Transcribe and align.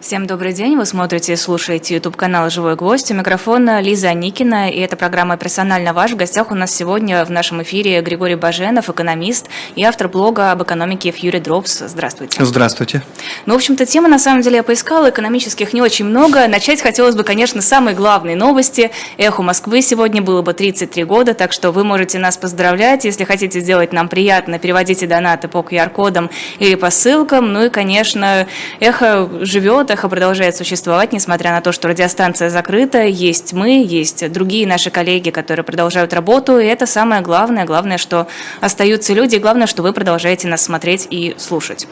Всем 0.00 0.26
добрый 0.26 0.54
день. 0.54 0.78
Вы 0.78 0.86
смотрите 0.86 1.34
и 1.34 1.36
слушаете 1.36 1.96
YouTube-канал 1.96 2.48
«Живой 2.48 2.74
гвоздь». 2.74 3.10
У 3.10 3.14
микрофона 3.14 3.82
Лиза 3.82 4.14
Никина, 4.14 4.70
и 4.70 4.78
это 4.78 4.96
программа 4.96 5.36
«Персонально 5.36 5.92
ваш». 5.92 6.12
В 6.12 6.16
гостях 6.16 6.50
у 6.50 6.54
нас 6.54 6.74
сегодня 6.74 7.22
в 7.22 7.30
нашем 7.30 7.62
эфире 7.62 8.00
Григорий 8.00 8.34
Баженов, 8.34 8.88
экономист 8.88 9.48
и 9.76 9.84
автор 9.84 10.08
блога 10.08 10.52
об 10.52 10.62
экономике 10.62 11.10
Фьюри 11.10 11.38
Дропс. 11.38 11.80
Здравствуйте. 11.86 12.42
Здравствуйте. 12.42 13.02
Ну, 13.44 13.52
в 13.52 13.56
общем-то, 13.58 13.84
темы 13.84 14.08
на 14.08 14.18
самом 14.18 14.40
деле 14.40 14.56
я 14.56 14.62
поискала, 14.62 15.10
экономических 15.10 15.74
не 15.74 15.82
очень 15.82 16.06
много. 16.06 16.48
Начать 16.48 16.80
хотелось 16.80 17.14
бы, 17.14 17.22
конечно, 17.22 17.60
с 17.60 17.66
самой 17.66 17.92
главной 17.92 18.36
новости. 18.36 18.92
Эху 19.18 19.42
Москвы 19.42 19.82
сегодня 19.82 20.22
было 20.22 20.40
бы 20.40 20.54
33 20.54 21.04
года, 21.04 21.34
так 21.34 21.52
что 21.52 21.72
вы 21.72 21.84
можете 21.84 22.18
нас 22.18 22.38
поздравлять. 22.38 23.04
Если 23.04 23.24
хотите 23.24 23.60
сделать 23.60 23.92
нам 23.92 24.08
приятно, 24.08 24.58
переводите 24.58 25.06
донаты 25.06 25.48
по 25.48 25.58
QR-кодам 25.58 26.30
или 26.58 26.74
по 26.74 26.88
ссылкам. 26.88 27.52
Ну 27.52 27.66
и, 27.66 27.68
конечно, 27.68 28.46
Эхо 28.80 29.28
живет, 29.42 29.89
Эхо 29.90 30.08
продолжает 30.08 30.56
существовать, 30.56 31.12
несмотря 31.12 31.50
на 31.50 31.60
то, 31.60 31.72
что 31.72 31.88
радиостанция 31.88 32.48
закрыта. 32.48 33.02
Есть 33.04 33.52
мы, 33.52 33.84
есть 33.84 34.30
другие 34.30 34.66
наши 34.66 34.90
коллеги, 34.90 35.30
которые 35.30 35.64
продолжают 35.64 36.12
работу. 36.12 36.58
И 36.58 36.66
это 36.66 36.86
самое 36.86 37.22
главное. 37.22 37.64
Главное, 37.64 37.98
что 37.98 38.28
остаются 38.60 39.12
люди. 39.12 39.36
И 39.36 39.38
главное, 39.38 39.66
что 39.66 39.82
вы 39.82 39.92
продолжаете 39.92 40.48
нас 40.48 40.62
смотреть 40.62 41.08
и 41.10 41.34
слушать. 41.38 41.88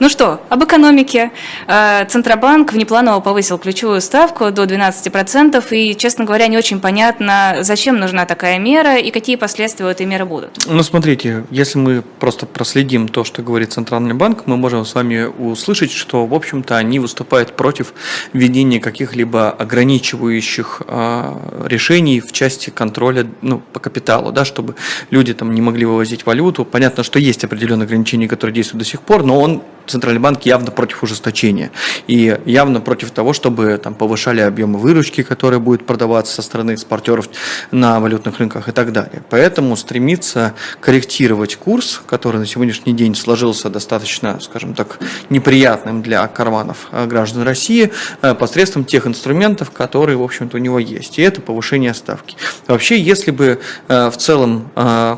Ну 0.00 0.08
что, 0.08 0.40
об 0.48 0.62
экономике. 0.62 1.32
Э, 1.66 2.04
Центробанк 2.06 2.72
внепланово 2.72 3.18
повысил 3.18 3.58
ключевую 3.58 4.00
ставку 4.00 4.52
до 4.52 4.62
12%, 4.62 5.64
и, 5.72 5.96
честно 5.96 6.24
говоря, 6.24 6.46
не 6.46 6.56
очень 6.56 6.80
понятно, 6.80 7.58
зачем 7.62 7.98
нужна 7.98 8.24
такая 8.24 8.60
мера 8.60 8.98
и 8.98 9.10
какие 9.10 9.34
последствия 9.34 9.86
у 9.86 9.88
этой 9.88 10.06
меры 10.06 10.24
будут. 10.24 10.50
Ну, 10.66 10.82
смотрите, 10.84 11.44
если 11.50 11.78
мы 11.78 12.02
просто 12.20 12.46
проследим 12.46 13.08
то, 13.08 13.24
что 13.24 13.42
говорит 13.42 13.72
Центральный 13.72 14.14
банк, 14.14 14.46
мы 14.46 14.56
можем 14.56 14.84
с 14.84 14.94
вами 14.94 15.24
услышать, 15.24 15.90
что, 15.90 16.26
в 16.26 16.34
общем-то, 16.34 16.76
они 16.76 17.00
выступают 17.00 17.37
против 17.46 17.94
введения 18.32 18.80
каких-либо 18.80 19.50
ограничивающих 19.50 20.82
э, 20.86 21.34
решений 21.66 22.20
в 22.20 22.32
части 22.32 22.70
контроля 22.70 23.26
ну, 23.42 23.62
по 23.72 23.80
капиталу, 23.80 24.32
да, 24.32 24.44
чтобы 24.44 24.74
люди 25.10 25.34
там 25.34 25.54
не 25.54 25.60
могли 25.60 25.86
вывозить 25.86 26.26
валюту. 26.26 26.64
Понятно, 26.64 27.02
что 27.02 27.18
есть 27.18 27.44
определенные 27.44 27.84
ограничения, 27.84 28.28
которые 28.28 28.54
действуют 28.54 28.84
до 28.84 28.90
сих 28.90 29.02
пор, 29.02 29.22
но 29.24 29.40
он 29.40 29.62
Центральный 29.88 30.20
банк 30.20 30.42
явно 30.42 30.70
против 30.70 31.02
ужесточения 31.02 31.70
и 32.06 32.38
явно 32.44 32.80
против 32.80 33.10
того, 33.10 33.32
чтобы 33.32 33.78
там 33.82 33.94
повышали 33.94 34.40
объемы 34.40 34.78
выручки, 34.78 35.22
которые 35.22 35.60
будет 35.60 35.86
продаваться 35.86 36.34
со 36.34 36.42
стороны 36.42 36.72
экспортеров 36.72 37.28
на 37.70 38.00
валютных 38.00 38.38
рынках 38.38 38.68
и 38.68 38.72
так 38.72 38.92
далее. 38.92 39.22
Поэтому 39.30 39.76
стремится 39.76 40.54
корректировать 40.80 41.56
курс, 41.56 42.00
который 42.06 42.38
на 42.38 42.46
сегодняшний 42.46 42.92
день 42.92 43.14
сложился 43.14 43.70
достаточно, 43.70 44.38
скажем 44.40 44.74
так, 44.74 44.98
неприятным 45.30 46.02
для 46.02 46.26
карманов 46.28 46.88
э, 46.92 47.06
граждан 47.06 47.42
России 47.42 47.90
э, 48.22 48.34
посредством 48.34 48.84
тех 48.84 49.06
инструментов, 49.06 49.70
которые, 49.70 50.16
в 50.16 50.22
общем-то, 50.22 50.56
у 50.56 50.60
него 50.60 50.78
есть. 50.78 51.18
И 51.18 51.22
это 51.22 51.40
повышение 51.40 51.94
ставки. 51.94 52.36
Вообще, 52.66 53.00
если 53.00 53.30
бы 53.30 53.60
э, 53.88 54.10
в 54.10 54.16
целом 54.16 54.70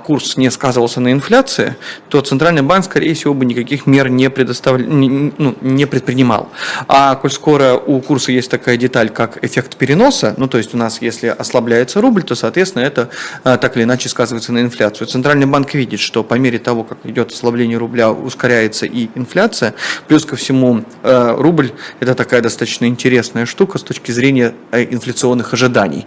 курс 0.04 0.36
не 0.36 0.50
сказывался 0.50 1.00
на 1.00 1.12
инфляции, 1.12 1.76
то 2.08 2.20
Центральный 2.20 2.62
банк, 2.62 2.84
скорее 2.84 3.14
всего, 3.14 3.34
бы 3.34 3.44
никаких 3.44 3.86
мер 3.86 4.08
не 4.08 4.30
предоставил 4.30 4.59
предостав... 4.60 4.80
не, 4.80 5.32
ну, 5.38 5.54
не 5.60 5.86
предпринимал. 5.86 6.48
А 6.88 7.14
коль 7.16 7.30
скоро 7.30 7.74
у 7.74 8.00
курса 8.00 8.32
есть 8.32 8.50
такая 8.50 8.76
деталь, 8.76 9.10
как 9.10 9.42
эффект 9.44 9.76
переноса, 9.76 10.34
ну 10.36 10.48
то 10.48 10.58
есть 10.58 10.74
у 10.74 10.76
нас, 10.76 11.02
если 11.02 11.28
ослабляется 11.28 12.00
рубль, 12.00 12.22
то, 12.22 12.34
соответственно, 12.34 12.82
это 12.82 13.08
а, 13.44 13.56
так 13.56 13.76
или 13.76 13.84
иначе 13.84 14.08
сказывается 14.08 14.52
на 14.52 14.60
инфляцию. 14.60 15.06
Центральный 15.06 15.46
банк 15.46 15.74
видит, 15.74 16.00
что 16.00 16.22
по 16.22 16.34
мере 16.34 16.58
того, 16.58 16.84
как 16.84 16.98
идет 17.04 17.32
ослабление 17.32 17.78
рубля, 17.78 18.10
ускоряется 18.10 18.86
и 18.86 19.08
инфляция. 19.14 19.74
Плюс 20.08 20.24
ко 20.24 20.36
всему, 20.36 20.84
э, 21.02 21.34
рубль– 21.36 21.72
это 22.00 22.14
такая 22.14 22.40
достаточно 22.40 22.86
интересная 22.86 23.46
штука 23.46 23.78
с 23.78 23.82
точки 23.82 24.12
зрения 24.12 24.54
э, 24.72 24.84
инфляционных 24.84 25.52
ожиданий. 25.52 26.06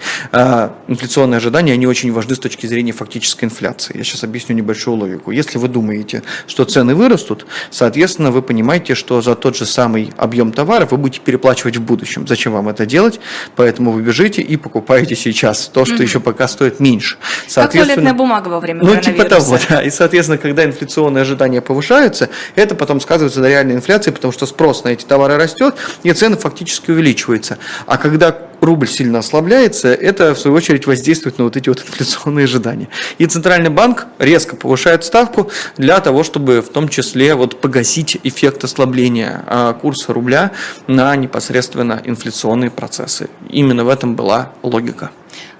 Инфляционные 0.87 1.37
ожидания, 1.37 1.73
они 1.73 1.87
очень 1.87 2.11
важны 2.11 2.35
с 2.35 2.39
точки 2.39 2.67
зрения 2.67 2.91
фактической 2.91 3.45
инфляции. 3.45 3.97
Я 3.97 4.03
сейчас 4.03 4.23
объясню 4.23 4.55
небольшую 4.55 4.97
логику. 4.97 5.31
Если 5.31 5.57
вы 5.57 5.67
думаете, 5.67 6.23
что 6.47 6.65
цены 6.65 6.95
вырастут, 6.95 7.45
соответственно, 7.71 8.31
вы 8.31 8.41
понимаете, 8.43 8.95
что 8.95 9.21
за 9.21 9.35
тот 9.35 9.55
же 9.55 9.65
самый 9.65 10.11
объем 10.17 10.51
товаров 10.51 10.91
вы 10.91 10.97
будете 10.97 11.21
переплачивать 11.21 11.77
в 11.77 11.81
будущем. 11.81 12.27
Зачем 12.27 12.53
вам 12.53 12.69
это 12.69 12.85
делать? 12.85 13.19
Поэтому 13.55 13.91
вы 13.91 14.01
бежите 14.01 14.41
и 14.41 14.57
покупаете 14.57 15.15
сейчас 15.15 15.67
то, 15.67 15.85
что 15.85 15.95
mm-hmm. 15.95 16.01
еще 16.03 16.19
пока 16.19 16.47
стоит 16.47 16.79
меньше. 16.79 17.17
Как 17.53 17.71
туалетная 17.71 18.13
бумага 18.13 18.49
во 18.49 18.59
время 18.59 18.83
Ну, 18.83 18.95
типа 18.95 19.25
того, 19.25 19.57
да. 19.69 19.81
И, 19.81 19.89
соответственно, 19.89 20.37
когда 20.37 20.63
инфляционные 20.65 21.23
ожидания 21.23 21.61
повышаются, 21.61 22.29
это 22.55 22.75
потом 22.75 22.99
сказывается 23.01 23.39
на 23.39 23.47
реальной 23.47 23.75
инфляции, 23.75 24.11
потому 24.11 24.31
что 24.31 24.45
спрос 24.45 24.83
на 24.83 24.89
эти 24.89 25.05
товары 25.05 25.37
растет, 25.37 25.75
и 26.03 26.11
цены 26.13 26.37
фактически 26.37 26.91
увеличиваются. 26.91 27.57
А 27.85 27.97
когда 27.97 28.37
рубль 28.63 28.87
сильно 28.87 29.19
ослабляется, 29.19 29.89
это 29.93 30.33
в 30.33 30.39
свою 30.39 30.55
очередь 30.55 30.87
воздействует 30.87 31.37
на 31.37 31.45
вот 31.45 31.57
эти 31.57 31.69
вот 31.69 31.79
инфляционные 31.79 32.45
ожидания. 32.45 32.87
И 33.17 33.25
Центральный 33.25 33.69
банк 33.69 34.07
резко 34.19 34.55
повышает 34.55 35.03
ставку 35.03 35.51
для 35.77 35.99
того, 35.99 36.23
чтобы 36.23 36.61
в 36.61 36.69
том 36.69 36.87
числе 36.87 37.35
вот 37.35 37.59
погасить 37.59 38.17
эффект 38.23 38.32
ослабления 38.63 39.43
а, 39.47 39.73
курса 39.73 40.13
рубля 40.13 40.51
на 40.87 41.15
непосредственно 41.15 42.01
инфляционные 42.03 42.71
процессы. 42.71 43.29
Именно 43.49 43.85
в 43.85 43.89
этом 43.89 44.15
была 44.15 44.51
логика. 44.63 45.11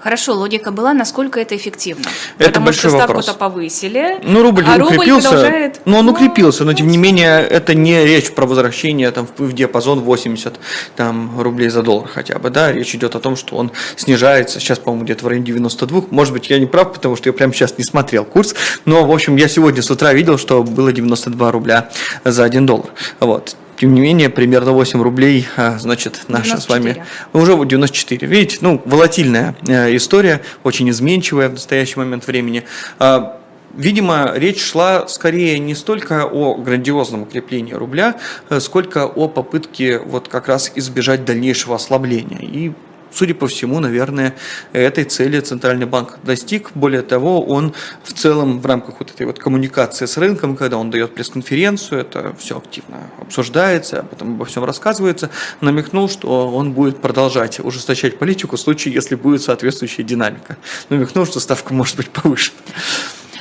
Хорошо, 0.04 0.34
логика 0.34 0.70
была, 0.70 0.92
насколько 0.92 1.40
это 1.40 1.56
эффективно? 1.56 2.04
Это 2.36 2.50
Потому 2.50 2.66
большой 2.66 2.90
что 2.90 2.98
ставку-то 2.98 3.32
повысили, 3.32 4.18
ну, 4.22 4.42
рубль 4.42 4.62
а 4.66 4.74
укрепился, 4.76 5.00
рубль 5.00 5.22
продолжает... 5.22 5.80
Ну, 5.86 5.96
он 5.96 6.08
укрепился, 6.10 6.64
но 6.64 6.74
тем 6.74 6.88
не 6.88 6.98
менее 6.98 7.40
это 7.40 7.74
не 7.74 8.04
речь 8.04 8.30
про 8.32 8.44
возвращение 8.44 9.10
там, 9.12 9.26
в 9.38 9.54
диапазон 9.54 10.00
80 10.00 10.60
там, 10.94 11.40
рублей 11.40 11.70
за 11.70 11.82
доллар 11.82 12.06
хотя 12.06 12.38
бы. 12.38 12.50
Да? 12.50 12.70
Речь 12.70 12.94
идет 12.94 13.14
о 13.14 13.18
том, 13.18 13.34
что 13.34 13.56
он 13.56 13.72
снижается, 13.96 14.60
сейчас, 14.60 14.78
по-моему, 14.78 15.06
где-то 15.06 15.24
в 15.24 15.28
районе 15.28 15.46
92. 15.46 16.02
Может 16.10 16.34
быть, 16.34 16.50
я 16.50 16.58
не 16.58 16.66
прав, 16.66 16.92
потому 16.92 17.16
что 17.16 17.30
я 17.30 17.32
прямо 17.32 17.54
сейчас 17.54 17.78
не 17.78 17.84
смотрел 17.84 18.26
курс, 18.26 18.54
но, 18.84 19.06
в 19.06 19.10
общем, 19.10 19.36
я 19.36 19.48
сегодня 19.48 19.80
с 19.80 19.90
утра 19.90 20.12
видел, 20.12 20.36
что 20.36 20.62
было 20.62 20.92
92 20.92 21.50
рубля 21.50 21.88
за 22.24 22.44
1 22.44 22.66
доллар. 22.66 22.90
Вот. 23.20 23.56
Тем 23.76 23.94
не 23.94 24.00
менее, 24.00 24.30
примерно 24.30 24.72
8 24.72 25.02
рублей, 25.02 25.46
а, 25.56 25.78
значит, 25.78 26.24
наша 26.28 26.56
94. 26.56 26.60
с 26.60 26.68
вами 26.68 27.06
уже 27.32 27.52
94. 27.52 28.26
Видите, 28.26 28.58
ну, 28.60 28.80
волатильная 28.84 29.56
э, 29.66 29.94
история, 29.96 30.42
очень 30.62 30.88
изменчивая 30.90 31.48
в 31.48 31.54
настоящий 31.54 31.98
момент 31.98 32.26
времени. 32.26 32.64
А, 32.98 33.40
видимо, 33.76 34.32
речь 34.34 34.62
шла 34.62 35.08
скорее 35.08 35.58
не 35.58 35.74
столько 35.74 36.24
о 36.24 36.54
грандиозном 36.54 37.22
укреплении 37.22 37.72
рубля, 37.72 38.16
э, 38.48 38.60
сколько 38.60 39.06
о 39.06 39.28
попытке 39.28 39.98
вот 39.98 40.28
как 40.28 40.48
раз 40.48 40.70
избежать 40.74 41.24
дальнейшего 41.24 41.76
ослабления. 41.76 42.40
И 42.40 42.72
Судя 43.14 43.34
по 43.34 43.46
всему, 43.46 43.78
наверное, 43.78 44.34
этой 44.72 45.04
цели 45.04 45.38
Центральный 45.38 45.86
банк 45.86 46.18
достиг. 46.24 46.72
Более 46.74 47.02
того, 47.02 47.44
он 47.44 47.72
в 48.02 48.12
целом 48.12 48.60
в 48.60 48.66
рамках 48.66 48.96
вот 48.98 49.10
этой 49.12 49.24
вот 49.24 49.38
коммуникации 49.38 50.06
с 50.06 50.16
рынком, 50.16 50.56
когда 50.56 50.78
он 50.78 50.90
дает 50.90 51.14
пресс-конференцию, 51.14 52.00
это 52.00 52.34
все 52.38 52.58
активно 52.58 53.10
обсуждается, 53.20 54.00
об 54.00 54.12
этом 54.12 54.34
обо 54.34 54.44
всем 54.44 54.64
рассказывается, 54.64 55.30
намекнул, 55.60 56.08
что 56.08 56.50
он 56.50 56.72
будет 56.72 57.00
продолжать 57.00 57.60
ужесточать 57.60 58.18
политику 58.18 58.56
в 58.56 58.60
случае, 58.60 58.94
если 58.94 59.14
будет 59.14 59.42
соответствующая 59.42 60.02
динамика. 60.02 60.56
Намекнул, 60.88 61.24
что 61.24 61.38
ставка 61.38 61.72
может 61.72 61.96
быть 61.96 62.10
повышена. 62.10 62.58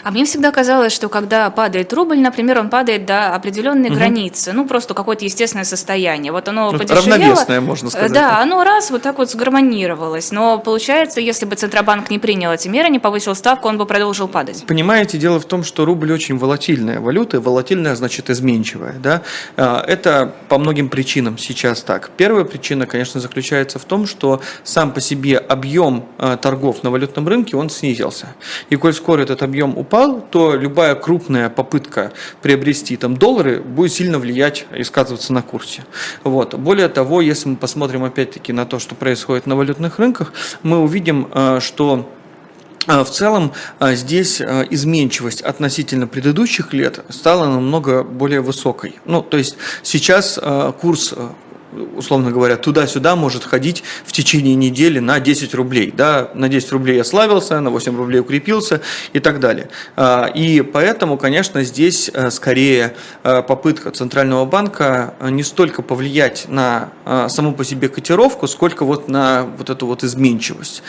А 0.03 0.12
мне 0.12 0.25
всегда 0.25 0.52
казалось, 0.52 0.91
что 0.91 1.08
когда 1.08 1.50
падает 1.50 1.94
рубль, 1.94 2.19
например, 2.19 2.59
он 2.59 2.69
падает 2.69 3.06
до 3.06 3.34
определенной 3.34 3.90
угу. 3.90 3.96
границы, 3.96 4.52
ну 4.52 4.68
просто 4.68 4.94
какое-то 4.94 5.24
естественное 5.24 5.64
состояние. 5.64 6.31
Вот 6.31 6.47
оно 6.47 6.72
ну, 6.72 6.78
подешевело. 6.78 7.18
Равновесное, 7.18 7.62
можно 7.62 7.90
сказать. 7.90 8.12
Да, 8.12 8.41
оно 8.41 8.64
раз 8.64 8.91
вот 8.91 9.02
так 9.02 9.18
вот 9.18 9.31
сгармонировалось. 9.31 10.31
Но 10.31 10.58
получается, 10.59 11.22
если 11.22 11.46
бы 11.46 11.56
Центробанк 11.56 12.09
не 12.09 12.19
принял 12.19 12.52
эти 12.52 12.68
меры, 12.68 12.90
не 12.90 13.00
повысил 13.00 13.34
ставку, 13.34 13.69
он 13.69 13.78
бы 13.78 13.86
продолжил 13.86 14.28
падать. 14.28 14.66
Понимаете, 14.68 15.18
дело 15.18 15.40
в 15.40 15.46
том, 15.46 15.64
что 15.64 15.86
рубль 15.86 16.12
очень 16.12 16.38
волатильная 16.38 17.00
валюта, 17.00 17.40
волатильная 17.40 17.96
значит 17.96 18.30
изменчивая. 18.30 18.96
Да? 19.02 19.22
А, 19.56 19.84
это 19.88 20.34
по 20.50 20.58
многим 20.58 20.90
причинам 20.90 21.38
сейчас 21.38 21.81
так. 21.81 22.12
Первая 22.18 22.44
причина, 22.44 22.85
конечно, 22.85 23.22
заключается 23.22 23.79
в 23.79 23.85
том, 23.85 24.05
что 24.05 24.41
сам 24.64 24.91
по 24.91 25.00
себе 25.00 25.38
объем 25.38 26.05
а, 26.17 26.35
торгов 26.35 26.84
на 26.84 26.91
валютном 26.91 27.26
рынке, 27.26 27.55
он 27.55 27.70
снизился. 27.70 28.35
И 28.70 28.76
коль 28.76 28.94
скоро 28.94 29.22
этот 29.22 29.44
объем 29.44 29.78
упал, 29.78 29.92
упал, 29.93 30.22
то 30.31 30.55
любая 30.55 30.95
крупная 30.95 31.49
попытка 31.49 32.11
приобрести 32.41 32.97
там 32.97 33.16
доллары 33.16 33.61
будет 33.61 33.93
сильно 33.93 34.17
влиять 34.17 34.66
и 34.75 34.84
сказываться 34.84 35.34
на 35.34 35.43
курсе. 35.43 35.85
Вот. 36.23 36.55
Более 36.55 36.90
того, 36.90 37.22
если 37.22 37.49
мы 37.49 37.57
посмотрим 37.57 38.03
опять-таки 38.03 38.53
на 38.53 38.66
то, 38.66 38.79
что 38.79 38.95
происходит 38.95 39.45
на 39.45 39.55
валютных 39.55 39.99
рынках, 39.99 40.34
мы 40.63 40.79
увидим, 40.79 41.28
э, 41.31 41.59
что 41.61 42.09
э, 42.87 43.03
в 43.03 43.09
целом 43.09 43.53
э, 43.79 43.93
здесь 43.93 44.41
изменчивость 44.41 45.41
относительно 45.41 46.07
предыдущих 46.07 46.73
лет 46.73 47.05
стала 47.09 47.45
намного 47.45 48.03
более 48.03 48.41
высокой. 48.41 48.95
Ну, 49.05 49.22
то 49.22 49.37
есть 49.37 49.57
сейчас 49.84 50.40
курс 50.81 51.13
условно 51.96 52.31
говоря, 52.31 52.58
туда-сюда 52.58 53.16
может 53.16 53.43
ходить 53.43 53.84
в 54.05 54.11
течение 54.11 54.55
недели 54.55 54.99
на 54.99 55.20
10 55.20 55.53
рублей. 55.53 55.93
Да? 55.96 56.29
На 56.34 56.49
10 56.49 56.72
рублей 56.72 56.97
я 56.97 57.03
славился, 57.03 57.59
на 57.59 57.70
8 57.70 57.96
рублей 57.97 58.20
укрепился 58.20 58.81
и 59.14 59.20
так 59.20 59.40
далее. 59.40 59.70
А, 59.96 60.25
и 60.25 60.61
поэтому, 60.61 61.17
конечно, 61.17 61.64
здесь 61.64 62.09
э, 62.14 62.31
скорее 62.31 62.96
э, 63.23 63.41
попытка 63.41 63.91
Центрального 63.91 64.46
банка 64.46 65.16
э, 65.20 65.29
не 65.29 65.43
столько 65.43 65.81
повлиять 65.81 66.46
на 66.47 66.91
саму 67.28 67.53
по 67.53 67.64
себе 67.64 67.90
котировку, 67.90 68.47
сколько 68.47 68.85
вот 68.85 69.08
на 69.08 69.43
вот 69.58 69.69
эту 69.69 69.87
вот 69.87 70.03
изменчивость. 70.03 70.84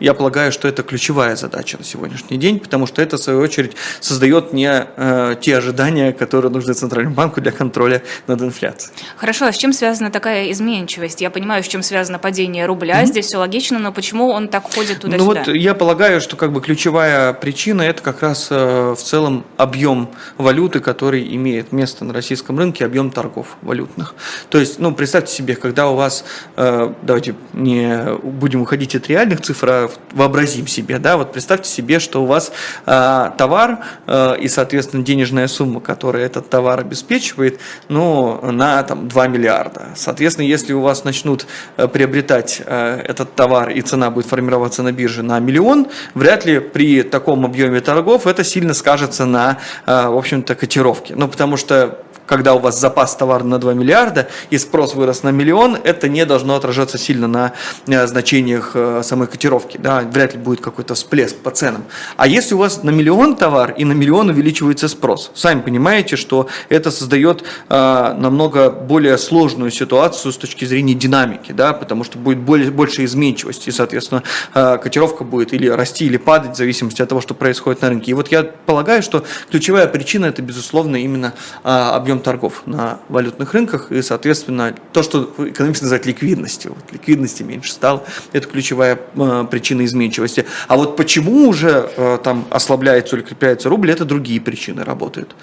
Я 0.00 0.14
полагаю, 0.14 0.50
что 0.50 0.66
это 0.66 0.82
ключевая 0.82 1.36
задача 1.36 1.76
на 1.78 1.84
сегодняшний 1.84 2.38
день, 2.38 2.58
потому 2.58 2.86
что 2.86 3.02
это, 3.02 3.18
в 3.18 3.20
свою 3.20 3.40
очередь, 3.40 3.76
создает 4.00 4.52
не 4.52 4.86
э, 4.96 5.36
те 5.40 5.58
ожидания, 5.58 6.12
которые 6.12 6.50
нужны 6.50 6.72
Центральному 6.72 7.14
банку 7.14 7.40
для 7.40 7.52
контроля 7.52 8.02
над 8.26 8.40
инфляцией. 8.40 8.94
Хорошо, 9.16 9.46
а 9.46 9.52
с 9.52 9.56
чем 9.56 9.72
связана 9.74 10.10
такая 10.10 10.50
изменчивость? 10.52 11.20
Я 11.20 11.30
понимаю, 11.30 11.62
с 11.62 11.68
чем 11.68 11.82
связано 11.82 12.18
падение 12.18 12.64
рубля, 12.64 13.02
mm-hmm. 13.02 13.06
здесь 13.06 13.26
все 13.26 13.36
логично, 13.36 13.78
но 13.78 13.92
почему 13.92 14.30
он 14.30 14.48
так 14.48 14.72
ходит 14.72 15.00
туда-сюда? 15.00 15.18
Ну 15.18 15.24
вот 15.24 15.54
я 15.54 15.74
полагаю, 15.74 16.20
что 16.20 16.36
как 16.36 16.52
бы 16.52 16.62
ключевая 16.62 17.34
причина 17.34 17.82
это 17.82 18.02
как 18.02 18.22
раз 18.22 18.48
э, 18.50 18.94
в 18.96 19.02
целом 19.02 19.44
объем 19.58 20.08
валюты, 20.38 20.80
который 20.80 21.34
имеет 21.36 21.72
место 21.72 22.04
на 22.06 22.14
российском 22.14 22.58
рынке, 22.58 22.86
объем 22.86 23.10
торгов 23.10 23.58
валютных. 23.60 24.14
То 24.48 24.58
есть, 24.58 24.78
ну, 24.78 24.94
представьте 24.94 25.34
себе, 25.34 25.56
когда 25.56 25.88
у 25.88 25.94
вас, 25.94 26.24
э, 26.56 26.92
давайте 27.02 27.34
не 27.52 28.16
будем 28.22 28.62
уходить 28.62 28.94
от 28.94 29.08
реальных 29.08 29.42
цифр, 29.42 29.68
а 29.70 29.89
вообразим 30.12 30.66
себе, 30.66 30.98
да, 30.98 31.16
вот 31.16 31.32
представьте 31.32 31.70
себе, 31.70 31.98
что 31.98 32.22
у 32.22 32.26
вас 32.26 32.52
э, 32.86 33.30
товар 33.36 33.78
э, 34.06 34.36
и, 34.40 34.48
соответственно, 34.48 35.04
денежная 35.04 35.48
сумма, 35.48 35.80
которая 35.80 36.26
этот 36.26 36.48
товар 36.50 36.80
обеспечивает, 36.80 37.60
ну, 37.88 38.40
на 38.50 38.82
там 38.82 39.08
2 39.08 39.26
миллиарда. 39.28 39.90
Соответственно, 39.94 40.46
если 40.46 40.72
у 40.72 40.80
вас 40.80 41.04
начнут 41.04 41.46
э, 41.76 41.88
приобретать 41.88 42.62
э, 42.64 43.02
этот 43.06 43.34
товар 43.34 43.70
и 43.70 43.80
цена 43.80 44.10
будет 44.10 44.26
формироваться 44.26 44.82
на 44.82 44.92
бирже 44.92 45.22
на 45.22 45.38
миллион, 45.38 45.88
вряд 46.14 46.44
ли 46.44 46.58
при 46.58 47.02
таком 47.02 47.44
объеме 47.44 47.80
торгов 47.80 48.26
это 48.26 48.44
сильно 48.44 48.74
скажется 48.74 49.26
на, 49.26 49.58
э, 49.86 50.08
в 50.08 50.16
общем-то, 50.16 50.54
котировке. 50.54 51.14
Ну, 51.16 51.28
потому 51.28 51.56
что 51.56 51.98
когда 52.30 52.54
у 52.54 52.60
вас 52.60 52.78
запас 52.78 53.16
товара 53.16 53.42
на 53.42 53.58
2 53.58 53.74
миллиарда 53.74 54.28
и 54.50 54.58
спрос 54.58 54.94
вырос 54.94 55.24
на 55.24 55.30
миллион, 55.30 55.76
это 55.82 56.08
не 56.08 56.24
должно 56.24 56.54
отражаться 56.54 56.96
сильно 56.96 57.26
на 57.26 57.54
э, 57.88 58.06
значениях 58.06 58.70
э, 58.74 59.02
самой 59.02 59.26
котировки. 59.26 59.78
Да? 59.78 60.02
Вряд 60.02 60.34
ли 60.34 60.38
будет 60.38 60.60
какой-то 60.60 60.94
всплеск 60.94 61.38
по 61.38 61.50
ценам. 61.50 61.82
А 62.16 62.28
если 62.28 62.54
у 62.54 62.58
вас 62.58 62.84
на 62.84 62.90
миллион 62.90 63.34
товар 63.34 63.74
и 63.76 63.84
на 63.84 63.94
миллион 63.94 64.28
увеличивается 64.28 64.86
спрос, 64.86 65.32
сами 65.34 65.60
понимаете, 65.60 66.14
что 66.14 66.46
это 66.68 66.92
создает 66.92 67.42
э, 67.68 68.14
намного 68.16 68.70
более 68.70 69.18
сложную 69.18 69.72
ситуацию 69.72 70.30
с 70.30 70.36
точки 70.36 70.64
зрения 70.64 70.94
динамики, 70.94 71.50
да? 71.50 71.72
потому 71.72 72.04
что 72.04 72.16
будет 72.16 72.38
более, 72.38 72.70
больше 72.70 73.04
изменчивости, 73.06 73.70
и, 73.70 73.72
соответственно, 73.72 74.22
э, 74.54 74.78
котировка 74.78 75.24
будет 75.24 75.52
или 75.52 75.66
расти, 75.66 76.06
или 76.06 76.16
падать, 76.16 76.52
в 76.52 76.56
зависимости 76.56 77.02
от 77.02 77.08
того, 77.08 77.20
что 77.20 77.34
происходит 77.34 77.82
на 77.82 77.88
рынке. 77.88 78.12
И 78.12 78.14
вот 78.14 78.28
я 78.28 78.44
полагаю, 78.44 79.02
что 79.02 79.24
ключевая 79.50 79.88
причина 79.88 80.26
это, 80.26 80.42
безусловно, 80.42 80.94
именно 80.94 81.34
э, 81.64 81.68
объем 81.68 82.19
торгов 82.20 82.62
на 82.66 83.00
валютных 83.08 83.54
рынках, 83.54 83.92
и, 83.92 84.02
соответственно, 84.02 84.74
то, 84.92 85.02
что 85.02 85.32
экономисты 85.38 85.84
называют 85.84 86.06
ликвидностью. 86.06 86.74
Вот 86.74 86.92
ликвидности 86.92 87.42
меньше 87.42 87.72
стало, 87.72 88.04
это 88.32 88.46
ключевая 88.46 88.98
э, 89.14 89.46
причина 89.50 89.84
изменчивости. 89.84 90.46
А 90.68 90.76
вот 90.76 90.96
почему 90.96 91.48
уже 91.48 91.90
э, 91.96 92.18
там 92.22 92.46
ослабляется 92.50 93.16
или 93.16 93.22
укрепляется 93.22 93.68
рубль, 93.68 93.90
это 93.90 94.04
другие 94.04 94.40
причины 94.40 94.84
работают. 94.84 95.34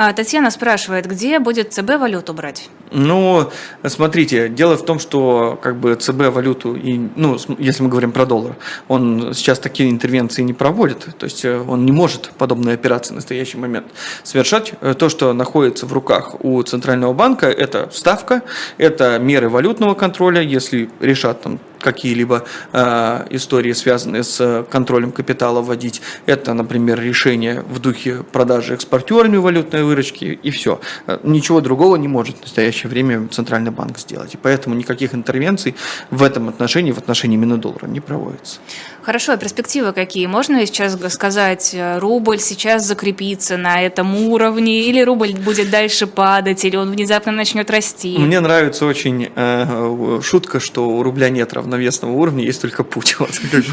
А, 0.00 0.12
Татьяна 0.12 0.52
спрашивает, 0.52 1.06
где 1.06 1.40
будет 1.40 1.72
ЦБ 1.72 1.98
валюту 1.98 2.32
брать? 2.32 2.70
Ну, 2.92 3.50
смотрите, 3.84 4.48
дело 4.48 4.76
в 4.76 4.84
том, 4.84 5.00
что 5.00 5.58
как 5.60 5.74
бы 5.74 5.96
ЦБ 5.96 6.28
валюту, 6.32 6.76
и, 6.76 7.00
ну, 7.16 7.36
если 7.58 7.82
мы 7.82 7.88
говорим 7.88 8.12
про 8.12 8.24
доллар, 8.24 8.54
он 8.86 9.34
сейчас 9.34 9.58
такие 9.58 9.90
интервенции 9.90 10.42
не 10.42 10.52
проводит, 10.52 11.08
то 11.18 11.24
есть 11.24 11.44
э, 11.44 11.58
он 11.58 11.84
не 11.84 11.90
может 11.90 12.30
подобные 12.38 12.74
операции 12.74 13.12
в 13.12 13.16
настоящий 13.16 13.58
момент 13.58 13.88
совершать. 14.22 14.74
Э, 14.82 14.94
то, 14.94 15.08
что 15.08 15.32
находится 15.32 15.84
в 15.84 15.92
руках 15.92 16.36
у 16.44 16.62
Центрального 16.62 17.12
банка, 17.12 17.48
это 17.48 17.88
ставка, 17.92 18.42
это 18.78 19.18
меры 19.18 19.48
валютного 19.48 19.94
контроля, 19.94 20.40
если 20.40 20.90
решат 21.00 21.42
там 21.42 21.58
какие-либо 21.80 22.44
э, 22.72 23.26
истории, 23.30 23.72
связанные 23.72 24.24
с 24.24 24.66
контролем 24.70 25.12
капитала 25.12 25.60
вводить. 25.60 26.02
Это, 26.26 26.54
например, 26.54 27.00
решение 27.00 27.62
в 27.62 27.78
духе 27.78 28.22
продажи 28.32 28.74
экспортерами 28.74 29.36
валютной 29.36 29.84
выручки 29.84 30.38
и 30.42 30.50
все. 30.50 30.80
Э, 31.06 31.18
ничего 31.22 31.60
другого 31.60 31.96
не 31.96 32.08
может 32.08 32.36
в 32.38 32.42
настоящее 32.42 32.90
время 32.90 33.28
Центральный 33.28 33.70
банк 33.70 33.98
сделать. 33.98 34.34
И 34.34 34.36
поэтому 34.36 34.74
никаких 34.74 35.14
интервенций 35.14 35.74
в 36.10 36.22
этом 36.22 36.48
отношении, 36.48 36.92
в 36.92 36.98
отношении 36.98 37.36
именно 37.36 37.58
доллара 37.58 37.86
не 37.86 38.00
проводится. 38.00 38.60
Хорошо, 39.08 39.32
а 39.32 39.36
перспективы 39.38 39.94
какие? 39.94 40.26
Можно 40.26 40.66
сейчас 40.66 40.98
сказать, 41.14 41.70
э, 41.72 41.98
рубль 41.98 42.40
сейчас 42.40 42.84
закрепится 42.84 43.56
на 43.56 43.82
этом 43.82 44.14
уровне, 44.14 44.82
или 44.82 45.00
рубль 45.00 45.32
будет 45.32 45.70
дальше 45.70 46.06
падать, 46.06 46.62
или 46.66 46.76
он 46.76 46.90
внезапно 46.90 47.32
начнет 47.32 47.70
расти? 47.70 48.18
Мне 48.18 48.38
нравится 48.40 48.84
очень 48.84 49.30
э, 49.34 50.20
шутка, 50.22 50.60
что 50.60 50.90
у 50.90 51.02
рубля 51.02 51.30
нет 51.30 51.54
равновесного 51.54 52.12
уровня, 52.12 52.44
есть 52.44 52.60
только 52.60 52.84
путь. 52.84 53.16
Вот, 53.18 53.30
как 53.30 53.50
бы, 53.50 53.64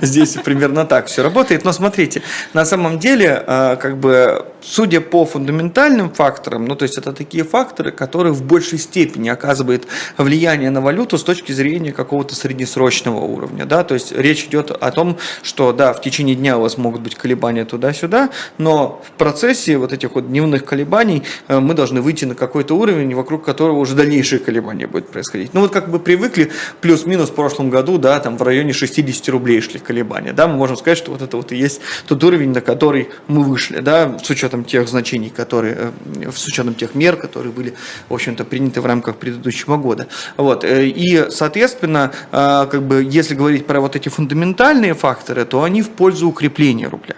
здесь 0.00 0.36
примерно 0.44 0.84
так 0.84 1.08
все 1.08 1.24
работает. 1.24 1.64
Но 1.64 1.72
смотрите, 1.72 2.22
на 2.52 2.64
самом 2.64 3.00
деле, 3.00 3.42
э, 3.44 3.76
как 3.80 3.98
бы, 3.98 4.46
судя 4.62 5.00
по 5.00 5.26
фундаментальным 5.26 6.10
факторам, 6.10 6.66
ну 6.66 6.76
то 6.76 6.84
есть 6.84 6.98
это 6.98 7.12
такие 7.12 7.42
факторы, 7.42 7.90
которые 7.90 8.32
в 8.32 8.44
большей 8.44 8.78
степени 8.78 9.28
оказывают 9.28 9.88
влияние 10.16 10.70
на 10.70 10.80
валюту 10.80 11.18
с 11.18 11.24
точки 11.24 11.50
зрения 11.50 11.92
какого-то 11.92 12.36
среднесрочного 12.36 13.18
уровня. 13.18 13.64
Да? 13.64 13.82
То 13.82 13.94
есть 13.94 14.12
речь 14.12 14.44
идет 14.44 14.70
о 14.84 14.90
том, 14.90 15.16
что 15.42 15.72
да, 15.72 15.92
в 15.92 16.02
течение 16.02 16.36
дня 16.36 16.58
у 16.58 16.60
вас 16.60 16.76
могут 16.76 17.00
быть 17.00 17.14
колебания 17.14 17.64
туда-сюда, 17.64 18.30
но 18.58 19.02
в 19.06 19.12
процессе 19.12 19.78
вот 19.78 19.92
этих 19.92 20.14
вот 20.14 20.28
дневных 20.28 20.64
колебаний 20.64 21.22
э, 21.48 21.58
мы 21.58 21.74
должны 21.74 22.02
выйти 22.02 22.26
на 22.26 22.34
какой-то 22.34 22.74
уровень, 22.74 23.14
вокруг 23.14 23.44
которого 23.44 23.78
уже 23.78 23.94
дальнейшие 23.94 24.38
колебания 24.40 24.86
будут 24.86 25.08
происходить. 25.08 25.54
Ну 25.54 25.62
вот 25.62 25.72
как 25.72 25.90
бы 25.90 25.98
привыкли, 25.98 26.52
плюс-минус 26.82 27.30
в 27.30 27.34
прошлом 27.34 27.70
году, 27.70 27.96
да, 27.96 28.20
там 28.20 28.36
в 28.36 28.42
районе 28.42 28.72
60 28.72 29.26
рублей 29.30 29.60
шли 29.62 29.78
колебания, 29.78 30.32
да, 30.32 30.46
мы 30.46 30.56
можем 30.56 30.76
сказать, 30.76 30.98
что 30.98 31.12
вот 31.12 31.22
это 31.22 31.36
вот 31.36 31.52
и 31.52 31.56
есть 31.56 31.80
тот 32.06 32.22
уровень, 32.22 32.50
на 32.50 32.60
который 32.60 33.08
мы 33.26 33.42
вышли, 33.42 33.80
да, 33.80 34.18
с 34.22 34.28
учетом 34.28 34.64
тех 34.64 34.86
значений, 34.88 35.30
которые, 35.30 35.92
э, 36.22 36.30
с 36.30 36.46
учетом 36.46 36.74
тех 36.74 36.94
мер, 36.94 37.16
которые 37.16 37.52
были, 37.52 37.74
в 38.08 38.14
общем-то, 38.14 38.44
приняты 38.44 38.82
в 38.82 38.86
рамках 38.86 39.16
предыдущего 39.16 39.78
года. 39.78 40.08
Вот, 40.36 40.64
э, 40.64 40.86
и, 40.86 41.30
соответственно, 41.30 42.12
как 42.30 42.82
бы, 42.82 43.06
если 43.08 43.34
говорить 43.34 43.66
про 43.66 43.80
вот 43.80 43.96
эти 43.96 44.08
фундаментальные 44.08 44.73
фундаментальные 44.74 44.94
факторы, 44.94 45.44
то 45.44 45.62
они 45.62 45.82
в 45.82 45.90
пользу 45.90 46.28
укрепления 46.28 46.88
рубля. 46.88 47.14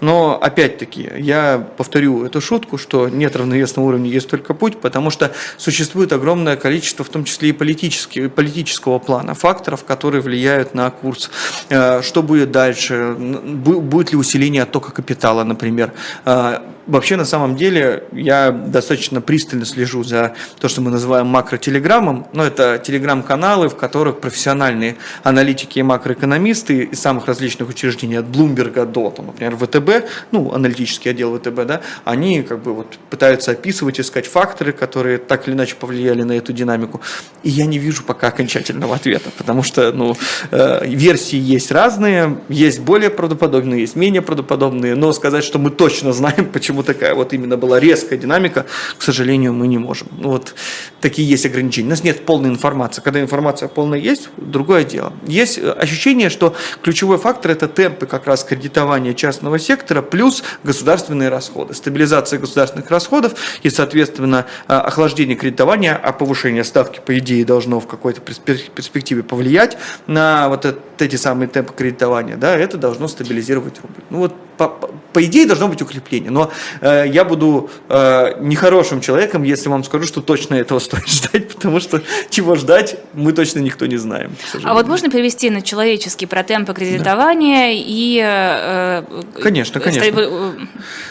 Но, 0.00 0.38
опять-таки, 0.40 1.10
я 1.18 1.58
повторю 1.76 2.24
эту 2.24 2.40
шутку, 2.40 2.78
что 2.78 3.08
нет 3.08 3.36
равновесного 3.36 3.86
уровня, 3.86 4.10
есть 4.10 4.28
только 4.28 4.54
путь, 4.54 4.80
потому 4.80 5.10
что 5.10 5.32
существует 5.56 6.12
огромное 6.12 6.56
количество, 6.56 7.04
в 7.04 7.08
том 7.08 7.24
числе 7.24 7.50
и 7.50 7.52
политического 7.52 8.98
плана, 8.98 9.34
факторов, 9.34 9.84
которые 9.84 10.22
влияют 10.22 10.74
на 10.74 10.90
курс. 10.90 11.30
Э, 11.68 12.02
что 12.02 12.22
будет 12.22 12.50
дальше? 12.50 13.14
Будет 13.18 14.12
ли 14.12 14.16
усиление 14.16 14.62
оттока 14.62 14.92
капитала, 14.92 15.44
например? 15.44 15.92
Э, 16.24 16.58
вообще, 16.90 17.16
на 17.16 17.24
самом 17.24 17.56
деле, 17.56 18.04
я 18.12 18.50
достаточно 18.50 19.20
пристально 19.20 19.64
слежу 19.64 20.04
за 20.04 20.34
то, 20.60 20.68
что 20.68 20.80
мы 20.80 20.90
называем 20.90 21.26
макротелеграммом. 21.26 22.26
Но 22.32 22.44
это 22.44 22.78
телеграм-каналы, 22.84 23.68
в 23.68 23.76
которых 23.76 24.20
профессиональные 24.20 24.96
аналитики 25.22 25.78
и 25.78 25.82
макроэкономисты 25.82 26.89
из 26.90 27.00
самых 27.00 27.26
различных 27.26 27.68
учреждений, 27.68 28.16
от 28.16 28.26
Блумберга 28.26 28.86
до, 28.86 29.10
там, 29.10 29.26
например, 29.26 29.56
ВТБ, 29.56 30.08
ну, 30.30 30.52
аналитический 30.52 31.10
отдел 31.10 31.38
ВТБ, 31.38 31.66
да, 31.66 31.80
они 32.04 32.42
как 32.42 32.62
бы 32.62 32.74
вот 32.74 32.98
пытаются 33.10 33.52
описывать, 33.52 34.00
искать 34.00 34.26
факторы, 34.26 34.72
которые 34.72 35.18
так 35.18 35.46
или 35.48 35.54
иначе 35.54 35.76
повлияли 35.76 36.22
на 36.22 36.32
эту 36.32 36.52
динамику. 36.52 37.00
И 37.42 37.50
я 37.50 37.66
не 37.66 37.78
вижу 37.78 38.02
пока 38.02 38.28
окончательного 38.28 38.96
ответа, 38.96 39.30
потому 39.36 39.62
что, 39.62 39.92
ну, 39.92 40.16
э, 40.50 40.86
версии 40.86 41.38
есть 41.38 41.70
разные, 41.70 42.38
есть 42.48 42.80
более 42.80 43.10
правдоподобные, 43.10 43.80
есть 43.80 43.96
менее 43.96 44.22
правдоподобные, 44.22 44.94
но 44.94 45.12
сказать, 45.12 45.44
что 45.44 45.58
мы 45.58 45.70
точно 45.70 46.12
знаем, 46.12 46.46
почему 46.52 46.82
такая 46.82 47.14
вот 47.14 47.32
именно 47.32 47.56
была 47.56 47.80
резкая 47.80 48.18
динамика, 48.18 48.66
к 48.98 49.02
сожалению, 49.02 49.52
мы 49.52 49.68
не 49.68 49.78
можем. 49.78 50.08
Ну 50.18 50.30
вот 50.30 50.54
такие 51.00 51.28
есть 51.28 51.46
ограничения. 51.46 51.88
У 51.88 51.90
нас 51.90 52.04
нет 52.04 52.26
полной 52.26 52.50
информации. 52.50 53.02
Когда 53.02 53.20
информация 53.20 53.68
полная 53.68 53.98
есть, 53.98 54.28
другое 54.36 54.84
дело. 54.84 55.12
Есть 55.26 55.58
э, 55.58 55.70
ощущение, 55.70 56.30
что 56.30 56.54
ключевой 56.82 57.18
фактор– 57.18 57.50
это 57.52 57.68
темпы 57.68 58.06
как 58.06 58.26
раз 58.26 58.44
кредитования 58.44 59.14
частного 59.14 59.58
сектора 59.58 60.02
плюс 60.02 60.42
государственные 60.64 61.28
расходы. 61.28 61.74
Стабилизация 61.74 62.38
государственных 62.38 62.90
расходов 62.90 63.34
и, 63.62 63.70
соответственно, 63.70 64.46
э, 64.68 64.72
охлаждение 64.74 65.36
кредитования, 65.36 65.94
а 65.94 66.12
повышение 66.12 66.64
ставки, 66.64 67.00
по 67.04 67.18
идее, 67.18 67.44
должно 67.44 67.80
в 67.80 67.86
какой-то 67.86 68.20
перспективе 68.20 69.22
повлиять 69.22 69.78
на 70.06 70.48
вот 70.48 70.66
эти 70.98 71.16
самые 71.16 71.48
темпы 71.48 71.72
кредитования. 71.74 72.36
Да, 72.36 72.56
это 72.56 72.78
должно 72.78 73.08
стабилизировать 73.08 73.80
рубль. 73.80 74.02
Ну 74.10 74.18
вот 74.18 74.34
по, 74.68 74.90
по 75.12 75.24
идее 75.24 75.46
должно 75.46 75.68
быть 75.68 75.80
укрепление. 75.80 76.30
Но 76.30 76.52
э, 76.82 77.06
я 77.08 77.24
буду 77.24 77.70
э, 77.88 78.34
нехорошим 78.40 79.00
человеком, 79.00 79.42
если 79.42 79.70
вам 79.70 79.84
скажу, 79.84 80.06
что 80.06 80.20
точно 80.20 80.56
этого 80.56 80.78
стоит 80.80 81.08
ждать, 81.08 81.48
потому 81.48 81.80
что 81.80 82.02
чего 82.28 82.56
ждать, 82.56 82.96
мы 83.14 83.32
точно 83.32 83.60
никто 83.60 83.86
не 83.86 83.96
знаем. 83.96 84.36
А 84.62 84.74
вот 84.74 84.86
можно 84.86 85.10
перевести 85.10 85.48
на 85.48 85.62
человеческий 85.62 86.26
про 86.26 86.42
темпы 86.42 86.74
кредитования 86.74 87.68
да. 87.68 87.72
и... 87.72 88.20
Э, 88.22 89.22
конечно, 89.42 89.80
конечно. 89.80 90.12
Вы, 90.12 90.68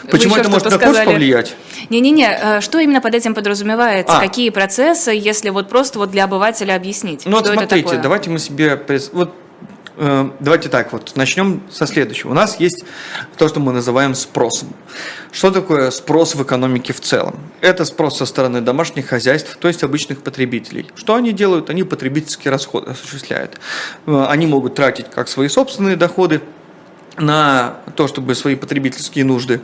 Почему 0.08 0.36
это 0.36 0.48
может 0.48 0.70
на 0.70 0.78
курс 0.78 0.98
повлиять? 0.98 1.56
Не-не-не, 1.88 2.38
э, 2.40 2.60
что 2.60 2.78
именно 2.78 3.00
под 3.00 3.16
этим 3.16 3.34
подразумевается? 3.34 4.18
А. 4.18 4.20
Какие 4.20 4.50
процессы, 4.50 5.10
если 5.10 5.50
вот 5.50 5.68
просто 5.68 5.98
вот 5.98 6.12
для 6.12 6.24
обывателя 6.24 6.76
объяснить? 6.76 7.22
Ну 7.26 7.38
вот 7.38 7.48
смотрите, 7.48 7.96
давайте 7.96 8.30
мы 8.30 8.38
себе... 8.38 8.80
Вот 9.12 9.30
Э, 9.30 9.49
давайте 10.40 10.70
так 10.70 10.92
вот, 10.92 11.12
начнем 11.14 11.62
со 11.70 11.86
следующего. 11.86 12.30
У 12.30 12.34
нас 12.34 12.58
есть 12.58 12.84
то, 13.36 13.48
что 13.48 13.60
мы 13.60 13.72
называем 13.72 14.14
спросом. 14.14 14.68
Что 15.30 15.50
такое 15.50 15.90
спрос 15.90 16.34
в 16.34 16.42
экономике 16.42 16.94
в 16.94 17.00
целом? 17.00 17.38
Это 17.60 17.84
спрос 17.84 18.16
со 18.16 18.24
стороны 18.24 18.62
домашних 18.62 19.08
хозяйств, 19.08 19.58
то 19.60 19.68
есть 19.68 19.82
обычных 19.84 20.22
потребителей. 20.22 20.86
Что 20.94 21.16
они 21.16 21.32
делают? 21.32 21.68
Они 21.68 21.82
потребительские 21.82 22.50
расходы 22.50 22.92
осуществляют. 22.92 23.60
Э, 24.06 24.24
они 24.28 24.46
могут 24.46 24.74
тратить 24.74 25.10
как 25.10 25.28
свои 25.28 25.48
собственные 25.48 25.96
доходы 25.96 26.40
на 27.18 27.76
то, 27.94 28.08
чтобы 28.08 28.34
свои 28.34 28.54
потребительские 28.54 29.26
нужды 29.26 29.60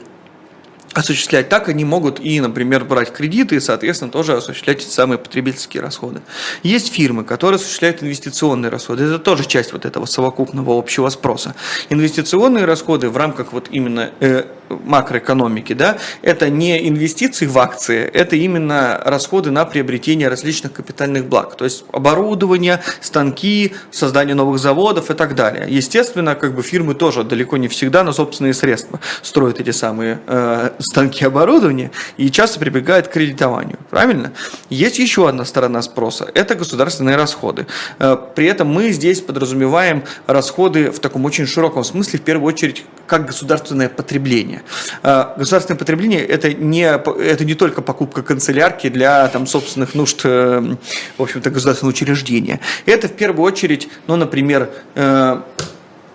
осуществлять 0.96 1.50
так, 1.50 1.68
они 1.68 1.84
могут 1.84 2.20
и, 2.20 2.40
например, 2.40 2.84
брать 2.84 3.12
кредиты 3.12 3.56
и, 3.56 3.60
соответственно, 3.60 4.10
тоже 4.10 4.32
осуществлять 4.34 4.78
эти 4.78 4.88
самые 4.88 5.18
потребительские 5.18 5.82
расходы. 5.82 6.22
Есть 6.62 6.92
фирмы, 6.92 7.22
которые 7.22 7.56
осуществляют 7.56 8.02
инвестиционные 8.02 8.70
расходы. 8.70 9.04
Это 9.04 9.18
тоже 9.18 9.46
часть 9.46 9.72
вот 9.72 9.84
этого 9.84 10.06
совокупного 10.06 10.76
общего 10.78 11.10
спроса. 11.10 11.54
Инвестиционные 11.90 12.64
расходы 12.64 13.10
в 13.10 13.16
рамках 13.16 13.52
вот 13.52 13.68
именно 13.70 14.10
э, 14.20 14.44
макроэкономики, 14.68 15.72
да, 15.72 15.98
это 16.22 16.50
не 16.50 16.88
инвестиции 16.88 17.46
в 17.46 17.58
акции, 17.58 18.04
это 18.04 18.36
именно 18.36 19.00
расходы 19.04 19.50
на 19.50 19.64
приобретение 19.64 20.28
различных 20.28 20.72
капитальных 20.72 21.26
благ, 21.26 21.56
то 21.56 21.64
есть 21.64 21.84
оборудование, 21.92 22.80
станки, 23.00 23.74
создание 23.90 24.34
новых 24.34 24.58
заводов 24.58 25.10
и 25.10 25.14
так 25.14 25.34
далее. 25.34 25.66
Естественно, 25.68 26.34
как 26.34 26.54
бы 26.54 26.62
фирмы 26.62 26.94
тоже 26.94 27.24
далеко 27.24 27.56
не 27.56 27.68
всегда 27.68 28.04
на 28.04 28.12
собственные 28.12 28.54
средства 28.54 29.00
строят 29.22 29.60
эти 29.60 29.70
самые 29.70 30.20
э, 30.26 30.70
станки 30.78 31.24
оборудования 31.24 31.90
и 32.16 32.30
часто 32.30 32.58
прибегают 32.60 33.08
к 33.08 33.12
кредитованию, 33.12 33.78
правильно? 33.90 34.32
Есть 34.70 34.98
еще 34.98 35.28
одна 35.28 35.44
сторона 35.44 35.82
спроса, 35.82 36.30
это 36.34 36.54
государственные 36.54 37.16
расходы. 37.16 37.66
Э, 37.98 38.16
при 38.34 38.46
этом 38.46 38.68
мы 38.68 38.90
здесь 38.90 39.20
подразумеваем 39.20 40.04
расходы 40.26 40.90
в 40.90 40.98
таком 40.98 41.24
очень 41.24 41.46
широком 41.46 41.84
смысле, 41.84 42.18
в 42.18 42.22
первую 42.22 42.52
очередь, 42.52 42.84
как 43.06 43.26
государственное 43.26 43.88
потребление. 43.88 44.55
Э, 45.02 45.34
государственное 45.36 45.78
потребление 45.78 46.24
это 46.24 46.52
не, 46.52 46.82
это 46.84 47.44
не 47.44 47.54
только 47.54 47.82
покупка 47.82 48.22
канцелярки 48.22 48.88
для 48.88 49.28
там, 49.28 49.46
собственных 49.46 49.94
нужд 49.94 50.20
э, 50.24 50.76
в 51.18 51.22
общем-то, 51.22 51.50
государственного 51.50 51.92
учреждения. 51.92 52.60
Это 52.84 53.08
в 53.08 53.12
первую 53.12 53.44
очередь, 53.44 53.88
ну, 54.06 54.16
например, 54.16 54.70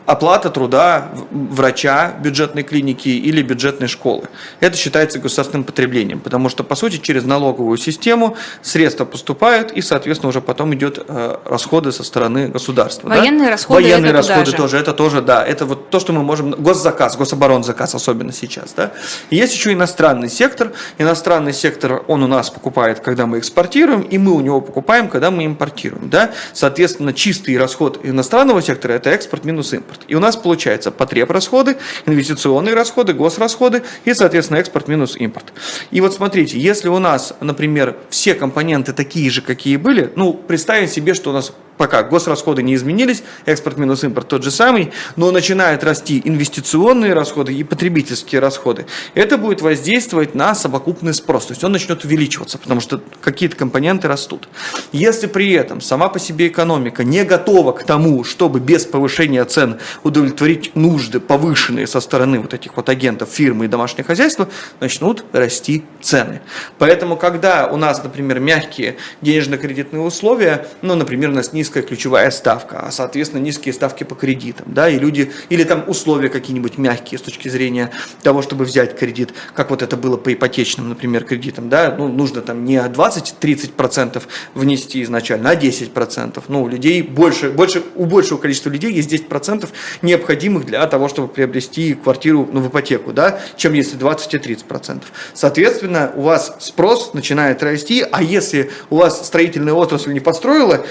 оплата 0.05 0.49
труда 0.49 1.11
врача 1.31 2.13
бюджетной 2.21 2.63
клиники 2.63 3.09
или 3.09 3.41
бюджетной 3.41 3.87
школы. 3.87 4.23
Это 4.59 4.77
считается 4.77 5.19
государственным 5.19 5.63
потреблением, 5.63 6.19
потому 6.19 6.49
что, 6.49 6.63
по 6.63 6.75
сути, 6.75 6.97
через 6.97 7.23
налоговую 7.23 7.77
систему 7.77 8.35
средства 8.61 9.05
поступают, 9.05 9.71
и, 9.71 9.81
соответственно, 9.81 10.29
уже 10.29 10.41
потом 10.41 10.73
идет 10.73 11.03
э, 11.07 11.37
расходы 11.45 11.91
со 11.91 12.03
стороны 12.03 12.47
государства. 12.47 13.09
Военные 13.09 13.45
да? 13.45 13.51
расходы 13.51 13.83
Военные 13.83 14.11
это 14.11 14.17
расходы 14.17 14.51
тоже, 14.51 14.77
это 14.77 14.93
тоже, 14.93 15.21
да, 15.21 15.45
это 15.45 15.65
вот 15.65 15.89
то, 15.89 15.99
что 15.99 16.13
мы 16.13 16.23
можем, 16.23 16.51
госзаказ, 16.51 17.15
гособоронзаказ 17.17 17.95
особенно 17.95 18.33
сейчас, 18.33 18.73
да. 18.73 18.91
И 19.29 19.35
есть 19.35 19.53
еще 19.53 19.73
иностранный 19.73 20.29
сектор, 20.29 20.71
иностранный 20.97 21.53
сектор, 21.53 22.03
он 22.07 22.23
у 22.23 22.27
нас 22.27 22.49
покупает, 22.49 22.99
когда 22.99 23.25
мы 23.25 23.39
экспортируем, 23.39 24.01
и 24.01 24.17
мы 24.17 24.33
у 24.33 24.41
него 24.41 24.61
покупаем, 24.61 25.09
когда 25.09 25.31
мы 25.31 25.45
импортируем, 25.45 26.09
да. 26.09 26.31
Соответственно, 26.53 27.13
чистый 27.13 27.57
расход 27.57 27.99
иностранного 28.03 28.61
сектора– 28.61 28.93
это 28.93 29.09
экспорт 29.11 29.45
минус 29.45 29.73
импорт. 29.73 30.00
И 30.07 30.15
у 30.15 30.19
нас 30.19 30.35
получается 30.35 30.91
потреб 30.91 31.31
расходы, 31.31 31.77
инвестиционные 32.05 32.73
расходы, 32.75 33.13
госрасходы 33.13 33.83
и, 34.05 34.13
соответственно, 34.13 34.57
экспорт 34.57 34.87
минус 34.87 35.15
импорт. 35.17 35.53
И 35.91 36.01
вот 36.01 36.13
смотрите, 36.13 36.59
если 36.59 36.89
у 36.89 36.99
нас, 36.99 37.33
например, 37.39 37.97
все 38.09 38.33
компоненты 38.33 38.93
такие 38.93 39.29
же, 39.29 39.41
какие 39.41 39.77
были, 39.77 40.11
ну, 40.15 40.33
представим 40.33 40.87
себе, 40.87 41.13
что 41.13 41.31
у 41.31 41.33
нас 41.33 41.53
пока 41.81 42.03
госрасходы 42.03 42.61
не 42.61 42.75
изменились, 42.75 43.23
экспорт 43.47 43.79
минус 43.79 44.03
импорт 44.03 44.27
тот 44.27 44.43
же 44.43 44.51
самый, 44.51 44.91
но 45.15 45.31
начинают 45.31 45.83
расти 45.83 46.21
инвестиционные 46.23 47.15
расходы 47.15 47.55
и 47.55 47.63
потребительские 47.63 48.39
расходы. 48.39 48.85
Это 49.15 49.39
будет 49.39 49.61
воздействовать 49.61 50.35
на 50.35 50.53
совокупный 50.53 51.15
спрос, 51.15 51.47
то 51.47 51.53
есть 51.53 51.63
он 51.63 51.71
начнет 51.71 52.05
увеличиваться, 52.05 52.59
потому 52.59 52.81
что 52.81 53.01
какие-то 53.19 53.55
компоненты 53.55 54.07
растут. 54.07 54.47
Если 54.91 55.25
при 55.25 55.53
этом 55.53 55.81
сама 55.81 56.09
по 56.09 56.19
себе 56.19 56.49
экономика 56.49 57.03
не 57.03 57.23
готова 57.23 57.71
к 57.71 57.83
тому, 57.83 58.23
чтобы 58.23 58.59
без 58.59 58.85
повышения 58.85 59.43
цен 59.45 59.79
удовлетворить 60.03 60.75
нужды 60.75 61.19
повышенные 61.19 61.87
со 61.87 61.99
стороны 61.99 62.39
вот 62.39 62.53
этих 62.53 62.75
вот 62.75 62.89
агентов 62.89 63.29
фирмы 63.29 63.65
и 63.65 63.67
домашнего 63.67 64.07
хозяйства, 64.07 64.49
начнут 64.79 65.23
расти 65.31 65.83
цены. 66.01 66.41
Поэтому, 66.77 67.17
когда 67.17 67.67
у 67.67 67.77
нас, 67.77 68.03
например, 68.03 68.39
мягкие 68.39 68.97
денежно-кредитные 69.21 70.01
условия, 70.01 70.67
ну, 70.81 70.95
например, 70.95 71.29
у 71.29 71.33
нас 71.33 71.53
низкая 71.53 71.83
ключевая 71.83 72.31
ставка, 72.31 72.79
а 72.79 72.91
соответственно 72.91 73.41
низкие 73.41 73.73
ставки 73.73 74.03
по 74.03 74.15
кредитам, 74.15 74.67
да, 74.73 74.89
и 74.89 74.99
люди, 74.99 75.31
или 75.49 75.63
там 75.63 75.83
условия 75.87 76.29
какие-нибудь 76.29 76.77
мягкие 76.77 77.19
с 77.19 77.21
точки 77.21 77.47
зрения 77.47 77.91
того, 78.23 78.41
чтобы 78.41 78.65
взять 78.65 78.97
кредит, 78.97 79.33
как 79.53 79.69
вот 79.69 79.81
это 79.81 79.97
было 79.97 80.17
по 80.17 80.33
ипотечным, 80.33 80.89
например, 80.89 81.23
кредитам, 81.23 81.69
да, 81.69 81.95
ну, 81.97 82.07
нужно 82.07 82.41
там 82.41 82.65
не 82.65 82.77
20-30% 82.77 84.21
внести 84.53 85.03
изначально, 85.03 85.51
а 85.51 85.55
10%. 85.55 86.43
Ну, 86.47 86.63
у 86.63 86.67
людей 86.67 87.01
больше, 87.01 87.49
больше, 87.49 87.83
у 87.95 88.05
большего 88.05 88.37
количества 88.37 88.69
людей 88.69 88.91
есть 88.91 89.11
10% 89.11 89.67
необходимых 90.01 90.65
для 90.65 90.85
того, 90.87 91.07
чтобы 91.07 91.27
приобрести 91.27 91.93
квартиру 91.93 92.47
ну, 92.51 92.61
в 92.61 92.69
ипотеку, 92.69 93.13
да, 93.13 93.39
чем 93.55 93.73
если 93.73 93.95
20 93.95 94.33
и 94.33 94.37
30%. 94.37 95.03
Соответственно, 95.33 96.11
у 96.15 96.21
вас 96.21 96.55
спрос 96.59 97.13
начинает 97.13 97.63
расти, 97.63 98.05
а 98.11 98.21
если 98.21 98.71
у 98.89 98.97
вас 98.97 99.25
строительная 99.25 99.73
отрасль 99.73 100.13
не 100.13 100.19
построила, 100.19 100.85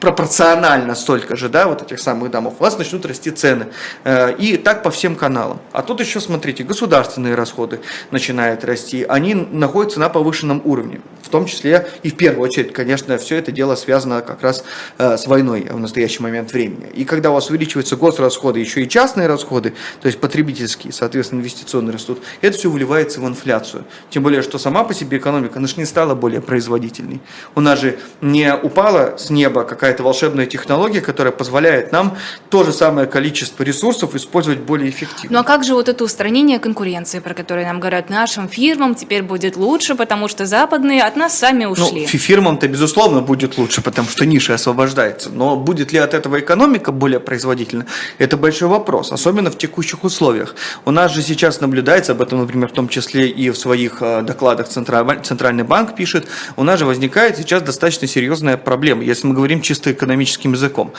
пропорционально 0.00 0.94
столько 0.94 1.36
же, 1.36 1.48
да, 1.48 1.68
вот 1.68 1.82
этих 1.82 2.00
самых 2.00 2.30
домов, 2.30 2.54
у 2.58 2.62
вас 2.62 2.76
начнут 2.78 3.06
расти 3.06 3.30
цены. 3.30 3.68
Э, 4.04 4.34
и 4.36 4.56
так 4.56 4.82
по 4.82 4.90
всем 4.90 5.16
каналам. 5.16 5.60
А 5.72 5.82
тут 5.82 6.00
еще, 6.00 6.20
смотрите, 6.20 6.64
государственные 6.64 7.34
расходы 7.34 7.80
начинают 8.10 8.64
расти, 8.64 9.04
они 9.08 9.34
находятся 9.34 10.00
на 10.00 10.08
повышенном 10.08 10.60
уровне. 10.64 11.00
В 11.26 11.28
том 11.28 11.46
числе 11.46 11.88
и 12.04 12.10
в 12.10 12.16
первую 12.16 12.48
очередь, 12.48 12.72
конечно, 12.72 13.18
все 13.18 13.36
это 13.36 13.50
дело 13.50 13.74
связано 13.74 14.22
как 14.22 14.42
раз 14.42 14.64
э, 14.98 15.16
с 15.16 15.26
войной 15.26 15.66
в 15.68 15.80
настоящий 15.80 16.22
момент 16.22 16.52
времени. 16.52 16.88
И 16.94 17.04
когда 17.04 17.32
у 17.32 17.34
вас 17.34 17.50
увеличиваются 17.50 17.96
госрасходы, 17.96 18.60
еще 18.60 18.84
и 18.84 18.88
частные 18.88 19.26
расходы, 19.26 19.74
то 20.00 20.06
есть 20.06 20.20
потребительские, 20.20 20.92
соответственно, 20.92 21.40
инвестиционные 21.40 21.94
растут, 21.94 22.22
это 22.42 22.56
все 22.56 22.70
выливается 22.70 23.20
в 23.20 23.26
инфляцию. 23.26 23.84
Тем 24.08 24.22
более, 24.22 24.40
что 24.42 24.58
сама 24.58 24.84
по 24.84 24.94
себе 24.94 25.18
экономика, 25.18 25.58
она 25.58 25.66
же 25.66 25.74
не 25.78 25.84
стала 25.84 26.14
более 26.14 26.40
производительной. 26.40 27.20
У 27.56 27.60
нас 27.60 27.80
же 27.80 27.98
не 28.20 28.54
упала 28.54 29.16
с 29.18 29.28
неба 29.30 29.64
какая-то 29.64 30.04
волшебная 30.04 30.46
технология, 30.46 31.00
которая 31.00 31.32
позволяет 31.32 31.90
нам 31.90 32.16
то 32.50 32.62
же 32.62 32.72
самое 32.72 33.08
количество 33.08 33.64
ресурсов 33.64 34.14
использовать 34.14 34.60
более 34.60 34.90
эффективно. 34.90 35.38
Ну 35.38 35.40
а 35.40 35.42
как 35.44 35.64
же 35.64 35.74
вот 35.74 35.88
это 35.88 36.04
устранение 36.04 36.60
конкуренции, 36.60 37.18
про 37.18 37.34
которое 37.34 37.66
нам 37.66 37.80
говорят, 37.80 38.10
нашим 38.10 38.48
фирмам 38.48 38.94
теперь 38.94 39.24
будет 39.24 39.56
лучше, 39.56 39.96
потому 39.96 40.28
что 40.28 40.46
западные 40.46 41.02
от 41.02 41.15
нас 41.16 41.38
сами 41.38 41.64
ну, 41.64 41.70
ушли? 41.70 42.08
Ну, 42.12 42.18
фирмам-то, 42.18 42.68
безусловно, 42.68 43.20
будет 43.20 43.58
лучше, 43.58 43.82
потому 43.82 44.08
что 44.08 44.26
ниша 44.26 44.54
освобождается. 44.54 45.30
Но 45.30 45.56
будет 45.56 45.92
ли 45.92 45.98
от 45.98 46.14
этого 46.14 46.40
экономика 46.40 46.92
более 46.92 47.20
производительна, 47.20 47.86
это 48.18 48.36
большой 48.36 48.68
вопрос, 48.68 49.12
особенно 49.12 49.50
в 49.50 49.58
текущих 49.58 50.04
условиях. 50.04 50.54
У 50.84 50.90
нас 50.90 51.12
же 51.12 51.22
сейчас 51.22 51.60
наблюдается, 51.60 52.12
об 52.12 52.22
этом, 52.22 52.40
например, 52.40 52.68
в 52.68 52.72
том 52.72 52.88
числе 52.88 53.28
и 53.28 53.50
в 53.50 53.56
своих 53.56 53.98
э, 54.00 54.22
докладах 54.22 54.68
Центральный 54.68 55.64
банк 55.64 55.96
пишет, 55.96 56.26
у 56.56 56.62
нас 56.62 56.78
же 56.78 56.86
возникает 56.86 57.36
сейчас 57.36 57.62
достаточно 57.62 58.06
серьезная 58.06 58.56
проблема. 58.56 59.02
Если 59.02 59.26
мы 59.26 59.34
говорим 59.34 59.60
чисто 59.60 59.92
экономическим 59.92 60.52
языком. 60.52 60.92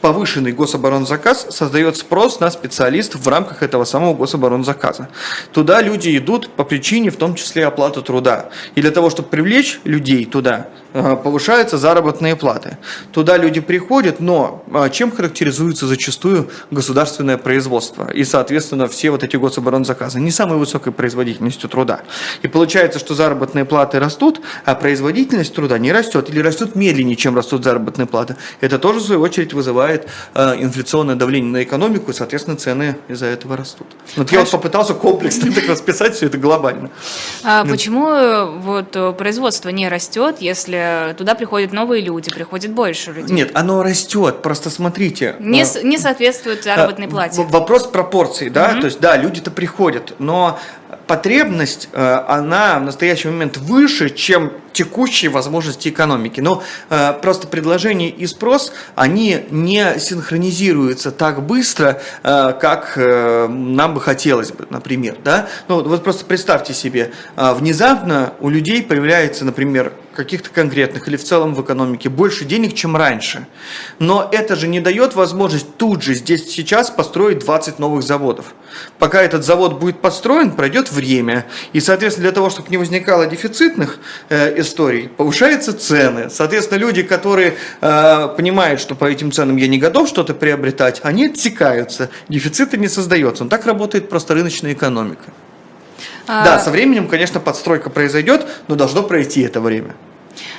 Повышенный 0.00 0.52
гособоронзаказ 0.52 1.46
создает 1.50 1.96
спрос 1.96 2.40
на 2.40 2.50
специалистов 2.50 3.22
в 3.22 3.28
рамках 3.28 3.62
этого 3.62 3.84
самого 3.84 4.14
гособоронзаказа. 4.14 5.08
Туда 5.52 5.80
люди 5.80 6.16
идут 6.16 6.50
по 6.50 6.64
причине, 6.64 7.10
в 7.10 7.16
том 7.16 7.34
числе, 7.34 7.66
оплаты 7.66 8.02
труда. 8.02 8.50
И 8.74 8.82
для 8.82 8.90
того, 8.90 9.10
чтобы 9.10 9.28
привлечь 9.44 9.78
людей 9.84 10.24
туда, 10.24 10.68
э, 10.94 11.16
повышаются 11.22 11.76
заработные 11.76 12.34
платы. 12.34 12.78
Туда 13.12 13.36
люди 13.36 13.60
приходят, 13.60 14.20
но 14.20 14.64
э, 14.72 14.88
чем 14.90 15.10
характеризуется 15.10 15.86
зачастую 15.86 16.48
государственное 16.70 17.36
производство? 17.36 18.10
И, 18.10 18.24
соответственно, 18.24 18.88
все 18.88 19.10
вот 19.10 19.22
эти 19.22 19.36
гособоронзаказы 19.36 20.18
не 20.18 20.30
самой 20.30 20.56
высокой 20.56 20.92
производительностью 20.92 21.68
труда. 21.68 22.00
И 22.40 22.48
получается, 22.48 22.98
что 22.98 23.14
заработные 23.14 23.66
платы 23.66 23.98
растут, 23.98 24.40
а 24.64 24.74
производительность 24.74 25.54
труда 25.54 25.78
не 25.78 25.92
растет 25.92 26.30
или 26.30 26.40
растет 26.40 26.74
медленнее, 26.74 27.16
чем 27.16 27.36
растут 27.36 27.64
заработные 27.64 28.06
платы. 28.06 28.36
Это 28.62 28.78
тоже, 28.78 29.00
в 29.00 29.02
свою 29.02 29.20
очередь, 29.20 29.52
вызывает 29.52 30.08
э, 30.34 30.54
инфляционное 30.58 31.16
давление 31.16 31.52
на 31.52 31.62
экономику, 31.62 32.12
и, 32.12 32.14
соответственно, 32.14 32.56
цены 32.56 32.96
из-за 33.08 33.26
этого 33.26 33.58
растут. 33.58 33.88
Вот 34.16 34.32
я 34.32 34.40
вот 34.40 34.50
попытался 34.50 34.94
комплексно 34.94 35.52
так 35.54 35.68
расписать 35.68 36.14
все 36.14 36.26
это 36.26 36.38
глобально. 36.38 36.88
А 37.42 37.64
почему 37.74 38.08
э, 38.08 38.54
вот 38.58 38.94
э, 38.94 39.12
производство 39.34 39.68
не 39.70 39.88
растет, 39.88 40.36
если 40.38 41.12
туда 41.18 41.34
приходят 41.34 41.72
новые 41.72 42.00
люди, 42.00 42.30
приходит 42.30 42.70
больше 42.70 43.10
людей? 43.10 43.34
Нет, 43.34 43.50
оно 43.54 43.82
растет, 43.82 44.42
просто 44.42 44.70
смотрите. 44.70 45.34
Не, 45.40 45.62
э, 45.62 45.82
не 45.82 45.98
соответствует 45.98 46.62
заработной 46.62 47.08
плате. 47.08 47.42
Вопрос 47.42 47.88
пропорций, 47.88 48.48
да, 48.48 48.70
угу. 48.72 48.80
то 48.82 48.86
есть 48.86 49.00
да, 49.00 49.16
люди-то 49.16 49.50
приходят, 49.50 50.14
но 50.20 50.60
потребность, 51.06 51.88
э, 51.92 52.24
она 52.28 52.78
в 52.78 52.82
настоящий 52.82 53.28
момент 53.28 53.56
выше, 53.56 54.10
чем 54.10 54.52
текущие 54.72 55.30
возможности 55.30 55.88
экономики. 55.88 56.40
Но 56.40 56.62
э, 56.90 57.12
просто 57.20 57.46
предложение 57.46 58.10
и 58.10 58.26
спрос, 58.26 58.72
они 58.94 59.44
не 59.50 59.98
синхронизируются 59.98 61.10
так 61.10 61.42
быстро, 61.42 62.00
э, 62.22 62.52
как 62.60 62.96
нам 62.96 63.94
бы 63.94 64.00
хотелось 64.00 64.50
бы, 64.52 64.66
например. 64.70 65.16
Да? 65.24 65.48
Ну, 65.68 65.82
вот 65.82 66.02
просто 66.02 66.24
представьте 66.24 66.74
себе, 66.74 67.12
внезапно 67.36 68.32
у 68.40 68.48
людей 68.48 68.82
появляется, 68.82 69.44
например, 69.44 69.92
каких-то 70.14 70.50
конкретных 70.50 71.08
или 71.08 71.16
в 71.16 71.24
целом 71.24 71.54
в 71.54 71.62
экономике 71.62 72.08
больше 72.08 72.44
денег, 72.44 72.74
чем 72.74 72.96
раньше. 72.96 73.46
Но 73.98 74.28
это 74.32 74.56
же 74.56 74.68
не 74.68 74.80
дает 74.80 75.14
возможность 75.14 75.76
тут 75.76 76.02
же, 76.02 76.14
здесь, 76.14 76.50
сейчас 76.50 76.90
построить 76.90 77.40
20 77.40 77.78
новых 77.78 78.02
заводов. 78.02 78.54
Пока 78.98 79.22
этот 79.22 79.44
завод 79.44 79.78
будет 79.78 80.00
построен, 80.00 80.52
пройдет 80.52 80.90
время. 80.90 81.46
И, 81.72 81.80
соответственно, 81.80 82.24
для 82.28 82.32
того, 82.32 82.50
чтобы 82.50 82.68
не 82.70 82.76
возникало 82.76 83.26
дефицитных 83.26 83.98
э, 84.28 84.60
историй, 84.60 85.08
повышаются 85.08 85.72
цены. 85.72 86.30
Соответственно, 86.30 86.78
люди, 86.78 87.02
которые 87.02 87.54
э, 87.80 88.28
понимают, 88.36 88.80
что 88.80 88.94
по 88.94 89.04
этим 89.04 89.32
ценам 89.32 89.56
я 89.56 89.68
не 89.68 89.78
готов 89.78 90.08
что-то 90.08 90.34
приобретать, 90.34 91.00
они 91.02 91.26
отсекаются. 91.26 92.10
Дефицита 92.28 92.76
не 92.76 92.88
создается. 92.88 93.44
Он 93.44 93.48
так 93.48 93.66
работает 93.66 94.08
просто 94.08 94.34
рыночная 94.34 94.72
экономика. 94.72 95.24
А... 96.26 96.44
Да, 96.44 96.58
со 96.58 96.70
временем, 96.70 97.08
конечно, 97.08 97.40
подстройка 97.40 97.90
произойдет, 97.90 98.46
но 98.68 98.76
должно 98.76 99.02
пройти 99.02 99.42
это 99.42 99.60
время. 99.60 99.94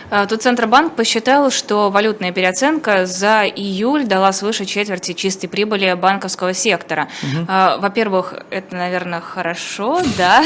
А, 0.10 0.26
тут 0.26 0.42
Центробанк 0.42 0.96
посчитал, 0.96 1.50
что 1.52 1.90
валютная 1.90 2.32
переоценка 2.32 3.06
за 3.06 3.44
июль 3.44 4.06
дала 4.06 4.32
свыше 4.32 4.66
четверти 4.66 5.14
чистой 5.14 5.48
прибыли 5.48 5.94
банковского 5.94 6.54
сектора. 6.54 7.08
Угу. 7.24 7.48
Во-первых, 7.80 8.34
это, 8.50 8.76
наверное, 8.76 9.22
хорошо, 9.22 10.02
да. 10.18 10.44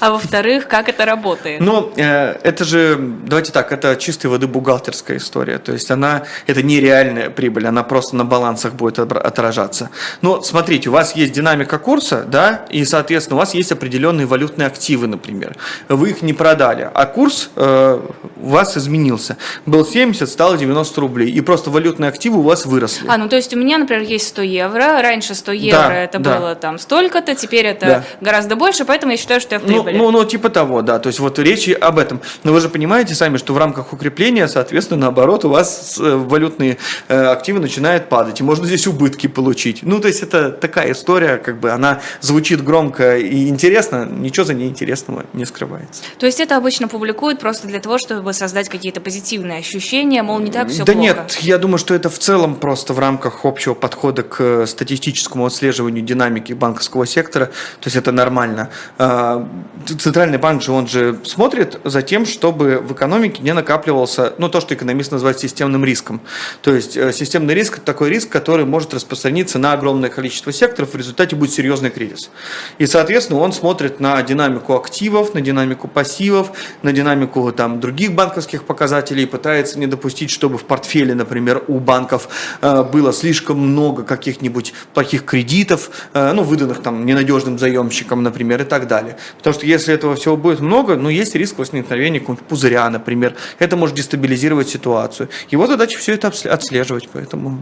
А 0.00 0.10
во-вторых, 0.10 0.66
как 0.66 0.88
это 0.88 1.04
работает? 1.04 1.60
Ну, 1.60 1.92
э, 1.96 2.32
это 2.42 2.64
же, 2.64 2.96
давайте 2.98 3.52
так, 3.52 3.70
это 3.72 3.94
чистой 3.96 4.26
воды 4.26 4.48
бухгалтерская 4.48 5.18
история. 5.18 5.58
То 5.58 5.72
есть 5.72 5.90
она, 5.90 6.24
это 6.46 6.62
нереальная 6.62 7.30
прибыль, 7.30 7.68
она 7.68 7.82
просто 7.84 8.16
на 8.16 8.24
балансах 8.24 8.74
будет 8.74 8.98
отражаться. 8.98 9.90
Но 10.20 10.42
смотрите, 10.42 10.88
у 10.88 10.92
вас 10.92 11.14
есть 11.14 11.32
динамика 11.32 11.78
курса, 11.78 12.24
да, 12.26 12.64
и, 12.68 12.84
соответственно, 12.84 13.36
у 13.36 13.38
вас 13.38 13.54
есть 13.54 13.70
определенные 13.70 14.26
валютные 14.26 14.66
активы, 14.66 15.06
например. 15.06 15.56
Вы 15.88 16.10
их 16.10 16.22
не 16.22 16.32
продали, 16.32 16.90
а 16.92 17.06
курс 17.06 17.50
э, 17.54 18.00
у 18.36 18.48
вас 18.48 18.71
изменился. 18.76 19.36
Был 19.66 19.84
70, 19.84 20.28
стало 20.28 20.56
90 20.56 21.00
рублей. 21.00 21.30
И 21.30 21.40
просто 21.40 21.70
валютные 21.70 22.08
активы 22.08 22.38
у 22.38 22.42
вас 22.42 22.66
выросли. 22.66 23.06
А, 23.08 23.18
ну 23.18 23.28
то 23.28 23.36
есть 23.36 23.54
у 23.54 23.58
меня, 23.58 23.78
например, 23.78 24.02
есть 24.02 24.28
100 24.28 24.42
евро. 24.42 25.02
Раньше 25.02 25.34
100 25.34 25.52
евро 25.52 25.78
да, 25.78 25.94
это 25.94 26.18
да. 26.18 26.38
было 26.38 26.54
там 26.54 26.78
столько-то, 26.78 27.34
теперь 27.34 27.66
это 27.66 27.86
да. 27.86 28.04
гораздо 28.20 28.56
больше, 28.56 28.84
поэтому 28.84 29.12
я 29.12 29.18
считаю, 29.18 29.40
что 29.40 29.54
я 29.54 29.58
в 29.58 29.64
прибыли. 29.64 29.96
Ну, 29.96 30.10
ну, 30.10 30.18
ну, 30.20 30.24
типа 30.24 30.50
того, 30.50 30.82
да. 30.82 30.98
То 30.98 31.08
есть 31.08 31.18
вот 31.20 31.38
речь 31.38 31.68
об 31.68 31.98
этом. 31.98 32.20
Но 32.44 32.52
вы 32.52 32.60
же 32.60 32.68
понимаете 32.68 33.14
сами, 33.14 33.36
что 33.36 33.54
в 33.54 33.58
рамках 33.58 33.92
укрепления, 33.92 34.48
соответственно, 34.48 35.00
наоборот, 35.02 35.44
у 35.44 35.48
вас 35.48 35.98
э, 35.98 36.16
валютные 36.16 36.78
э, 37.08 37.24
активы 37.26 37.60
начинают 37.60 38.08
падать. 38.08 38.40
И 38.40 38.42
можно 38.42 38.66
здесь 38.66 38.86
убытки 38.86 39.26
получить. 39.26 39.80
Ну, 39.82 40.00
то 40.00 40.08
есть 40.08 40.22
это 40.22 40.50
такая 40.50 40.92
история, 40.92 41.36
как 41.38 41.60
бы 41.60 41.70
она 41.70 42.00
звучит 42.20 42.62
громко 42.62 43.18
и 43.18 43.48
интересно, 43.48 44.06
ничего 44.06 44.44
за 44.44 44.54
ней 44.54 44.68
интересного 44.68 45.24
не 45.32 45.44
скрывается. 45.44 46.02
То 46.18 46.26
есть 46.26 46.40
это 46.40 46.56
обычно 46.56 46.88
публикуют 46.88 47.40
просто 47.40 47.66
для 47.66 47.80
того, 47.80 47.98
чтобы 47.98 48.32
создать 48.32 48.61
какие-то 48.68 49.00
позитивные 49.00 49.58
ощущения, 49.58 50.22
мол, 50.22 50.38
не 50.38 50.50
так 50.50 50.68
все 50.68 50.84
да 50.84 50.92
плохо? 50.92 51.14
Да 51.14 51.22
нет, 51.22 51.38
я 51.40 51.58
думаю, 51.58 51.78
что 51.78 51.94
это 51.94 52.10
в 52.10 52.18
целом 52.18 52.56
просто 52.56 52.92
в 52.92 52.98
рамках 52.98 53.44
общего 53.44 53.74
подхода 53.74 54.22
к 54.22 54.40
э, 54.40 54.66
статистическому 54.66 55.46
отслеживанию 55.46 56.04
динамики 56.04 56.52
банковского 56.52 57.06
сектора, 57.06 57.46
то 57.46 57.86
есть 57.86 57.96
это 57.96 58.12
нормально. 58.12 58.70
А, 58.98 59.48
Центральный 59.86 60.38
банк 60.38 60.62
же, 60.62 60.72
он 60.72 60.86
же 60.86 61.18
смотрит 61.24 61.80
за 61.84 62.02
тем, 62.02 62.26
чтобы 62.26 62.78
в 62.78 62.92
экономике 62.92 63.42
не 63.42 63.52
накапливался, 63.52 64.34
ну, 64.38 64.48
то, 64.48 64.60
что 64.60 64.74
экономист 64.74 65.12
называет 65.12 65.38
системным 65.38 65.84
риском. 65.84 66.20
То 66.60 66.74
есть 66.74 66.96
э, 66.96 67.12
системный 67.12 67.54
риск– 67.54 67.74
это 67.76 67.86
такой 67.86 68.10
риск, 68.10 68.28
который 68.28 68.64
может 68.64 68.94
распространиться 68.94 69.58
на 69.58 69.72
огромное 69.72 70.10
количество 70.10 70.52
секторов, 70.52 70.92
в 70.92 70.96
результате 70.96 71.36
будет 71.36 71.52
серьезный 71.52 71.90
кризис. 71.90 72.30
И, 72.78 72.86
соответственно, 72.86 73.40
он 73.40 73.52
смотрит 73.52 74.00
на 74.00 74.22
динамику 74.22 74.74
активов, 74.74 75.34
на 75.34 75.40
динамику 75.40 75.88
пассивов, 75.88 76.52
на 76.82 76.92
динамику 76.92 77.50
там, 77.52 77.80
других 77.80 78.14
банковских 78.14 78.51
показателей, 78.60 79.26
пытается 79.26 79.78
не 79.78 79.86
допустить, 79.86 80.30
чтобы 80.30 80.58
в 80.58 80.64
портфеле, 80.64 81.14
например, 81.14 81.64
у 81.68 81.80
банков 81.80 82.28
э, 82.60 82.82
было 82.82 83.12
слишком 83.12 83.58
много 83.58 84.02
каких-нибудь 84.04 84.74
плохих 84.94 85.24
кредитов, 85.24 85.90
э, 86.12 86.32
ну, 86.32 86.42
выданных 86.42 86.82
там 86.82 87.06
ненадежным 87.06 87.58
заемщикам, 87.58 88.22
например, 88.22 88.62
и 88.62 88.64
так 88.64 88.86
далее. 88.86 89.16
Потому 89.38 89.54
что 89.54 89.66
если 89.66 89.94
этого 89.94 90.14
всего 90.16 90.36
будет 90.36 90.60
много, 90.60 90.96
ну, 90.96 91.08
есть 91.08 91.34
риск 91.34 91.58
возникновения 91.58 92.20
какого-нибудь 92.20 92.48
пузыря, 92.48 92.88
например. 92.90 93.34
Это 93.58 93.76
может 93.76 93.96
дестабилизировать 93.96 94.68
ситуацию. 94.68 95.28
Его 95.50 95.66
задача 95.66 95.98
все 95.98 96.14
это 96.14 96.28
отслеживать, 96.28 97.08
поэтому 97.12 97.58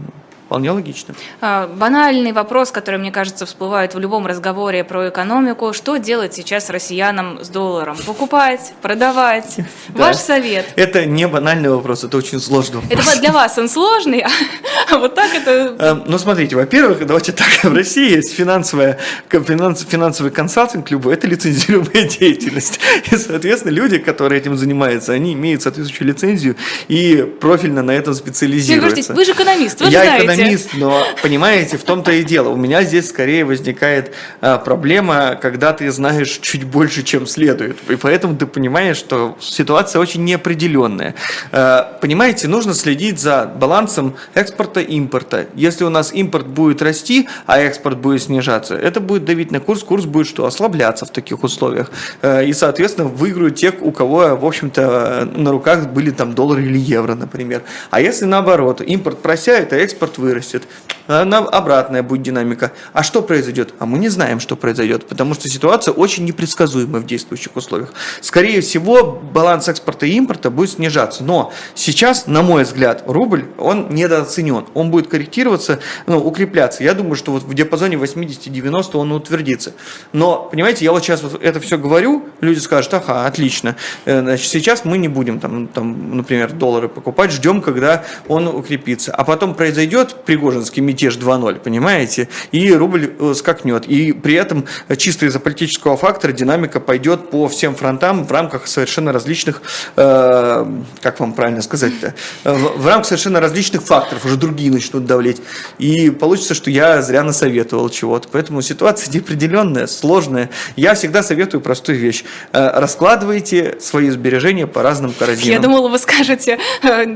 Вполне 0.51 0.69
логично. 0.71 1.15
А, 1.39 1.65
банальный 1.65 2.33
вопрос, 2.33 2.71
который, 2.71 2.97
мне 2.97 3.09
кажется, 3.09 3.45
всплывает 3.45 3.95
в 3.95 3.99
любом 3.99 4.27
разговоре 4.27 4.83
про 4.83 5.07
экономику. 5.07 5.71
Что 5.71 5.95
делать 5.95 6.33
сейчас 6.33 6.69
россиянам 6.69 7.41
с 7.41 7.47
долларом? 7.47 7.95
Покупать, 8.05 8.73
продавать? 8.81 9.59
Ваш 9.87 10.17
совет? 10.17 10.65
Это 10.75 11.05
не 11.05 11.25
банальный 11.25 11.69
вопрос, 11.69 12.03
это 12.03 12.17
очень 12.17 12.41
сложный 12.41 12.81
вопрос. 12.81 13.07
Это 13.07 13.21
для 13.21 13.31
вас 13.31 13.57
он 13.57 13.69
сложный, 13.69 14.25
а 14.91 14.97
вот 14.97 15.15
так 15.15 15.33
это... 15.33 15.73
Эм, 15.79 16.03
ну, 16.05 16.17
смотрите, 16.17 16.57
во-первых, 16.57 17.05
давайте 17.05 17.31
так, 17.31 17.47
в 17.63 17.73
России 17.73 18.13
есть 18.13 18.33
финансовая, 18.33 18.99
финансовый 19.29 20.31
консалтинг 20.31 20.91
любой, 20.91 21.13
это 21.13 21.27
лицензируемая 21.27 22.09
деятельность. 22.19 22.81
И, 23.09 23.15
соответственно, 23.15 23.71
люди, 23.71 23.99
которые 23.99 24.41
этим 24.41 24.57
занимаются, 24.57 25.13
они 25.13 25.31
имеют 25.31 25.61
соответствующую 25.61 26.09
лицензию 26.09 26.57
и 26.89 27.23
профильно 27.39 27.83
на 27.83 27.91
этом 27.91 28.13
специализируются. 28.13 29.13
Вы 29.13 29.23
же 29.23 29.31
экономист, 29.31 29.79
вы 29.79 29.85
же 29.85 29.91
знаете 29.91 30.40
экономист, 30.41 30.69
но 30.75 31.03
понимаете, 31.21 31.77
в 31.77 31.83
том-то 31.83 32.11
и 32.11 32.23
дело. 32.23 32.49
У 32.49 32.55
меня 32.55 32.83
здесь 32.83 33.09
скорее 33.09 33.45
возникает 33.45 34.13
а, 34.41 34.57
проблема, 34.57 35.37
когда 35.41 35.73
ты 35.73 35.91
знаешь 35.91 36.39
чуть 36.41 36.63
больше, 36.63 37.03
чем 37.03 37.27
следует. 37.27 37.77
И 37.89 37.95
поэтому 37.95 38.35
ты 38.35 38.45
понимаешь, 38.45 38.97
что 38.97 39.37
ситуация 39.39 39.99
очень 39.99 40.23
неопределенная. 40.23 41.15
А, 41.51 41.97
понимаете, 42.01 42.47
нужно 42.47 42.73
следить 42.73 43.19
за 43.19 43.45
балансом 43.45 44.15
экспорта 44.33 44.81
и 44.81 44.95
импорта. 44.95 45.47
Если 45.55 45.83
у 45.83 45.89
нас 45.89 46.13
импорт 46.13 46.47
будет 46.47 46.81
расти, 46.81 47.27
а 47.45 47.59
экспорт 47.59 47.97
будет 47.97 48.23
снижаться, 48.23 48.75
это 48.75 48.99
будет 48.99 49.25
давить 49.25 49.51
на 49.51 49.59
курс, 49.59 49.83
курс 49.83 50.05
будет 50.05 50.27
что? 50.27 50.45
Ослабляться 50.45 51.05
в 51.05 51.11
таких 51.11 51.43
условиях. 51.43 51.91
А, 52.21 52.41
и, 52.41 52.53
соответственно, 52.53 53.07
выиграют 53.07 53.55
те, 53.55 53.73
у 53.79 53.91
кого, 53.91 54.35
в 54.35 54.45
общем-то, 54.45 55.29
на 55.35 55.51
руках 55.51 55.87
были 55.89 56.11
там 56.11 56.33
доллары 56.33 56.63
или 56.63 56.77
евро, 56.77 57.15
например. 57.15 57.63
А 57.89 58.01
если 58.01 58.25
наоборот, 58.25 58.81
импорт 58.81 59.21
просяет, 59.21 59.73
а 59.73 59.77
экспорт 59.77 60.17
вырастет, 60.17 60.30
вырастет, 60.31 60.63
она 61.07 61.39
обратная 61.39 62.03
будет 62.03 62.21
динамика. 62.21 62.71
А 62.93 63.03
что 63.03 63.21
произойдет? 63.21 63.73
А 63.79 63.85
мы 63.85 63.97
не 63.97 64.09
знаем, 64.09 64.39
что 64.39 64.55
произойдет, 64.55 65.07
потому 65.07 65.33
что 65.33 65.49
ситуация 65.49 65.93
очень 65.93 66.25
непредсказуема 66.25 66.99
в 66.99 67.05
действующих 67.05 67.55
условиях. 67.55 67.93
Скорее 68.21 68.61
всего, 68.61 69.03
баланс 69.11 69.67
экспорта 69.67 70.05
и 70.05 70.11
импорта 70.11 70.49
будет 70.49 70.71
снижаться. 70.71 71.23
Но 71.23 71.51
сейчас, 71.75 72.27
на 72.27 72.41
мой 72.41 72.63
взгляд, 72.63 73.03
рубль, 73.07 73.45
он 73.57 73.93
недооценен. 73.93 74.65
Он 74.73 74.91
будет 74.91 75.07
корректироваться, 75.07 75.79
ну, 76.05 76.19
укрепляться. 76.19 76.83
Я 76.83 76.93
думаю, 76.93 77.15
что 77.15 77.31
вот 77.31 77.43
в 77.43 77.53
диапазоне 77.53 77.97
80-90 77.97 78.97
он 78.97 79.11
утвердится. 79.11 79.73
Но, 80.13 80.47
понимаете, 80.51 80.85
я 80.85 80.91
вот 80.91 81.03
сейчас 81.03 81.23
вот 81.23 81.41
это 81.41 81.59
все 81.59 81.77
говорю, 81.77 82.29
люди 82.41 82.59
скажут, 82.59 82.93
ага, 82.93 83.25
отлично. 83.25 83.75
Э, 84.05 84.21
значит, 84.21 84.47
сейчас 84.47 84.85
мы 84.85 84.97
не 84.97 85.07
будем, 85.07 85.39
там, 85.39 85.67
там, 85.67 86.17
например, 86.17 86.53
доллары 86.53 86.87
покупать, 86.87 87.31
ждем, 87.31 87.61
когда 87.61 88.03
он 88.27 88.47
укрепится. 88.47 89.13
А 89.13 89.23
потом 89.23 89.55
произойдет 89.55 90.20
Пригожинский 90.25 90.81
мятеж 90.81 91.17
2.0, 91.17 91.59
понимаете? 91.59 92.29
И 92.51 92.71
рубль 92.73 93.13
э, 93.19 93.33
скакнет. 93.35 93.85
И 93.87 94.13
при 94.13 94.35
этом 94.35 94.65
чисто 94.97 95.25
из-за 95.25 95.39
политического 95.39 95.97
фактора 95.97 96.31
динамика 96.31 96.79
пойдет 96.79 97.29
по 97.29 97.47
всем 97.47 97.75
фронтам 97.75 98.25
в 98.25 98.31
рамках 98.31 98.67
совершенно 98.67 99.11
различных, 99.11 99.61
э, 99.95 100.65
как 101.01 101.19
вам 101.19 101.33
правильно 101.33 101.61
сказать-то, 101.61 102.13
э, 102.43 102.53
в, 102.53 102.81
в 102.81 102.87
рамках 102.87 103.07
совершенно 103.07 103.39
различных 103.39 103.83
факторов, 103.83 104.25
уже 104.25 104.37
другие 104.37 104.71
начнут 104.71 105.05
давлеть. 105.05 105.41
И 105.77 106.09
получится, 106.09 106.53
что 106.53 106.69
я 106.69 107.01
зря 107.01 107.23
насоветовал 107.23 107.89
чего-то. 107.89 108.27
Поэтому 108.31 108.61
ситуация 108.61 109.11
неопределенная, 109.13 109.87
сложная. 109.87 110.49
Я 110.75 110.95
всегда 110.95 111.23
советую 111.23 111.61
простую 111.61 111.97
вещь. 111.97 112.23
Э, 112.53 112.79
раскладывайте 112.79 113.77
свои 113.79 114.09
сбережения 114.09 114.67
по 114.67 114.83
разным 114.83 115.13
корзинам. 115.13 115.51
Я 115.51 115.59
думала, 115.59 115.89
вы 115.89 115.99
скажете, 115.99 116.59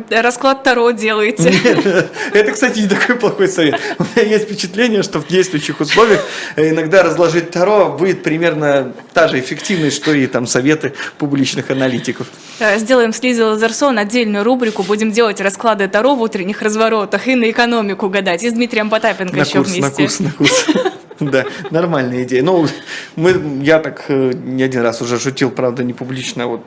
расклад 0.10 0.64
Таро 0.64 0.92
делаете. 0.92 1.54
Нет, 1.64 2.10
это, 2.34 2.52
кстати, 2.52 2.80
такой 2.96 3.16
плохой 3.16 3.48
совет. 3.48 3.80
У 4.00 4.04
меня 4.04 4.30
есть 4.30 4.46
впечатление, 4.46 5.04
что 5.04 5.20
в 5.20 5.28
действующих 5.28 5.80
условиях 5.80 6.24
иногда 6.56 7.04
разложить 7.04 7.52
Таро 7.52 7.90
будет 7.90 8.24
примерно 8.24 8.94
та 9.14 9.28
же 9.28 9.40
эффективность, 9.40 9.96
что 9.96 10.14
и 10.14 10.28
там 10.28 10.48
советы 10.48 10.94
публичных 11.18 11.72
аналитиков. 11.72 12.28
Э, 12.60 12.78
сделаем 12.80 13.14
с 13.14 13.22
Лизой 13.22 13.46
Лазарсон 13.46 13.98
отдельную 14.00 14.44
рубрику, 14.44 14.84
будем 14.84 15.12
делать 15.12 15.42
расклады 15.42 15.88
Таро 15.88 16.16
в 16.16 16.22
утренних 16.22 16.62
разворотах 16.62 17.28
и 17.28 17.36
на 17.36 17.50
экономику 17.50 18.10
гадать. 18.10 18.44
И 18.44 18.50
с 18.50 18.54
Дмитрием 18.54 18.90
Потапенко 18.90 19.36
на 19.36 19.42
еще 19.42 19.60
курс, 19.60 19.72
вместе. 19.72 19.84
На 19.84 19.92
курс, 19.92 20.20
на 20.20 20.32
курс. 20.32 20.66
Да, 21.20 21.46
нормальная 21.72 22.24
идея. 22.24 22.44
Ну, 22.44 22.68
мы, 23.16 23.62
я 23.64 23.80
так 23.80 24.04
э, 24.10 24.34
не 24.34 24.64
один 24.64 24.82
раз 24.82 25.02
уже 25.02 25.18
шутил, 25.18 25.50
правда, 25.50 25.82
не 25.82 25.94
публично, 25.94 26.48
вот 26.48 26.62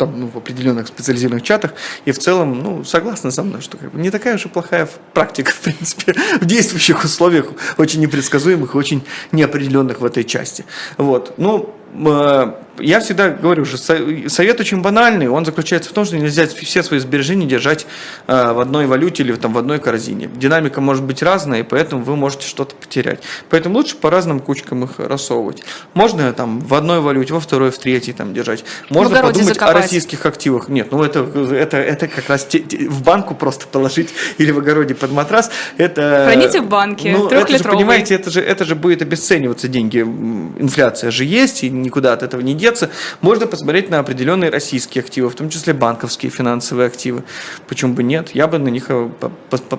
там, 0.00 0.18
ну, 0.18 0.26
в 0.26 0.38
определенных 0.38 0.86
специализированных 0.86 1.42
чатах, 1.42 1.74
и 2.06 2.12
в 2.12 2.18
целом, 2.18 2.62
ну, 2.62 2.84
согласны 2.84 3.30
со 3.30 3.42
мной, 3.42 3.60
что 3.60 3.76
как 3.76 3.92
бы, 3.92 4.00
не 4.00 4.10
такая 4.10 4.36
уж 4.36 4.46
и 4.46 4.48
плохая 4.48 4.88
практика, 5.12 5.52
в 5.54 5.60
принципе, 5.60 6.14
в 6.40 6.46
действующих 6.46 7.04
условиях, 7.04 7.46
очень 7.76 8.00
непредсказуемых, 8.00 8.74
очень 8.74 9.02
неопределенных 9.30 10.00
в 10.00 10.04
этой 10.04 10.24
части. 10.24 10.64
Вот, 10.96 11.34
ну, 11.36 11.74
э, 11.92 12.54
я 12.78 13.00
всегда 13.00 13.30
говорю, 13.30 13.64
что 13.64 13.76
совет 13.76 14.60
очень 14.60 14.82
банальный, 14.82 15.28
он 15.28 15.44
заключается 15.44 15.90
в 15.90 15.92
том, 15.92 16.04
что 16.04 16.16
нельзя 16.16 16.46
все 16.46 16.82
свои 16.82 16.98
сбережения 16.98 17.46
держать 17.46 17.86
э, 18.26 18.52
в 18.52 18.60
одной 18.60 18.86
валюте 18.86 19.22
или 19.22 19.34
там, 19.34 19.52
в 19.52 19.58
одной 19.58 19.78
корзине. 19.78 20.30
Динамика 20.34 20.80
может 20.80 21.04
быть 21.04 21.22
разная, 21.22 21.60
и 21.60 21.62
поэтому 21.62 22.02
вы 22.02 22.16
можете 22.16 22.46
что-то 22.46 22.74
потерять. 22.74 23.20
Поэтому 23.48 23.76
лучше 23.76 23.96
по 23.96 24.10
разным 24.10 24.40
кучкам 24.40 24.84
их 24.84 24.98
рассовывать. 24.98 25.62
Можно 25.94 26.32
там 26.32 26.60
в 26.60 26.74
одной 26.74 27.00
валюте, 27.00 27.34
во 27.34 27.40
второй, 27.40 27.70
в 27.70 27.78
третьей 27.78 28.12
там 28.12 28.34
держать. 28.34 28.64
Можно 28.88 29.22
подумать 29.22 29.54
закопать. 29.54 29.76
о 29.76 29.78
российских 29.80 30.26
активах. 30.26 30.68
Нет, 30.68 30.90
ну 30.90 31.02
это, 31.02 31.20
это, 31.20 31.76
это 31.76 32.08
как 32.08 32.28
раз 32.28 32.44
те, 32.44 32.60
те, 32.60 32.88
в 32.88 33.02
банку 33.02 33.34
просто 33.34 33.66
положить 33.66 34.10
или 34.38 34.50
в 34.50 34.58
огороде 34.58 34.94
под 34.94 35.12
матрас. 35.12 35.50
Это, 35.76 36.24
Храните 36.26 36.60
в 36.60 36.68
банке, 36.68 37.12
ну, 37.16 37.28
это 37.28 37.56
же, 37.56 37.64
понимаете, 37.64 38.14
это 38.14 38.30
же, 38.30 38.40
это 38.40 38.64
же 38.64 38.74
будет 38.74 39.02
обесцениваться 39.02 39.68
деньги. 39.68 40.00
Инфляция 40.00 41.10
же 41.10 41.24
есть, 41.24 41.64
и 41.64 41.70
никуда 41.70 42.12
от 42.12 42.22
этого 42.22 42.40
не 42.40 42.54
деться 42.54 42.69
деться, 42.70 42.90
можно 43.20 43.46
посмотреть 43.46 43.90
на 43.90 43.98
определенные 43.98 44.50
российские 44.50 45.02
активы, 45.02 45.28
в 45.28 45.34
том 45.34 45.50
числе 45.50 45.74
банковские 45.74 46.30
финансовые 46.30 46.86
активы. 46.86 47.24
Почему 47.68 47.94
бы 47.94 48.02
нет? 48.02 48.30
Я 48.34 48.46
бы 48.46 48.58
на 48.58 48.68
них 48.68 48.86
э, 48.88 49.10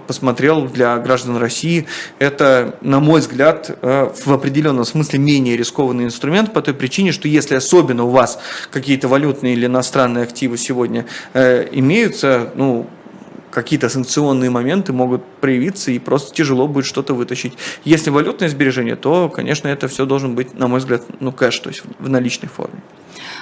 посмотрел 0.08 0.68
для 0.68 0.98
граждан 0.98 1.38
России. 1.38 1.88
Это, 2.20 2.76
на 2.82 3.00
мой 3.00 3.22
взгляд, 3.22 3.78
э, 3.82 4.12
в 4.26 4.34
определенном 4.34 4.86
смысле 4.86 5.20
менее 5.20 5.58
рискованный 5.58 6.06
инструмент 6.06 6.54
по 6.54 6.62
той 6.62 6.74
причине, 6.74 7.12
что 7.12 7.28
если 7.28 7.56
особенно 7.56 8.04
у 8.04 8.10
вас 8.10 8.40
какие-то 8.72 9.08
валютные 9.08 9.54
или 9.54 9.66
иностранные 9.66 10.24
активы 10.24 10.58
сегодня 10.58 11.06
э, 11.34 11.68
имеются, 11.72 12.52
ну, 12.56 12.88
какие-то 13.52 13.90
санкционные 13.90 14.50
моменты 14.50 14.94
могут 14.94 15.24
проявиться 15.42 15.92
и 15.92 16.00
просто 16.00 16.34
тяжело 16.34 16.68
будет 16.68 16.86
что-то 16.86 17.14
вытащить. 17.14 17.54
Если 17.84 18.10
валютное 18.10 18.50
сбережение, 18.50 18.96
то, 18.96 19.30
конечно, 19.30 19.68
это 19.68 19.88
все 19.88 20.06
должен 20.06 20.36
быть, 20.36 20.54
на 20.54 20.68
мой 20.68 20.80
взгляд, 20.80 21.04
ну, 21.20 21.32
кэш, 21.32 21.60
то 21.60 21.70
есть 21.70 21.84
в 22.00 22.10
наличной 22.10 22.50
форме. 22.50 22.82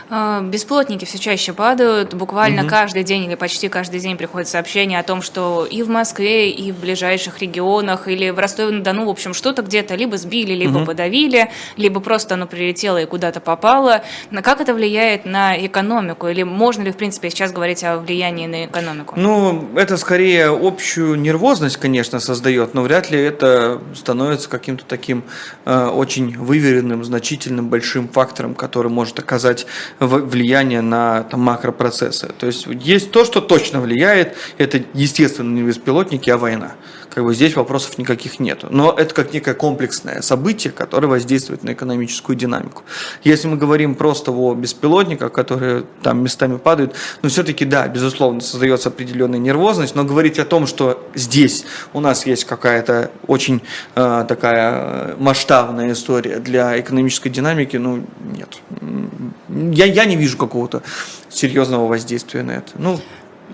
А, 0.09 0.41
бесплотники 0.41 1.05
все 1.05 1.19
чаще 1.19 1.53
падают. 1.53 2.13
Буквально 2.13 2.63
угу. 2.63 2.69
каждый 2.69 3.03
день 3.03 3.25
или 3.25 3.35
почти 3.35 3.69
каждый 3.69 3.99
день 3.99 4.17
приходят 4.17 4.47
сообщения 4.47 4.99
о 4.99 5.03
том, 5.03 5.21
что 5.21 5.67
и 5.69 5.83
в 5.83 5.89
Москве, 5.89 6.49
и 6.49 6.71
в 6.71 6.79
ближайших 6.79 7.39
регионах, 7.39 8.07
или 8.07 8.29
в 8.31 8.39
Ростове-на-Дону, 8.39 9.05
в 9.05 9.09
общем, 9.09 9.33
что-то 9.33 9.61
где-то 9.61 9.95
либо 9.95 10.17
сбили, 10.17 10.53
либо 10.53 10.79
угу. 10.79 10.87
подавили, 10.87 11.51
либо 11.77 11.99
просто 11.99 12.33
оно 12.33 12.47
прилетело 12.47 12.99
и 12.99 13.05
куда-то 13.05 13.39
попало. 13.39 14.03
Но 14.31 14.41
как 14.41 14.61
это 14.61 14.73
влияет 14.73 15.25
на 15.25 15.55
экономику? 15.65 16.27
Или 16.27 16.43
можно 16.43 16.83
ли, 16.83 16.91
в 16.91 16.97
принципе, 16.97 17.29
сейчас 17.29 17.51
говорить 17.51 17.83
о 17.83 17.97
влиянии 17.97 18.47
на 18.47 18.65
экономику? 18.65 19.13
Ну, 19.17 19.69
это 19.75 19.97
скорее 19.97 20.47
общую 20.47 21.15
нервозность, 21.19 21.77
конечно, 21.77 22.19
создает, 22.19 22.73
но 22.73 22.81
вряд 22.81 23.11
ли 23.11 23.19
это 23.19 23.81
становится 23.93 24.49
каким-то 24.49 24.85
таким 24.85 25.23
э, 25.65 25.85
очень 25.85 26.35
выверенным, 26.37 27.03
значительным, 27.03 27.69
большим 27.69 28.07
фактором, 28.07 28.55
который 28.55 28.91
может 28.91 29.19
оказать 29.19 29.67
влияние 29.99 30.81
на 30.81 31.23
там, 31.23 31.41
макропроцессы. 31.41 32.31
То 32.39 32.47
есть 32.47 32.67
есть 32.67 33.11
то, 33.11 33.25
что 33.25 33.41
точно 33.41 33.81
влияет, 33.81 34.35
это 34.57 34.81
естественно 34.93 35.49
не 35.49 35.63
беспилотники, 35.63 36.29
а 36.29 36.37
война. 36.37 36.73
Как 37.19 37.25
бы 37.25 37.35
здесь 37.35 37.57
вопросов 37.57 37.97
никаких 37.97 38.39
нет. 38.39 38.63
Но 38.69 38.93
это 38.93 39.13
как 39.13 39.33
некое 39.33 39.53
комплексное 39.53 40.21
событие, 40.21 40.71
которое 40.71 41.07
воздействует 41.07 41.65
на 41.65 41.73
экономическую 41.73 42.33
динамику. 42.37 42.83
Если 43.25 43.49
мы 43.49 43.57
говорим 43.57 43.95
просто 43.95 44.31
о 44.31 44.53
беспилотниках, 44.53 45.33
которые 45.33 45.83
там 46.01 46.23
местами 46.23 46.55
падают, 46.55 46.95
но 47.21 47.27
все-таки 47.27 47.65
да, 47.65 47.89
безусловно, 47.89 48.39
создается 48.39 48.87
определенная 48.87 49.37
нервозность, 49.37 49.95
но 49.95 50.05
говорить 50.05 50.39
о 50.39 50.45
том, 50.45 50.65
что 50.65 51.05
здесь 51.13 51.65
у 51.91 51.99
нас 51.99 52.25
есть 52.25 52.45
какая-то 52.45 53.11
очень 53.27 53.63
э, 53.95 54.25
такая 54.25 55.17
масштабная 55.17 55.91
история 55.91 56.39
для 56.39 56.79
экономической 56.79 57.27
динамики, 57.27 57.75
ну 57.75 58.05
нет. 58.33 58.61
Я, 59.49 59.83
я 59.87 60.05
не 60.05 60.15
вижу 60.15 60.37
какого-то 60.37 60.83
серьезного 61.29 61.85
воздействия 61.85 62.43
на 62.43 62.51
это. 62.51 62.71
Ну, 62.77 62.97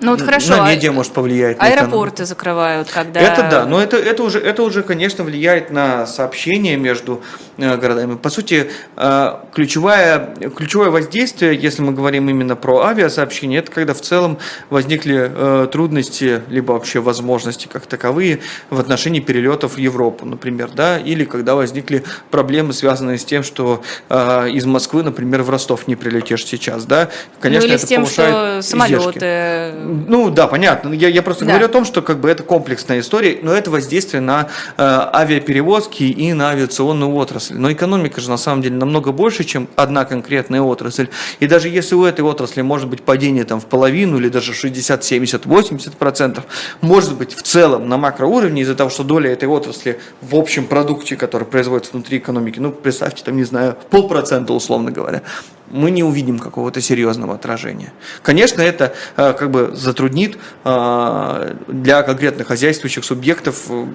ну 0.01 0.11
вот 0.11 0.21
хорошо. 0.21 0.57
На 0.57 0.71
медиа 0.71 0.91
может 0.91 1.13
повлиять. 1.13 1.57
Аэропорты 1.59 2.23
на 2.23 2.25
закрывают, 2.27 2.89
когда. 2.89 3.19
Это 3.19 3.47
да, 3.49 3.65
но 3.65 3.81
это, 3.81 3.97
это, 3.97 4.23
уже, 4.23 4.39
это 4.39 4.63
уже, 4.63 4.83
конечно, 4.83 5.23
влияет 5.23 5.71
на 5.71 6.05
сообщения 6.05 6.75
между 6.75 7.21
э, 7.57 7.77
городами. 7.77 8.15
По 8.15 8.29
сути, 8.29 8.69
э, 8.97 9.33
ключевое, 9.53 10.35
ключевое 10.55 10.89
воздействие, 10.89 11.55
если 11.55 11.81
мы 11.81 11.93
говорим 11.93 12.29
именно 12.29 12.55
про 12.55 12.83
авиасообщение, 12.83 13.59
это 13.59 13.71
когда 13.71 13.93
в 13.93 14.01
целом 14.01 14.37
возникли 14.69 15.31
э, 15.33 15.67
трудности, 15.71 16.41
либо 16.49 16.73
вообще 16.73 16.99
возможности 16.99 17.67
как 17.71 17.85
таковые 17.85 18.41
в 18.69 18.79
отношении 18.79 19.21
перелетов 19.21 19.75
в 19.75 19.77
Европу, 19.77 20.25
например, 20.25 20.69
да, 20.73 20.99
или 20.99 21.23
когда 21.23 21.55
возникли 21.55 22.03
проблемы, 22.31 22.73
связанные 22.73 23.17
с 23.17 23.25
тем, 23.25 23.43
что 23.43 23.81
из 24.09 24.65
Москвы, 24.65 25.03
например, 25.03 25.43
в 25.43 25.49
Ростов 25.49 25.87
не 25.87 25.95
прилетишь 25.95 26.45
сейчас, 26.45 26.85
да, 26.85 27.09
конечно, 27.39 27.67
ну, 27.67 27.67
или 27.67 27.75
это 27.75 27.85
с 27.85 27.89
тем, 27.89 28.05
что 28.05 28.59
самолеты 28.61 28.95
издержки 28.95 29.84
ну 29.85 30.29
да, 30.29 30.47
понятно. 30.47 30.93
Я, 30.93 31.07
я 31.07 31.21
просто 31.21 31.45
да. 31.45 31.51
говорю 31.51 31.65
о 31.65 31.69
том, 31.69 31.85
что 31.85 32.01
как 32.01 32.19
бы 32.19 32.29
это 32.29 32.43
комплексная 32.43 32.99
история, 32.99 33.39
но 33.41 33.53
это 33.53 33.69
воздействие 33.69 34.21
на 34.21 34.47
э, 34.77 34.83
авиаперевозки 34.83 36.03
и 36.03 36.33
на 36.33 36.49
авиационную 36.49 37.13
отрасль. 37.13 37.55
Но 37.55 37.71
экономика 37.71 38.21
же 38.21 38.29
на 38.29 38.37
самом 38.37 38.61
деле 38.61 38.75
намного 38.75 39.11
больше, 39.11 39.43
чем 39.43 39.67
одна 39.75 40.05
конкретная 40.05 40.61
отрасль. 40.61 41.09
И 41.39 41.47
даже 41.47 41.69
если 41.69 41.95
у 41.95 42.03
этой 42.03 42.21
отрасли 42.21 42.61
может 42.61 42.89
быть 42.89 43.03
падение 43.03 43.43
там 43.43 43.61
в 43.61 43.65
половину 43.65 44.17
или 44.17 44.29
даже 44.29 44.53
60, 44.53 45.03
70, 45.03 45.45
80 45.45 45.93
процентов, 45.93 46.45
может 46.81 47.15
быть 47.15 47.33
в 47.33 47.43
целом 47.43 47.87
на 47.87 47.97
макроуровне 47.97 48.63
из-за 48.63 48.75
того, 48.75 48.89
что 48.89 49.03
доля 49.03 49.31
этой 49.31 49.47
отрасли 49.47 49.99
в 50.21 50.35
общем 50.35 50.65
продукте, 50.65 51.15
который 51.15 51.45
производится 51.45 51.93
внутри 51.93 52.17
экономики, 52.17 52.59
ну 52.59 52.71
представьте 52.71 53.23
там, 53.23 53.37
не 53.37 53.43
знаю, 53.43 53.77
полпроцента 53.89 54.53
условно 54.53 54.91
говоря, 54.91 55.21
мы 55.69 55.91
не 55.91 56.03
увидим 56.03 56.39
какого-то 56.39 56.81
серьезного 56.81 57.35
отражения. 57.35 57.93
Конечно, 58.21 58.61
это 58.61 58.93
э, 59.17 59.33
как 59.33 59.51
бы 59.51 59.71
затруднит 59.73 60.37
э, 60.63 61.55
для 61.67 62.03
конкретных 62.03 62.47
хозяйствующих 62.47 63.03
субъектов 63.03 63.65
э, 63.69 63.85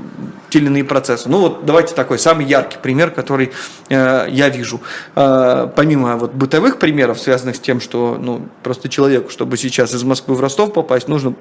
те 0.48 0.58
или 0.58 0.66
иные 0.66 0.84
процессы. 0.84 1.28
Ну 1.28 1.40
вот 1.40 1.64
давайте 1.64 1.94
такой 1.94 2.18
самый 2.18 2.46
яркий 2.46 2.78
пример, 2.82 3.10
который 3.10 3.52
я 3.88 4.48
вижу. 4.48 4.80
Помимо 5.14 6.16
вот 6.16 6.32
бытовых 6.34 6.78
примеров, 6.78 7.20
связанных 7.20 7.56
с 7.56 7.60
тем, 7.60 7.80
что 7.80 8.16
ну, 8.20 8.48
просто 8.62 8.88
человеку, 8.88 9.30
чтобы 9.30 9.56
сейчас 9.56 9.94
из 9.94 10.02
Москвы 10.02 10.34
в 10.34 10.40
Ростов 10.40 10.72
попасть, 10.72 11.08
нужно 11.08 11.34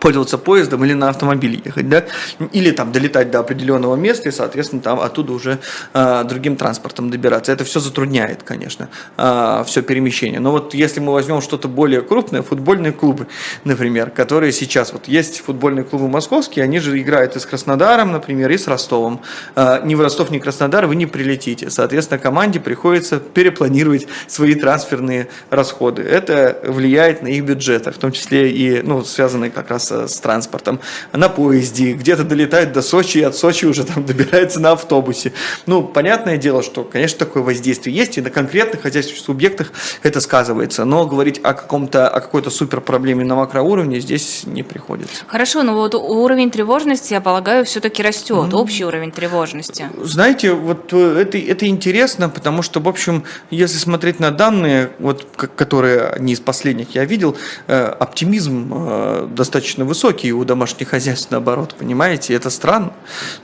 пользоваться 0.00 0.38
поездом 0.38 0.84
или 0.84 0.92
на 0.92 1.08
автомобиле 1.08 1.60
ехать, 1.64 1.88
да, 1.88 2.04
или 2.52 2.70
там 2.70 2.92
долетать 2.92 3.30
до 3.30 3.40
определенного 3.40 3.96
места 3.96 4.28
и, 4.28 4.32
соответственно, 4.32 4.82
там 4.82 5.00
оттуда 5.00 5.32
уже 5.32 5.58
э, 5.94 6.24
другим 6.24 6.56
транспортом 6.56 7.10
добираться. 7.10 7.52
Это 7.52 7.64
все 7.64 7.80
затрудняет, 7.80 8.42
конечно, 8.42 8.84
э, 8.84 8.86
а, 9.18 9.64
все 9.64 9.82
перемещение. 9.82 10.40
Но 10.40 10.52
вот 10.52 10.74
если 10.74 11.00
мы 11.00 11.12
возьмем 11.12 11.40
что-то 11.40 11.68
более 11.68 12.02
крупное, 12.02 12.42
футбольные 12.42 12.92
клубы, 12.92 13.26
например, 13.64 14.10
которые 14.10 14.52
сейчас, 14.52 14.92
вот 14.92 15.08
есть 15.08 15.40
футбольные 15.40 15.84
клубы 15.84 16.08
московские, 16.08 16.64
они 16.64 16.78
же 16.78 16.98
играют 17.00 17.36
и 17.36 17.40
с 17.40 17.46
Краснодаром, 17.46 18.12
например, 18.12 18.50
и 18.50 18.58
с 18.58 18.68
Ростовом. 18.68 19.20
Э, 19.54 19.80
ни 19.84 19.94
в 19.94 20.00
Ростов, 20.00 20.30
ни 20.30 20.38
в 20.38 20.42
Краснодар 20.42 20.86
вы 20.86 20.96
не 20.96 21.06
прилетите. 21.06 21.70
Соответственно, 21.70 22.18
команде 22.18 22.60
приходится 22.60 23.18
перепланировать 23.18 24.06
свои 24.26 24.54
трансферные 24.54 25.28
расходы. 25.50 26.02
Это 26.02 26.58
влияет 26.64 27.22
на 27.22 27.28
их 27.28 27.44
бюджеты, 27.44 27.90
в 27.90 27.98
том 27.98 28.12
числе 28.12 28.50
и, 28.50 28.82
ну, 28.82 29.04
связанные 29.04 29.50
как 29.50 29.70
раз 29.70 29.85
с 29.90 30.18
транспортом, 30.20 30.80
на 31.12 31.28
поезде, 31.28 31.92
где-то 31.92 32.24
долетает 32.24 32.72
до 32.72 32.82
Сочи, 32.82 33.18
и 33.18 33.22
от 33.22 33.36
Сочи 33.36 33.64
уже 33.66 33.84
там 33.84 34.04
добирается 34.06 34.60
на 34.60 34.72
автобусе. 34.72 35.32
Ну, 35.66 35.82
понятное 35.82 36.36
дело, 36.36 36.62
что, 36.62 36.84
конечно, 36.84 37.18
такое 37.18 37.42
воздействие 37.42 37.94
есть, 37.94 38.18
и 38.18 38.20
на 38.20 38.30
конкретных 38.30 38.82
хозяйственных 38.82 39.22
субъектах 39.22 39.72
это 40.02 40.20
сказывается, 40.20 40.84
но 40.84 41.06
говорить 41.06 41.40
о 41.42 41.54
каком-то, 41.54 42.08
о 42.08 42.20
какой-то 42.20 42.50
супер 42.50 42.80
проблеме 42.80 43.24
на 43.24 43.34
макроуровне 43.34 44.00
здесь 44.00 44.44
не 44.46 44.62
приходится. 44.62 45.24
Хорошо, 45.26 45.62
но 45.62 45.74
вот 45.74 45.94
уровень 45.94 46.50
тревожности, 46.50 47.12
я 47.12 47.20
полагаю, 47.20 47.64
все-таки 47.64 48.02
растет, 48.02 48.52
mm. 48.52 48.54
общий 48.54 48.84
уровень 48.84 49.10
тревожности. 49.10 49.90
Знаете, 50.00 50.52
вот 50.52 50.92
э, 50.92 51.20
это, 51.20 51.38
это 51.38 51.66
интересно, 51.66 52.28
потому 52.28 52.62
что, 52.62 52.80
в 52.80 52.88
общем, 52.88 53.24
если 53.50 53.78
смотреть 53.78 54.20
на 54.20 54.30
данные, 54.30 54.90
вот, 54.98 55.26
которые 55.36 56.16
не 56.18 56.32
из 56.32 56.40
последних 56.40 56.94
я 56.94 57.04
видел, 57.04 57.36
э, 57.66 57.84
оптимизм 57.84 58.72
э, 58.72 59.28
достаточно 59.76 59.84
высокие, 59.84 60.32
у 60.32 60.44
домашних 60.44 60.88
хозяйств 60.88 61.30
наоборот, 61.30 61.74
понимаете? 61.78 62.34
Это 62.34 62.50
странно. 62.50 62.92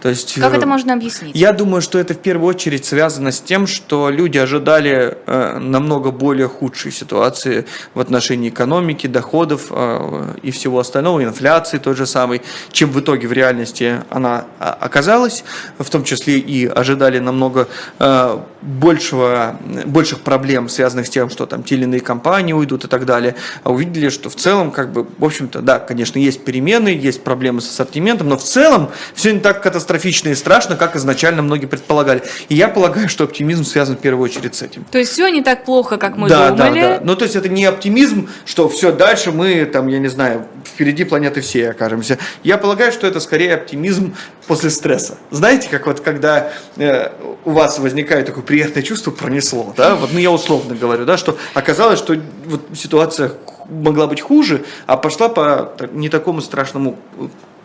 То 0.01 0.09
есть, 0.09 0.41
как 0.41 0.55
это 0.55 0.67
можно 0.67 0.95
объяснить? 0.95 1.37
Я 1.37 1.53
думаю, 1.53 1.83
что 1.83 1.99
это 1.99 2.15
в 2.15 2.19
первую 2.19 2.49
очередь 2.49 2.85
связано 2.85 3.31
с 3.31 3.41
тем, 3.41 3.67
что 3.67 4.11
люди 4.11 4.39
ожидали 4.39 5.17
э, 5.27 5.59
намного 5.59 6.11
более 6.11 6.49
худшей 6.49 6.93
ситуации 6.93 7.65
в 7.95 8.01
отношении 8.01 8.49
экономики, 8.49 9.07
доходов 9.07 9.67
э, 9.71 10.35
и 10.43 10.51
всего 10.51 10.79
остального, 10.79 11.23
инфляции 11.23 11.79
той 11.79 11.95
же 11.95 12.07
самой, 12.07 12.41
чем 12.73 12.91
в 12.91 12.99
итоге 12.99 13.29
в 13.29 13.33
реальности 13.33 14.03
она 14.11 14.45
оказалась, 14.59 15.45
в 15.79 15.91
том 15.91 16.05
числе 16.05 16.39
и 16.39 16.67
ожидали 16.67 17.21
намного 17.21 17.67
э, 17.99 18.39
большего, 18.63 19.57
больших 19.87 20.21
проблем, 20.21 20.69
связанных 20.69 21.07
с 21.07 21.11
тем, 21.11 21.31
что 21.31 21.47
там 21.47 21.63
те 21.63 21.75
или 21.75 21.85
иные 21.85 22.01
компании 22.01 22.53
уйдут 22.53 22.85
и 22.85 22.89
так 22.89 23.05
далее, 23.05 23.35
а 23.65 23.71
увидели, 23.71 24.09
что 24.09 24.31
в 24.31 24.37
целом, 24.37 24.71
как 24.71 24.93
бы, 24.93 25.07
в 25.19 25.25
общем-то, 25.25 25.61
да, 25.61 25.79
конечно, 25.79 26.19
есть 26.25 26.45
перемены, 26.45 26.89
есть 26.89 27.23
проблемы 27.23 27.61
с 27.61 27.69
ассортиментом, 27.69 28.29
но 28.29 28.37
в 28.37 28.43
целом 28.43 28.91
все 29.15 29.33
не 29.33 29.41
так 29.41 29.63
катастрофично 29.63 30.31
и 30.31 30.35
страшно, 30.35 30.77
как 30.77 30.97
изначально 30.97 31.43
многие 31.43 31.67
предполагали. 31.67 32.23
И 32.49 32.55
я 32.55 32.69
полагаю, 32.69 33.09
что 33.09 33.25
оптимизм 33.25 33.65
связан 33.65 33.97
в 33.97 34.01
первую 34.01 34.25
очередь 34.25 34.55
с 34.55 34.63
этим. 34.63 34.85
То 34.91 34.99
есть 34.99 35.13
все 35.13 35.29
не 35.29 35.43
так 35.43 35.65
плохо, 35.65 35.97
как 35.97 36.17
мы 36.17 36.29
да, 36.29 36.51
думали? 36.51 36.81
Да, 36.81 36.99
да, 36.99 37.01
Ну, 37.03 37.17
то 37.17 37.25
есть 37.25 37.37
это 37.37 37.49
не 37.49 37.65
оптимизм, 37.65 38.29
что 38.45 38.69
все, 38.69 38.93
дальше 38.93 39.33
мы, 39.33 39.65
там, 39.65 39.89
я 39.89 39.99
не 39.99 40.09
знаю, 40.09 40.47
впереди 40.65 41.05
планеты 41.05 41.41
всей 41.41 41.71
окажемся. 41.71 42.19
Я 42.43 42.59
полагаю, 42.59 42.93
что 42.93 43.07
это 43.07 43.21
скорее 43.21 43.55
оптимизм 43.55 44.15
после 44.47 44.71
стресса. 44.71 45.19
Знаете, 45.31 45.69
как 45.69 45.87
вот 45.87 46.01
когда 46.01 46.53
э, 46.77 47.11
у 47.45 47.51
вас 47.51 47.79
возникает 47.79 48.27
такое 48.27 48.43
приятное 48.43 48.83
чувство, 48.83 49.11
пронесло, 49.11 49.73
да, 49.77 49.95
вот, 49.95 50.11
ну, 50.13 50.19
я 50.19 50.31
условно 50.31 50.75
говорю, 50.75 51.05
да, 51.05 51.17
что 51.17 51.37
оказалось, 51.55 51.99
что 51.99 52.17
вот 52.47 52.63
ситуация 52.75 53.33
могла 53.73 54.07
быть 54.07 54.21
хуже, 54.21 54.65
а 54.87 54.97
пошла 54.97 55.29
по 55.29 55.73
не 55.93 56.09
такому 56.09 56.41
страшному 56.41 56.97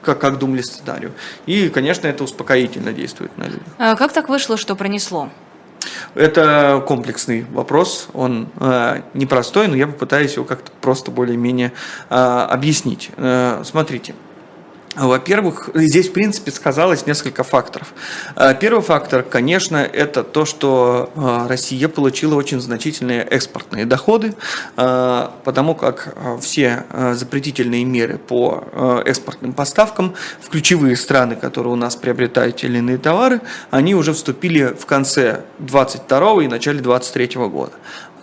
как, 0.01 0.19
как 0.19 0.37
думали 0.39 0.61
сценарию. 0.61 1.11
И, 1.45 1.69
конечно, 1.69 2.07
это 2.07 2.23
успокоительно 2.23 2.93
действует 2.93 3.37
на 3.37 3.43
людей. 3.43 3.61
А 3.77 3.95
как 3.95 4.13
так 4.13 4.29
вышло, 4.29 4.57
что 4.57 4.75
пронесло? 4.75 5.29
Это 6.15 6.83
комплексный 6.87 7.45
вопрос, 7.51 8.07
он 8.13 8.47
э, 8.59 9.01
непростой, 9.13 9.67
но 9.67 9.75
я 9.75 9.87
попытаюсь 9.87 10.33
его 10.35 10.45
как-то 10.45 10.71
просто 10.81 11.11
более-менее 11.11 11.71
э, 12.09 12.15
объяснить. 12.15 13.11
Э, 13.17 13.61
смотрите, 13.63 14.15
во-первых, 15.05 15.69
здесь, 15.75 16.09
в 16.09 16.13
принципе, 16.13 16.51
сказалось 16.51 17.05
несколько 17.05 17.43
факторов. 17.43 17.93
Э, 18.35 18.55
первый 18.59 18.81
фактор, 18.81 19.21
конечно, 19.21 19.77
это 19.77 20.23
то, 20.23 20.45
что 20.45 21.11
э, 21.15 21.47
Россия 21.47 21.87
получила 21.87 22.33
очень 22.35 22.59
значительные 22.59 23.21
экспортные 23.21 23.85
доходы, 23.85 24.33
э, 24.75 25.27
потому 25.43 25.75
как 25.75 26.15
все 26.41 26.85
запретительные 27.13 27.85
меры 27.85 28.17
по 28.17 28.63
экспортным 29.05 29.53
поставкам 29.53 30.15
в 30.41 30.49
ключевые 30.49 30.95
страны, 30.95 31.35
которые 31.35 31.73
у 31.73 31.75
нас 31.75 31.95
приобретают 31.95 32.63
или 32.63 32.79
иные 32.79 32.97
товары, 32.97 33.41
они 33.69 33.93
уже 33.95 34.13
вступили 34.13 34.75
в 34.79 34.85
конце 34.85 35.43
22 35.59 36.43
и 36.43 36.47
начале 36.47 36.79
23 36.79 37.47
года. 37.47 37.73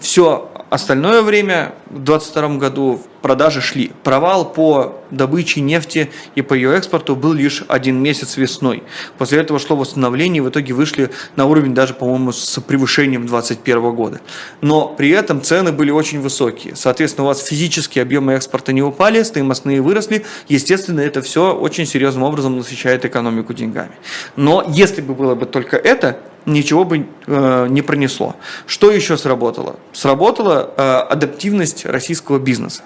Все 0.05 0.51
остальное 0.69 1.23
время 1.23 1.73
в 1.87 1.99
2022 1.99 2.59
году 2.59 3.01
продажи 3.23 3.63
шли. 3.63 3.91
Провал 4.03 4.53
по 4.53 5.01
добыче 5.11 5.63
нефти 5.63 6.11
и 6.35 6.43
по 6.43 6.53
ее 6.53 6.77
экспорту 6.77 7.17
был 7.17 7.33
лишь 7.33 7.65
один 7.69 8.03
месяц 8.03 8.37
весной. 8.37 8.83
После 9.17 9.39
этого 9.39 9.59
шло 9.59 9.77
восстановление, 9.77 10.43
и 10.43 10.45
в 10.45 10.51
итоге 10.51 10.75
вышли 10.75 11.11
на 11.37 11.47
уровень 11.47 11.73
даже, 11.73 11.95
по-моему, 11.95 12.33
с 12.33 12.61
превышением 12.61 13.27
2021 13.27 13.95
года. 13.95 14.21
Но 14.61 14.89
при 14.89 15.09
этом 15.09 15.41
цены 15.41 15.73
были 15.73 15.91
очень 15.91 16.21
высокие. 16.21 16.77
Соответственно, 16.77 17.25
у 17.25 17.29
вас 17.29 17.43
физические 17.43 18.03
объемы 18.03 18.35
экспорта 18.35 18.75
не 18.75 18.83
упали, 18.83 19.23
стоимостные 19.23 19.81
выросли. 19.81 20.27
Естественно, 20.49 21.01
это 21.01 21.23
все 21.23 21.57
очень 21.57 21.87
серьезным 21.87 22.25
образом 22.25 22.59
насыщает 22.59 23.07
экономику 23.07 23.55
деньгами. 23.55 23.93
Но 24.37 24.63
если 24.69 25.01
бы 25.01 25.15
было 25.15 25.35
бы 25.35 25.47
только 25.47 25.79
это, 25.79 26.19
ничего 26.47 26.85
бы 26.85 27.07
э, 27.27 27.67
не 27.69 27.83
пронесло. 27.83 28.37
Что 28.67 28.91
еще 28.91 29.17
сработало? 29.17 29.77
Сработала 29.93 30.71
э, 30.77 30.83
адаптивность 30.83 31.87
российского 31.87 32.39
бизнеса, 32.39 32.83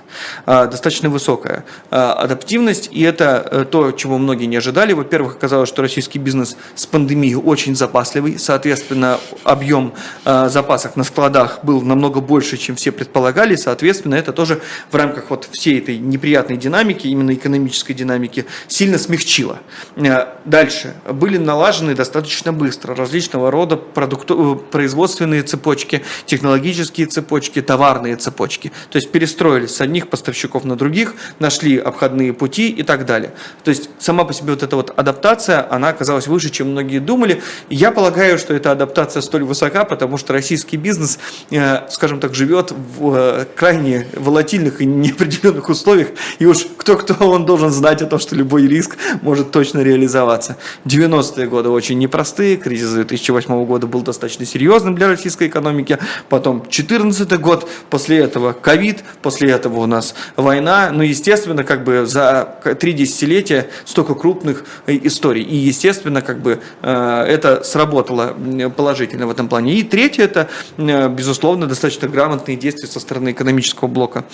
э, 0.47 0.69
достаточно 0.71 1.11
высокая 1.11 1.65
э, 1.91 1.97
адаптивность, 1.97 2.89
и 2.93 3.03
это 3.03 3.47
э, 3.51 3.65
то, 3.65 3.93
чего 3.93 4.19
многие 4.19 4.47
не 4.47 4.57
ожидали. 4.57 4.93
Во-первых, 4.93 5.37
оказалось, 5.37 5.69
что 5.69 5.83
российский 5.83 6.19
бизнес 6.19 6.57
с 6.75 6.87
пандемией 6.87 7.35
очень 7.35 7.75
запасливый, 7.75 8.39
соответственно, 8.39 9.19
объем 9.45 9.95
э, 10.25 10.49
запасов 10.49 10.97
на 10.97 11.05
складах 11.05 11.61
был 11.63 11.83
намного 11.83 12.21
больше, 12.21 12.57
чем 12.57 12.77
все 12.77 12.93
предполагали, 12.93 13.57
соответственно, 13.57 14.15
это 14.15 14.33
тоже 14.33 14.61
в 14.91 14.95
рамках 14.95 15.31
вот 15.31 15.49
всей 15.51 15.79
этой 15.79 15.99
неприятной 15.99 16.57
динамики, 16.57 17.07
именно 17.07 17.35
экономической 17.35 17.95
динамики, 17.95 18.47
сильно 18.69 18.99
смягчило. 18.99 19.59
Э, 19.97 20.27
дальше. 20.45 20.95
Были 21.11 21.39
налажены 21.39 21.95
достаточно 21.95 22.53
быстро 22.53 22.95
различного 22.95 23.48
рода 23.51 23.77
продукту, 23.77 24.55
э, 24.55 24.71
производственные 24.71 25.43
цепочки, 25.43 26.03
технологические 26.27 27.07
цепочки, 27.07 27.63
товарные 27.63 28.17
цепочки. 28.17 28.73
То 28.91 28.97
есть 28.97 29.11
перестроились 29.11 29.75
с 29.75 29.81
одних 29.81 30.09
поставщиков 30.09 30.65
на 30.65 30.77
других, 30.77 31.15
нашли 31.39 31.79
обходные 31.79 32.33
пути 32.33 32.71
и 32.71 32.83
так 32.83 33.07
далее. 33.07 33.33
То 33.65 33.71
есть 33.71 33.91
сама 33.99 34.25
по 34.25 34.33
себе 34.33 34.53
вот 34.53 34.63
эта 34.63 34.77
вот 34.77 34.93
адаптация, 34.97 35.67
она 35.71 35.89
оказалась 35.89 36.27
выше, 36.27 36.51
чем 36.51 36.71
многие 36.71 36.99
думали. 36.99 37.43
я 37.71 37.91
полагаю, 37.91 38.39
что 38.39 38.55
эта 38.55 38.73
адаптация 38.73 39.23
столь 39.23 39.45
высока, 39.45 39.85
потому 39.85 40.19
что 40.19 40.33
российский 40.33 40.77
бизнес, 40.77 41.19
э, 41.51 41.89
скажем 41.91 42.21
так, 42.21 42.35
живет 42.35 42.73
в 42.73 43.15
э, 43.15 43.47
крайне 43.55 44.07
волатильных 44.15 44.81
и 44.81 44.87
неопределенных 44.87 45.69
условиях. 45.69 46.09
И 46.39 46.47
уж 46.47 46.67
кто-кто, 46.77 47.15
он 47.29 47.47
должен 47.47 47.71
знать 47.71 48.03
о 48.03 48.07
том, 48.07 48.19
что 48.19 48.35
любой 48.35 48.67
риск 48.67 48.97
может 49.23 49.51
точно 49.51 49.81
реализоваться. 49.81 50.57
90-е 50.85 51.47
годы 51.47 51.69
очень 51.69 51.99
непростые, 51.99 52.57
кризис 52.57 52.91
2008 52.91 53.38
2008 53.41 53.67
года 53.67 53.87
был 53.87 54.03
достаточно 54.03 54.45
серьезным 54.45 54.95
для 54.95 55.09
российской 55.09 55.49
экономики, 55.49 55.99
потом 56.29 56.61
2014 56.61 57.41
год, 57.41 57.69
после 57.91 58.19
этого 58.19 58.53
ковид, 58.53 59.05
после 59.23 59.51
этого 59.51 59.81
у 59.81 59.87
нас 59.87 60.15
война, 60.37 60.91
ну, 60.93 61.03
естественно, 61.03 61.65
как 61.65 61.85
бы 61.85 62.07
за 62.07 62.57
три 62.81 62.93
десятилетия 62.93 63.69
столько 63.85 64.15
крупных 64.15 64.65
э, 64.87 64.99
историй, 65.03 65.43
и, 65.43 65.57
естественно, 65.57 66.23
как 66.23 66.41
бы 66.41 66.61
э, 66.83 67.25
это 67.29 67.63
сработало 67.65 68.37
положительно 68.77 69.27
в 69.27 69.31
этом 69.31 69.49
плане. 69.49 69.75
И 69.75 69.83
третье, 69.83 70.25
это, 70.25 70.49
э, 70.77 71.09
безусловно, 71.09 71.67
достаточно 71.67 72.09
грамотные 72.09 72.57
действия 72.57 72.89
со 72.89 73.01
стороны 73.01 73.33
экономического 73.33 73.89
блока 73.89 74.25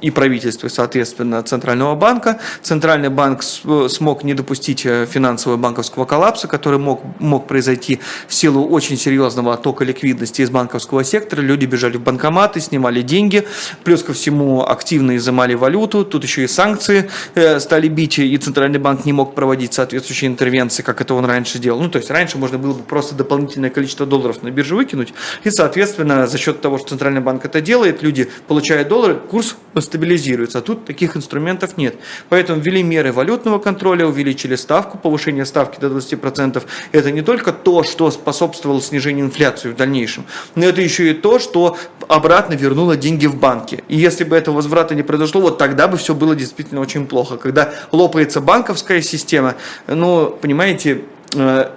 и 0.00 0.10
правительства, 0.10 0.68
соответственно, 0.68 1.42
Центрального 1.42 1.94
банка. 1.94 2.38
Центральный 2.62 3.08
банк 3.08 3.42
смог 3.42 4.24
не 4.24 4.34
допустить 4.34 4.80
финансового 4.80 5.56
банковского 5.56 6.04
коллапса, 6.04 6.48
который 6.48 6.78
мог, 6.78 7.02
мог 7.18 7.46
произойти 7.46 7.65
произойти 7.66 7.98
в 8.28 8.34
силу 8.34 8.64
очень 8.68 8.96
серьезного 8.96 9.54
оттока 9.54 9.84
ликвидности 9.84 10.42
из 10.42 10.50
банковского 10.50 11.02
сектора. 11.02 11.40
Люди 11.40 11.66
бежали 11.66 11.96
в 11.96 12.00
банкоматы, 12.00 12.60
снимали 12.60 13.02
деньги, 13.02 13.44
плюс 13.82 14.02
ко 14.04 14.12
всему 14.12 14.64
активно 14.64 15.16
изымали 15.16 15.54
валюту. 15.54 16.04
Тут 16.04 16.22
еще 16.22 16.44
и 16.44 16.46
санкции 16.46 17.10
э, 17.34 17.58
стали 17.58 17.88
бить, 17.88 18.18
и 18.18 18.38
Центральный 18.38 18.78
банк 18.78 19.04
не 19.04 19.12
мог 19.12 19.34
проводить 19.34 19.74
соответствующие 19.74 20.30
интервенции, 20.30 20.82
как 20.82 21.00
это 21.00 21.14
он 21.14 21.24
раньше 21.24 21.58
делал. 21.58 21.80
Ну, 21.80 21.88
то 21.90 21.98
есть 21.98 22.10
раньше 22.10 22.38
можно 22.38 22.58
было 22.58 22.72
бы 22.72 22.82
просто 22.82 23.14
дополнительное 23.14 23.70
количество 23.70 24.06
долларов 24.06 24.42
на 24.42 24.50
бирже 24.50 24.76
выкинуть, 24.76 25.12
и, 25.44 25.50
соответственно, 25.50 26.26
за 26.26 26.38
счет 26.38 26.60
того, 26.60 26.78
что 26.78 26.90
Центральный 26.90 27.20
банк 27.20 27.44
это 27.44 27.60
делает, 27.60 28.02
люди 28.02 28.28
получают 28.46 28.88
доллары, 28.88 29.16
курс 29.16 29.56
стабилизируется. 29.80 30.58
А 30.58 30.62
тут 30.62 30.84
таких 30.84 31.16
инструментов 31.16 31.76
нет. 31.76 31.96
Поэтому 32.28 32.60
ввели 32.60 32.82
меры 32.82 33.12
валютного 33.12 33.58
контроля, 33.58 34.06
увеличили 34.06 34.56
ставку, 34.56 34.98
повышение 34.98 35.44
ставки 35.44 35.80
до 35.80 35.88
20%. 35.88 36.62
Это 36.92 37.10
не 37.10 37.22
только 37.22 37.55
то, 37.62 37.82
что 37.82 38.10
способствовало 38.10 38.80
снижению 38.80 39.26
инфляции 39.26 39.70
в 39.70 39.76
дальнейшем, 39.76 40.26
но 40.54 40.64
это 40.64 40.80
еще 40.80 41.10
и 41.10 41.14
то, 41.14 41.38
что 41.38 41.76
обратно 42.08 42.54
вернуло 42.54 42.96
деньги 42.96 43.26
в 43.26 43.36
банки. 43.36 43.82
И 43.88 43.96
если 43.96 44.24
бы 44.24 44.36
этого 44.36 44.56
возврата 44.56 44.94
не 44.94 45.02
произошло, 45.02 45.40
вот 45.40 45.58
тогда 45.58 45.88
бы 45.88 45.96
все 45.96 46.14
было 46.14 46.34
действительно 46.34 46.80
очень 46.80 47.06
плохо. 47.06 47.36
Когда 47.36 47.72
лопается 47.92 48.40
банковская 48.40 49.02
система, 49.02 49.54
ну, 49.86 50.36
понимаете, 50.40 51.02
э, 51.34 51.70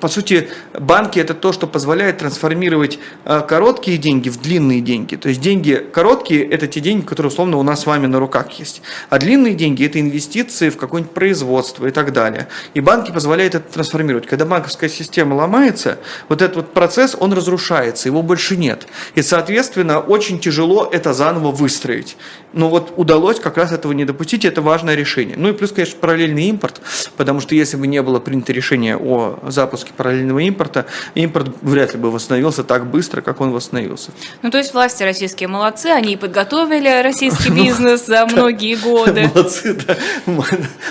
по 0.00 0.08
сути, 0.08 0.48
банки 0.72 1.18
это 1.18 1.34
то, 1.34 1.52
что 1.52 1.66
позволяет 1.66 2.18
трансформировать 2.18 2.98
э, 3.24 3.42
короткие 3.46 3.98
деньги 3.98 4.28
в 4.28 4.40
длинные 4.40 4.80
деньги. 4.80 5.16
То 5.16 5.28
есть 5.28 5.40
деньги 5.40 5.74
короткие– 5.92 6.44
это 6.50 6.66
те 6.66 6.80
деньги, 6.80 7.04
которые 7.04 7.30
условно 7.30 7.56
у 7.56 7.62
нас 7.62 7.82
с 7.82 7.86
вами 7.86 8.06
на 8.06 8.18
руках 8.18 8.50
есть. 8.58 8.82
А 9.08 9.18
длинные 9.18 9.54
деньги– 9.54 9.84
это 9.86 10.00
инвестиции 10.00 10.70
в 10.70 10.76
какое-нибудь 10.76 11.14
производство 11.14 11.86
и 11.86 11.90
так 11.90 12.12
далее. 12.12 12.48
И 12.74 12.80
банки 12.80 13.10
позволяют 13.10 13.54
это 13.54 13.72
трансформировать. 13.72 14.26
Когда 14.26 14.44
банковская 14.44 14.88
система 14.88 15.34
ломается, 15.34 15.98
вот 16.28 16.42
этот 16.42 16.56
вот 16.56 16.72
процесс, 16.72 17.16
он 17.18 17.32
разрушается, 17.32 18.08
его 18.08 18.22
больше 18.22 18.56
нет. 18.56 18.86
И, 19.14 19.22
соответственно, 19.22 20.00
очень 20.00 20.38
тяжело 20.38 20.88
это 20.90 21.14
заново 21.14 21.52
выстроить. 21.52 22.16
Но 22.52 22.68
вот 22.68 22.92
удалось 22.96 23.38
как 23.38 23.56
раз 23.56 23.72
этого 23.72 23.92
не 23.92 24.04
допустить, 24.04 24.44
это 24.44 24.62
важное 24.62 24.94
решение. 24.94 25.36
Ну 25.38 25.50
и 25.50 25.52
плюс, 25.52 25.72
конечно, 25.72 25.98
параллельный 26.00 26.44
импорт, 26.44 26.80
потому 27.16 27.40
что 27.40 27.54
если 27.54 27.76
бы 27.76 27.86
не 27.86 28.02
было 28.02 28.18
принято 28.18 28.52
решение 28.52 28.96
о 28.96 29.38
запуске 29.48 29.75
запуске 29.76 29.92
параллельного 29.96 30.40
импорта, 30.40 30.86
импорт 31.14 31.50
вряд 31.62 31.94
ли 31.94 32.00
бы 32.00 32.10
восстановился 32.10 32.64
так 32.64 32.86
быстро, 32.86 33.20
как 33.20 33.40
он 33.40 33.50
восстановился. 33.50 34.10
Ну, 34.42 34.50
то 34.50 34.58
есть 34.58 34.74
власти 34.74 35.02
российские 35.02 35.48
молодцы, 35.48 35.86
они 35.86 36.16
подготовили 36.16 37.02
российский 37.02 37.50
ну, 37.50 37.64
бизнес 37.64 38.06
за 38.06 38.26
многие 38.26 38.76
годы. 38.76 39.30
Молодцы, 39.34 39.74
да. 39.74 39.96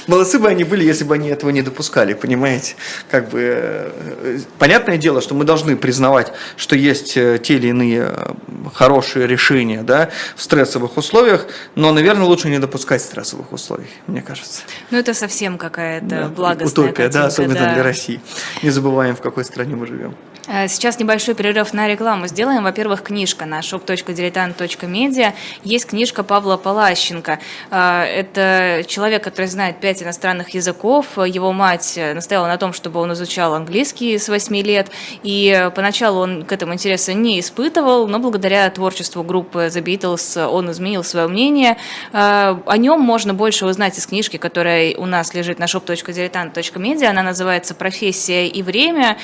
Молодцы 0.07 0.39
бы 0.39 0.47
они 0.47 0.63
были, 0.63 0.83
если 0.83 1.03
бы 1.03 1.15
они 1.15 1.29
этого 1.29 1.49
не 1.51 1.61
допускали, 1.61 2.13
понимаете? 2.13 2.75
Как 3.09 3.29
бы, 3.29 3.39
э, 3.41 4.39
понятное 4.59 4.97
дело, 4.97 5.21
что 5.21 5.33
мы 5.35 5.45
должны 5.45 5.75
признавать, 5.75 6.31
что 6.57 6.75
есть 6.75 7.17
э, 7.17 7.39
те 7.41 7.55
или 7.55 7.67
иные 7.67 8.09
э, 8.09 8.33
хорошие 8.73 9.27
решения, 9.27 9.83
да, 9.83 10.09
в 10.35 10.43
стрессовых 10.43 10.97
условиях, 10.97 11.47
но, 11.75 11.91
наверное, 11.91 12.25
лучше 12.25 12.49
не 12.49 12.59
допускать 12.59 13.01
стрессовых 13.01 13.51
условий, 13.51 13.89
мне 14.07 14.21
кажется. 14.21 14.61
Ну, 14.91 14.97
это 14.97 15.13
совсем 15.13 15.57
какая-то 15.57 16.05
да, 16.05 16.27
благостная 16.27 16.85
Утопия, 16.85 16.93
картинка, 16.93 17.19
да, 17.19 17.25
особенно 17.25 17.53
да. 17.55 17.73
для 17.73 17.83
России. 17.83 18.19
Не 18.63 18.69
забываем, 18.75 19.15
в 19.15 19.21
какой 19.21 19.43
стране 19.45 19.75
мы 19.75 19.87
живем. 19.87 20.13
Э, 20.47 20.67
сейчас 20.67 20.99
небольшой 20.99 21.33
перерыв 21.33 21.73
на 21.73 21.87
рекламу 21.87 22.27
сделаем. 22.27 22.63
Во-первых, 22.63 23.01
книжка 23.01 23.45
на 23.45 23.59
shop.diletant.media. 23.59 25.33
Есть 25.63 25.87
книжка 25.87 26.23
Павла 26.23 26.57
Палащенко. 26.57 27.39
Э, 27.71 28.03
это 28.03 28.83
человек, 28.87 29.23
который 29.23 29.47
знает 29.47 29.79
пять 29.79 30.03
иностранных 30.03 30.49
языков. 30.49 31.17
Его 31.17 31.51
мать 31.51 31.99
настояла 32.13 32.47
на 32.47 32.57
том, 32.57 32.73
чтобы 32.73 32.99
он 32.99 33.13
изучал 33.13 33.55
английский 33.55 34.17
с 34.17 34.29
8 34.29 34.55
лет. 34.57 34.91
И 35.23 35.69
поначалу 35.75 36.21
он 36.21 36.45
к 36.45 36.51
этому 36.51 36.73
интереса 36.73 37.13
не 37.13 37.39
испытывал, 37.39 38.07
но 38.07 38.19
благодаря 38.19 38.69
творчеству 38.69 39.23
группы 39.23 39.67
The 39.67 39.83
Beatles 39.83 40.45
он 40.45 40.71
изменил 40.71 41.03
свое 41.03 41.27
мнение. 41.27 41.77
Э, 42.13 42.55
о 42.65 42.77
нем 42.77 43.01
можно 43.01 43.33
больше 43.33 43.65
узнать 43.65 43.97
из 43.97 44.05
книжки, 44.05 44.37
которая 44.37 44.95
у 44.95 45.05
нас 45.05 45.33
лежит 45.33 45.57
на 45.57 45.63
shop.diletant.media. 45.63 47.05
Она 47.05 47.23
называется 47.23 47.73
«Профессия 47.73 48.47
и 48.47 48.61
время». 48.61 49.17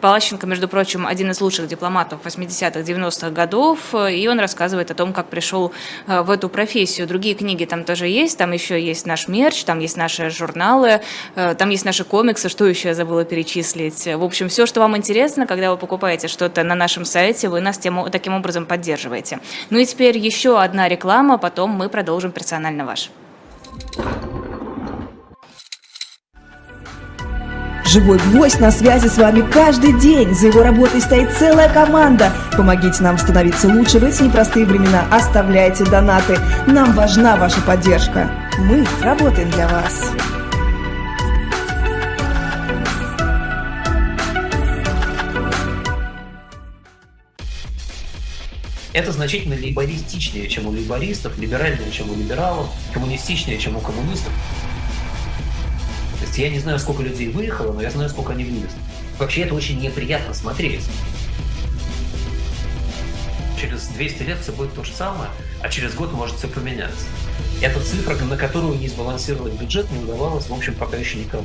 Палащенко 0.00 0.27
Лещенко, 0.28 0.46
между 0.46 0.68
прочим, 0.68 1.06
один 1.06 1.30
из 1.30 1.40
лучших 1.40 1.68
дипломатов 1.68 2.20
80-х, 2.22 2.80
90-х 2.80 3.30
годов, 3.30 3.94
и 3.94 4.28
он 4.28 4.38
рассказывает 4.38 4.90
о 4.90 4.94
том, 4.94 5.14
как 5.14 5.28
пришел 5.28 5.72
э, 6.06 6.20
в 6.20 6.30
эту 6.30 6.50
профессию. 6.50 7.06
Другие 7.06 7.34
книги 7.34 7.64
там 7.64 7.82
тоже 7.82 8.08
есть, 8.08 8.36
там 8.36 8.52
еще 8.52 8.78
есть 8.78 9.06
наш 9.06 9.26
мерч, 9.26 9.64
там 9.64 9.78
есть 9.78 9.96
наши 9.96 10.28
журналы, 10.28 11.00
э, 11.34 11.54
там 11.54 11.70
есть 11.70 11.86
наши 11.86 12.04
комиксы, 12.04 12.50
что 12.50 12.66
еще 12.66 12.88
я 12.88 12.94
забыла 12.94 13.24
перечислить. 13.24 14.06
В 14.06 14.22
общем, 14.22 14.50
все, 14.50 14.66
что 14.66 14.80
вам 14.80 14.98
интересно, 14.98 15.46
когда 15.46 15.70
вы 15.70 15.78
покупаете 15.78 16.28
что-то 16.28 16.62
на 16.62 16.74
нашем 16.74 17.06
сайте, 17.06 17.48
вы 17.48 17.60
нас 17.60 17.78
тем, 17.78 18.10
таким 18.10 18.34
образом 18.34 18.66
поддерживаете. 18.66 19.40
Ну 19.70 19.78
и 19.78 19.86
теперь 19.86 20.18
еще 20.18 20.60
одна 20.60 20.88
реклама, 20.88 21.38
потом 21.38 21.70
мы 21.70 21.88
продолжим 21.88 22.32
персонально 22.32 22.84
ваш. 22.84 23.10
Живой 27.88 28.18
гвоздь 28.18 28.60
на 28.60 28.70
связи 28.70 29.06
с 29.08 29.16
вами 29.16 29.40
каждый 29.50 29.98
день. 29.98 30.34
За 30.34 30.48
его 30.48 30.62
работой 30.62 31.00
стоит 31.00 31.32
целая 31.32 31.72
команда. 31.72 32.30
Помогите 32.54 33.02
нам 33.02 33.16
становиться 33.16 33.66
лучше 33.66 33.98
в 33.98 34.04
эти 34.04 34.24
непростые 34.24 34.66
времена. 34.66 35.06
Оставляйте 35.10 35.84
донаты. 35.86 36.38
Нам 36.66 36.92
важна 36.92 37.36
ваша 37.36 37.62
поддержка. 37.62 38.30
Мы 38.58 38.86
работаем 39.00 39.48
для 39.52 39.66
вас. 39.68 40.10
Это 48.92 49.12
значительно 49.12 49.54
либористичнее, 49.54 50.46
чем 50.48 50.66
у 50.66 50.72
либористов, 50.74 51.38
либеральнее, 51.38 51.90
чем 51.90 52.10
у 52.10 52.14
либералов, 52.14 52.68
коммунистичнее, 52.92 53.56
чем 53.58 53.76
у 53.76 53.80
коммунистов 53.80 54.32
есть 56.38 56.50
я 56.50 56.50
не 56.50 56.60
знаю, 56.60 56.78
сколько 56.78 57.02
людей 57.02 57.28
выехало, 57.28 57.72
но 57.72 57.82
я 57.82 57.90
знаю, 57.90 58.08
сколько 58.08 58.32
они 58.32 58.44
вывезли. 58.44 58.78
Вообще 59.18 59.42
это 59.42 59.54
очень 59.54 59.80
неприятно 59.80 60.32
смотреть. 60.34 60.84
Через 63.60 63.88
200 63.88 64.22
лет 64.22 64.38
все 64.40 64.52
будет 64.52 64.72
то 64.72 64.84
же 64.84 64.92
самое, 64.92 65.30
а 65.60 65.68
через 65.68 65.94
год 65.94 66.12
может 66.12 66.36
все 66.36 66.46
поменяться. 66.46 67.06
Это 67.60 67.80
цифра, 67.80 68.14
на 68.14 68.36
которую 68.36 68.78
не 68.78 68.86
сбалансировать 68.86 69.54
бюджет 69.54 69.90
не 69.90 69.98
удавалось, 69.98 70.48
в 70.48 70.54
общем, 70.54 70.74
пока 70.74 70.96
еще 70.96 71.18
никому. 71.18 71.44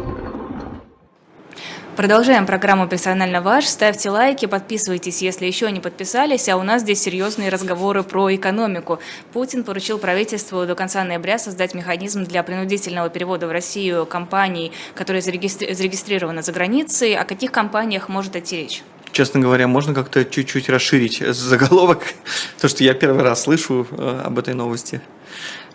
Продолжаем 2.01 2.47
программу 2.47 2.87
«Персонально 2.87 3.41
ваш». 3.43 3.65
Ставьте 3.65 4.09
лайки, 4.09 4.47
подписывайтесь, 4.47 5.21
если 5.21 5.45
еще 5.45 5.71
не 5.71 5.79
подписались. 5.79 6.49
А 6.49 6.57
у 6.57 6.63
нас 6.63 6.81
здесь 6.81 6.99
серьезные 6.99 7.49
разговоры 7.49 8.01
про 8.01 8.33
экономику. 8.33 8.99
Путин 9.33 9.63
поручил 9.63 9.99
правительству 9.99 10.65
до 10.65 10.73
конца 10.73 11.03
ноября 11.03 11.37
создать 11.37 11.75
механизм 11.75 12.23
для 12.23 12.41
принудительного 12.41 13.09
перевода 13.11 13.45
в 13.45 13.51
Россию 13.51 14.07
компаний, 14.07 14.71
которые 14.95 15.21
зарегистрированы 15.21 16.41
за 16.41 16.51
границей. 16.51 17.15
О 17.15 17.23
каких 17.23 17.51
компаниях 17.51 18.09
может 18.09 18.35
идти 18.35 18.57
речь? 18.57 18.81
Честно 19.11 19.39
говоря, 19.39 19.67
можно 19.67 19.93
как-то 19.93 20.25
чуть-чуть 20.25 20.69
расширить 20.69 21.19
заголовок, 21.35 21.99
то, 22.59 22.67
что 22.67 22.83
я 22.83 22.95
первый 22.95 23.21
раз 23.21 23.43
слышу 23.43 23.85
э, 23.91 24.21
об 24.25 24.39
этой 24.39 24.55
новости. 24.55 25.01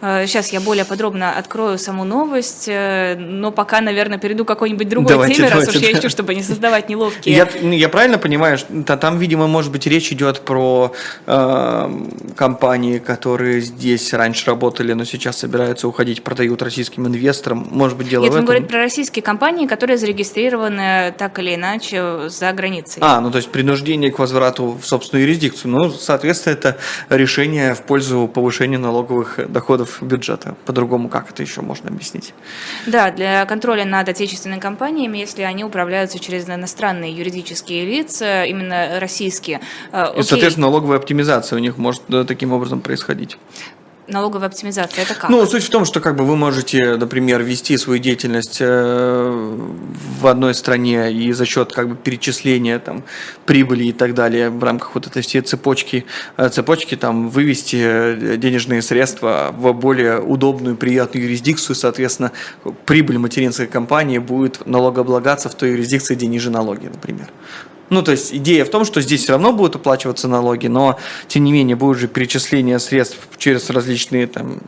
Сейчас 0.00 0.48
э, 0.48 0.56
я 0.56 0.60
более 0.60 0.84
подробно 0.84 1.32
открою 1.32 1.78
саму 1.78 2.04
новость, 2.04 2.66
э, 2.68 3.16
но 3.16 3.50
пока, 3.50 3.80
наверное, 3.80 4.18
перейду 4.18 4.44
к 4.44 4.48
какой-нибудь 4.48 4.88
другой 4.88 5.08
давайте, 5.08 5.36
теме, 5.36 5.48
давайте, 5.48 5.66
раз 5.68 5.76
уж 5.76 5.82
да. 5.82 5.88
я 5.88 5.94
хочу, 5.94 6.10
чтобы 6.10 6.34
не 6.34 6.42
создавать 6.42 6.88
неловкие. 6.88 7.34
Я, 7.34 7.48
я 7.62 7.88
правильно 7.88 8.18
понимаю, 8.18 8.58
что 8.58 8.96
там, 8.96 9.18
видимо, 9.18 9.46
может 9.46 9.72
быть, 9.72 9.86
речь 9.86 10.12
идет 10.12 10.40
про 10.40 10.92
э, 11.26 12.00
компании, 12.36 12.98
которые 12.98 13.60
здесь 13.60 14.12
раньше 14.12 14.46
работали, 14.46 14.92
но 14.92 15.04
сейчас 15.04 15.38
собираются 15.38 15.88
уходить, 15.88 16.22
продают 16.22 16.62
российским 16.62 17.06
инвесторам. 17.06 17.66
Может 17.70 17.96
быть, 17.96 18.08
дело 18.08 18.24
Нет, 18.24 18.32
в 18.32 18.36
этом? 18.36 18.44
Нет, 18.44 18.48
говорит 18.48 18.68
про 18.68 18.78
российские 18.78 19.22
компании, 19.22 19.66
которые 19.66 19.96
зарегистрированы 19.96 21.14
так 21.16 21.38
или 21.38 21.54
иначе 21.54 22.28
за 22.28 22.52
границей. 22.52 22.98
А, 23.00 23.20
ну 23.20 23.30
то 23.30 23.38
есть 23.38 23.50
принуждение 23.50 24.10
к 24.10 24.18
возврату 24.18 24.78
в 24.80 24.86
собственную 24.86 25.26
юрисдикцию. 25.26 25.70
Ну, 25.70 25.90
соответственно, 25.90 26.52
это 26.54 26.76
решение 27.08 27.74
в 27.74 27.82
пользу 27.82 28.28
повышения 28.32 28.78
налоговых 28.78 29.40
доходов 29.50 29.85
доходов 29.86 30.02
бюджета. 30.02 30.56
По-другому 30.64 31.08
как 31.08 31.30
это 31.30 31.42
еще 31.42 31.62
можно 31.62 31.88
объяснить? 31.88 32.34
Да, 32.86 33.10
для 33.10 33.44
контроля 33.46 33.84
над 33.84 34.08
отечественными 34.08 34.60
компаниями, 34.60 35.18
если 35.18 35.42
они 35.42 35.64
управляются 35.64 36.18
через 36.18 36.48
иностранные 36.48 37.12
юридические 37.12 37.84
лица, 37.84 38.44
именно 38.44 39.00
российские. 39.00 39.60
Э, 39.92 40.06
И, 40.18 40.22
соответственно, 40.22 40.66
налоговая 40.66 40.98
оптимизация 40.98 41.56
у 41.56 41.60
них 41.60 41.78
может 41.78 42.02
таким 42.26 42.52
образом 42.52 42.80
происходить 42.80 43.38
налоговая 44.08 44.48
оптимизация, 44.48 45.04
это 45.04 45.14
как? 45.14 45.30
Ну, 45.30 45.44
суть 45.46 45.64
в 45.64 45.70
том, 45.70 45.84
что 45.84 46.00
как 46.00 46.16
бы 46.16 46.24
вы 46.24 46.36
можете, 46.36 46.96
например, 46.96 47.42
вести 47.42 47.76
свою 47.76 47.98
деятельность 47.98 48.58
э, 48.60 49.58
в 50.20 50.26
одной 50.26 50.54
стране 50.54 51.12
и 51.12 51.32
за 51.32 51.46
счет 51.46 51.72
как 51.72 51.88
бы 51.88 51.96
перечисления 51.96 52.78
там 52.78 53.04
прибыли 53.44 53.84
и 53.84 53.92
так 53.92 54.14
далее 54.14 54.50
в 54.50 54.62
рамках 54.62 54.94
вот 54.94 55.06
этой 55.06 55.22
всей 55.22 55.40
цепочки, 55.40 56.06
э, 56.36 56.48
цепочки 56.48 56.96
там 56.96 57.28
вывести 57.28 57.76
э, 57.80 58.36
денежные 58.36 58.82
средства 58.82 59.54
в 59.56 59.72
более 59.72 60.20
удобную, 60.20 60.76
приятную 60.76 61.24
юрисдикцию, 61.24 61.76
соответственно, 61.76 62.32
прибыль 62.84 63.18
материнской 63.18 63.66
компании 63.66 64.18
будет 64.18 64.66
налогооблагаться 64.66 65.48
в 65.48 65.54
той 65.54 65.70
юрисдикции, 65.70 66.14
где 66.14 66.26
ниже 66.26 66.50
налоги, 66.50 66.86
например. 66.86 67.30
Ну, 67.90 68.02
то 68.02 68.12
есть 68.12 68.34
идея 68.34 68.64
в 68.64 68.70
том, 68.70 68.84
что 68.84 69.00
здесь 69.00 69.22
все 69.22 69.32
равно 69.32 69.52
будут 69.52 69.76
оплачиваться 69.76 70.28
налоги, 70.28 70.66
но 70.66 70.98
тем 71.28 71.44
не 71.44 71.52
менее 71.52 71.76
будет 71.76 71.98
же 71.98 72.08
перечисление 72.08 72.78
средств 72.78 73.18
через 73.38 73.70
различные 73.70 74.26
там 74.26 74.60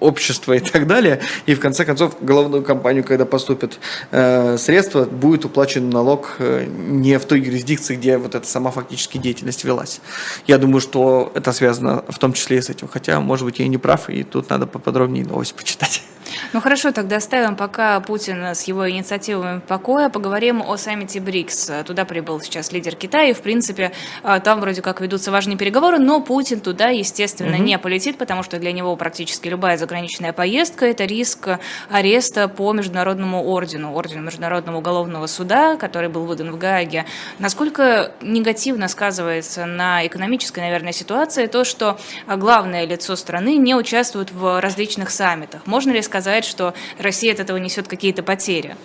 общества 0.00 0.52
и 0.52 0.60
так 0.60 0.86
далее. 0.86 1.20
И 1.46 1.54
в 1.54 1.60
конце 1.60 1.84
концов, 1.84 2.16
головную 2.20 2.62
компанию, 2.62 3.04
когда 3.04 3.24
поступят 3.24 3.78
э, 4.10 4.58
средства, 4.58 5.04
будет 5.04 5.44
уплачен 5.44 5.88
налог 5.88 6.36
э, 6.38 6.66
не 6.66 7.18
в 7.18 7.24
той 7.24 7.40
юрисдикции, 7.40 7.96
где 7.96 8.18
вот 8.18 8.34
эта 8.34 8.46
сама 8.46 8.70
фактически 8.70 9.18
деятельность 9.18 9.64
велась. 9.64 10.00
Я 10.46 10.58
думаю, 10.58 10.80
что 10.80 11.32
это 11.34 11.52
связано 11.52 12.04
в 12.08 12.18
том 12.18 12.32
числе 12.32 12.58
и 12.58 12.60
с 12.60 12.68
этим. 12.68 12.88
Хотя, 12.88 13.20
может 13.20 13.44
быть, 13.44 13.58
я 13.58 13.64
и 13.64 13.68
не 13.68 13.78
прав, 13.78 14.10
и 14.10 14.22
тут 14.22 14.50
надо 14.50 14.66
поподробнее 14.66 15.24
новость 15.24 15.54
почитать. 15.54 16.02
Ну 16.52 16.60
хорошо, 16.60 16.92
тогда 16.92 17.16
оставим 17.16 17.56
пока 17.56 18.00
Путина 18.00 18.54
с 18.54 18.64
его 18.64 18.88
инициативами 18.88 19.60
покоя, 19.60 20.08
поговорим 20.08 20.62
о 20.62 20.76
саммите 20.76 21.20
БРИКС. 21.20 21.70
Туда 21.86 22.04
прибыл 22.04 22.40
сейчас 22.40 22.72
лидер 22.72 22.94
Китая, 22.94 23.30
и 23.30 23.32
в 23.32 23.40
принципе 23.40 23.92
а, 24.22 24.40
там 24.40 24.60
вроде 24.60 24.82
как 24.82 25.00
ведутся 25.00 25.30
важные 25.30 25.56
переговоры, 25.56 25.98
но 25.98 26.20
Путин 26.20 26.60
туда, 26.60 26.88
естественно, 26.88 27.56
угу. 27.56 27.62
не 27.62 27.78
полетит, 27.78 28.18
потому 28.18 28.42
что 28.42 28.58
для 28.58 28.72
него 28.72 28.94
практически 28.96 29.48
любая 29.48 29.76
заграничная 29.76 30.32
поездка– 30.32 30.86
это 30.86 31.04
риск 31.04 31.48
ареста 31.90 32.48
по 32.48 32.72
международному 32.72 33.44
ордену, 33.44 33.94
ордену 33.94 34.22
Международного 34.22 34.78
уголовного 34.78 35.26
суда, 35.26 35.76
который 35.76 36.08
был 36.08 36.24
выдан 36.26 36.50
в 36.50 36.58
Гааге. 36.58 37.06
Насколько 37.38 38.12
негативно 38.20 38.88
сказывается 38.88 39.66
на 39.66 40.06
экономической, 40.06 40.60
наверное, 40.60 40.92
ситуации 40.92 41.46
то, 41.46 41.64
что 41.64 41.98
главное 42.26 42.86
лицо 42.86 43.16
страны 43.16 43.56
не 43.56 43.74
участвует 43.74 44.32
в 44.32 44.60
различных 44.60 45.10
саммитах? 45.10 45.66
Можно 45.66 45.92
ли 45.92 46.02
сказать, 46.02 46.25
что 46.44 46.74
Россия 46.98 47.32
от 47.32 47.40
этого 47.40 47.56
несет 47.58 47.88
какие-то 47.88 48.22
потери? 48.22 48.76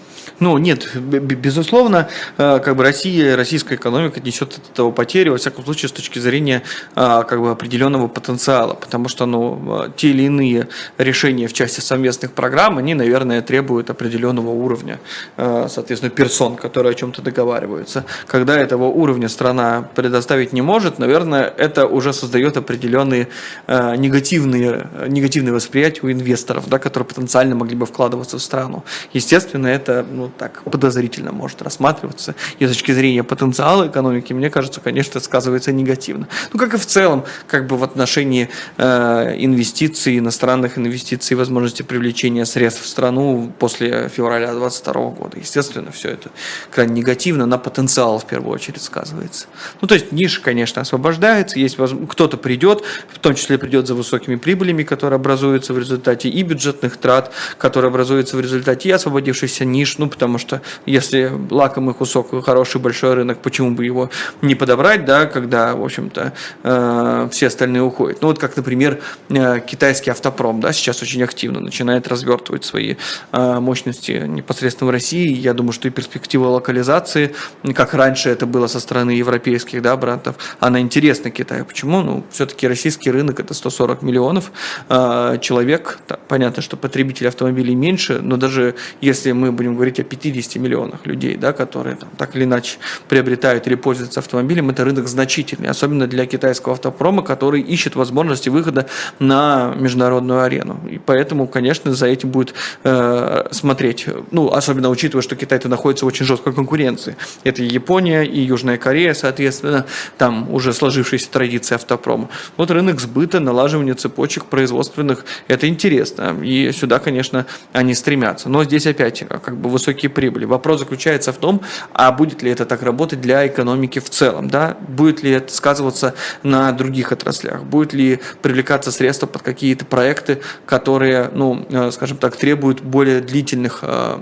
Ну, 0.41 0.57
нет, 0.57 0.95
безусловно, 0.95 2.09
э, 2.39 2.59
как 2.65 2.75
бы 2.75 2.83
Россия, 2.83 3.35
российская 3.35 3.75
экономика 3.75 4.19
несет 4.19 4.57
от 4.57 4.71
этого 4.71 4.89
потери, 4.89 5.29
во 5.29 5.37
всяком 5.37 5.63
случае, 5.63 5.89
с 5.89 5.91
точки 5.91 6.17
зрения 6.17 6.63
э, 6.95 7.23
как 7.27 7.39
бы 7.39 7.51
определенного 7.51 8.07
потенциала, 8.07 8.73
потому 8.73 9.07
что, 9.07 9.27
ну, 9.27 9.85
э, 9.85 9.91
те 9.95 10.09
или 10.09 10.23
иные 10.23 10.67
решения 10.97 11.47
в 11.47 11.53
части 11.53 11.79
совместных 11.79 12.31
программ, 12.31 12.79
они, 12.79 12.95
наверное, 12.95 13.43
требуют 13.43 13.91
определенного 13.91 14.49
уровня, 14.49 14.99
соответственно, 15.37 16.09
персон, 16.09 16.55
которые 16.55 16.91
о 16.91 16.93
чем-то 16.95 17.21
договариваются. 17.21 18.05
Когда 18.25 18.57
этого 18.57 18.85
уровня 18.85 19.29
страна 19.29 19.87
предоставить 19.93 20.53
не 20.53 20.63
может, 20.63 20.97
наверное, 20.97 21.53
это 21.55 21.85
уже 21.85 22.13
создает 22.13 22.57
определенные 22.57 23.27
негативные, 23.67 24.87
негативные 25.07 25.53
восприятия 25.53 26.01
у 26.03 26.11
инвесторов, 26.11 26.67
да, 26.67 26.79
которые 26.79 27.07
потенциально 27.07 27.55
могли 27.55 27.75
бы 27.75 27.85
вкладываться 27.85 28.37
в 28.37 28.41
страну. 28.41 28.83
Естественно, 29.13 29.67
это 29.67 30.05
ну, 30.09 30.30
так 30.37 30.63
подозрительно 30.63 31.31
может 31.31 31.61
рассматриваться. 31.61 32.35
И 32.59 32.65
с 32.65 32.69
точки 32.69 32.91
зрения 32.91 33.23
потенциала 33.23 33.87
экономики, 33.87 34.33
мне 34.33 34.49
кажется, 34.49 34.81
конечно, 34.81 35.11
это 35.11 35.25
сказывается 35.25 35.71
негативно. 35.71 36.27
Ну, 36.53 36.59
как 36.59 36.73
и 36.73 36.77
в 36.77 36.85
целом, 36.85 37.25
как 37.47 37.67
бы 37.67 37.77
в 37.77 37.83
отношении 37.83 38.49
э, 38.77 39.35
инвестиций, 39.37 40.17
иностранных 40.17 40.77
инвестиций, 40.77 41.35
возможности 41.35 41.81
привлечения 41.83 42.45
средств 42.45 42.83
в 42.83 42.87
страну 42.87 43.51
после 43.59 44.09
февраля 44.09 44.51
2022 44.51 44.93
года. 45.11 45.37
Естественно, 45.39 45.91
все 45.91 46.09
это 46.09 46.29
крайне 46.69 47.01
негативно 47.01 47.45
на 47.45 47.57
потенциал 47.57 48.19
в 48.19 48.25
первую 48.25 48.53
очередь 48.53 48.81
сказывается. 48.81 49.47
Ну, 49.81 49.87
то 49.87 49.95
есть 49.95 50.11
ниша, 50.11 50.41
конечно, 50.41 50.81
освобождается, 50.81 51.59
есть 51.59 51.77
кто-то 52.09 52.37
придет, 52.37 52.83
в 53.09 53.19
том 53.19 53.35
числе 53.35 53.57
придет 53.57 53.87
за 53.87 53.95
высокими 53.95 54.35
прибылями, 54.35 54.83
которые 54.83 55.17
образуются 55.17 55.73
в 55.73 55.79
результате 55.79 56.29
и 56.29 56.43
бюджетных 56.43 56.97
трат, 56.97 57.31
которые 57.57 57.89
образуются 57.89 58.37
в 58.37 58.41
результате 58.41 58.89
и 58.89 58.91
освободившихся 58.91 59.65
ниш, 59.65 59.97
ну, 59.97 60.09
потому 60.21 60.37
что 60.37 60.61
если 60.85 61.31
лакомый 61.49 61.95
кусок, 61.95 62.45
хороший 62.45 62.79
большой 62.79 63.15
рынок, 63.15 63.39
почему 63.41 63.71
бы 63.71 63.85
его 63.85 64.11
не 64.43 64.53
подобрать, 64.53 65.03
да, 65.03 65.25
когда, 65.25 65.75
в 65.75 65.83
общем-то, 65.83 66.33
э, 66.61 67.29
все 67.31 67.47
остальные 67.47 67.81
уходят. 67.81 68.21
Ну, 68.21 68.27
вот 68.27 68.37
как, 68.37 68.55
например, 68.55 68.99
э, 69.29 69.59
китайский 69.65 70.11
автопром, 70.11 70.59
да, 70.59 70.73
сейчас 70.73 71.01
очень 71.01 71.23
активно 71.23 71.59
начинает 71.59 72.07
развертывать 72.07 72.65
свои 72.65 72.97
э, 73.31 73.59
мощности 73.59 74.23
непосредственно 74.27 74.89
в 74.89 74.91
России. 74.91 75.33
Я 75.33 75.55
думаю, 75.55 75.73
что 75.73 75.87
и 75.87 75.91
перспектива 75.91 76.49
локализации, 76.49 77.33
как 77.73 77.95
раньше 77.95 78.29
это 78.29 78.45
было 78.45 78.67
со 78.67 78.79
стороны 78.79 79.09
европейских, 79.09 79.81
да, 79.81 79.97
брендов, 79.97 80.35
она 80.59 80.81
интересна 80.81 81.31
Китаю. 81.31 81.65
Почему? 81.65 82.01
Ну, 82.01 82.23
все-таки 82.29 82.67
российский 82.67 83.09
рынок 83.09 83.39
это 83.39 83.55
140 83.55 84.03
миллионов 84.03 84.51
э, 84.87 85.39
человек. 85.41 85.97
Да, 86.07 86.19
понятно, 86.27 86.61
что 86.61 86.77
потребителей 86.77 87.29
автомобилей 87.29 87.73
меньше, 87.73 88.19
но 88.21 88.37
даже 88.37 88.75
если 89.01 89.31
мы 89.31 89.51
будем 89.51 89.75
говорить 89.75 89.99
о 90.01 90.03
50 90.03 90.55
миллионах 90.61 91.05
людей, 91.05 91.35
да, 91.35 91.53
которые 91.53 91.95
там, 91.95 92.09
так 92.17 92.35
или 92.35 92.43
иначе 92.43 92.77
приобретают 93.07 93.67
или 93.67 93.75
пользуются 93.75 94.19
автомобилем, 94.19 94.69
это 94.69 94.83
рынок 94.83 95.07
значительный, 95.07 95.69
особенно 95.69 96.07
для 96.07 96.25
китайского 96.25 96.73
автопрома, 96.73 97.23
который 97.23 97.61
ищет 97.61 97.95
возможности 97.95 98.49
выхода 98.49 98.87
на 99.19 99.73
международную 99.77 100.41
арену. 100.41 100.79
И 100.89 100.97
поэтому, 100.97 101.47
конечно, 101.47 101.93
за 101.93 102.07
этим 102.07 102.29
будет 102.29 102.53
э, 102.83 103.47
смотреть, 103.51 104.07
ну, 104.31 104.51
особенно 104.51 104.89
учитывая, 104.89 105.21
что 105.21 105.35
Китай-то 105.35 105.69
находится 105.69 106.05
в 106.05 106.07
очень 106.07 106.25
жесткой 106.25 106.53
конкуренции. 106.53 107.15
Это 107.43 107.63
и 107.63 107.67
Япония, 107.67 108.23
и 108.23 108.39
Южная 108.41 108.77
Корея, 108.77 109.13
соответственно, 109.13 109.85
там 110.17 110.51
уже 110.53 110.73
сложившиеся 110.73 111.29
традиции 111.29 111.75
автопрома. 111.75 112.29
Вот 112.57 112.71
рынок 112.71 112.99
сбыта, 112.99 113.39
налаживание 113.39 113.93
цепочек 113.93 114.45
производственных, 114.45 115.25
это 115.47 115.67
интересно. 115.67 116.35
И 116.43 116.71
сюда, 116.71 116.99
конечно, 116.99 117.45
они 117.73 117.93
стремятся. 117.93 118.49
Но 118.49 118.63
здесь 118.63 118.87
опять 118.87 119.23
как 119.27 119.57
бы 119.57 119.69
высокие 119.91 120.09
прибыли. 120.09 120.45
Вопрос 120.45 120.79
заключается 120.79 121.33
в 121.33 121.37
том, 121.37 121.61
а 121.93 122.11
будет 122.11 122.41
ли 122.41 122.51
это 122.51 122.65
так 122.65 122.83
работать 122.83 123.21
для 123.21 123.45
экономики 123.47 123.99
в 123.99 124.09
целом, 124.09 124.49
да? 124.49 124.77
будет 124.87 125.23
ли 125.23 125.31
это 125.31 125.53
сказываться 125.53 126.13
на 126.43 126.71
других 126.71 127.11
отраслях, 127.11 127.63
будет 127.63 127.93
ли 127.93 128.19
привлекаться 128.41 128.91
средства 128.91 129.27
под 129.27 129.41
какие-то 129.41 129.85
проекты, 129.85 130.41
которые, 130.65 131.29
ну, 131.33 131.65
э, 131.69 131.91
скажем 131.91 132.17
так, 132.17 132.35
требуют 132.35 132.81
более 132.81 133.21
длительных 133.21 133.79
э, 133.81 134.17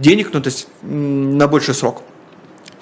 денег, 0.00 0.30
ну, 0.32 0.40
то 0.40 0.48
есть 0.48 0.68
на 0.82 1.46
больший 1.46 1.74
срок. 1.74 2.02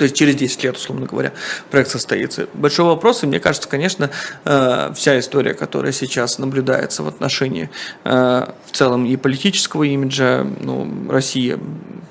То 0.01 0.05
есть 0.05 0.17
через 0.17 0.35
10 0.35 0.65
лет, 0.65 0.77
условно 0.79 1.05
говоря, 1.05 1.35
проект 1.71 1.91
состоится. 1.91 2.47
Большой 2.55 2.87
вопрос, 2.87 3.23
и 3.23 3.27
мне 3.27 3.39
кажется, 3.39 3.69
конечно, 3.69 4.09
э, 4.47 4.95
вся 4.97 5.19
история, 5.19 5.53
которая 5.53 5.93
сейчас 5.93 6.39
наблюдается 6.39 7.03
в 7.03 7.09
отношении 7.09 7.69
в 8.03 8.73
целом 8.73 9.05
и 9.05 9.17
политического 9.17 9.85
имиджа 9.85 10.47
ну, 10.61 11.11
России 11.11 11.59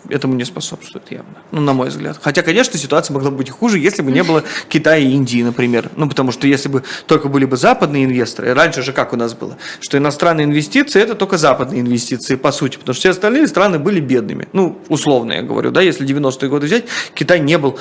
этому 0.09 0.33
не 0.35 0.43
способствует 0.43 1.11
явно, 1.11 1.35
ну, 1.51 1.61
на 1.61 1.73
мой 1.73 1.89
взгляд. 1.89 2.19
Хотя, 2.21 2.41
конечно, 2.41 2.77
ситуация 2.77 3.13
могла 3.13 3.31
быть 3.31 3.49
хуже, 3.49 3.79
если 3.79 4.01
бы 4.01 4.11
не 4.11 4.23
было 4.23 4.43
Китая 4.69 4.97
и 4.97 5.09
Индии, 5.09 5.41
например. 5.43 5.89
Ну, 5.95 6.09
потому 6.09 6.31
что 6.31 6.47
если 6.47 6.69
бы 6.69 6.83
только 7.05 7.27
были 7.27 7.45
бы 7.45 7.57
западные 7.57 8.05
инвесторы, 8.05 8.53
раньше 8.53 8.81
же 8.81 8.93
как 8.93 9.13
у 9.13 9.15
нас 9.15 9.33
было, 9.33 9.57
что 9.79 9.97
иностранные 9.97 10.45
инвестиции– 10.45 11.01
это 11.01 11.15
только 11.15 11.37
западные 11.37 11.81
инвестиции, 11.81 12.35
по 12.35 12.51
сути, 12.51 12.77
потому 12.77 12.93
что 12.93 13.01
все 13.01 13.09
остальные 13.11 13.47
страны 13.47 13.79
были 13.79 13.99
бедными. 13.99 14.47
Ну, 14.53 14.79
условно 14.89 15.33
я 15.33 15.41
говорю, 15.41 15.71
да, 15.71 15.81
если 15.81 16.07
90-е 16.07 16.49
годы 16.49 16.65
взять, 16.65 16.85
Китай 17.13 17.39
не 17.39 17.57
был 17.57 17.78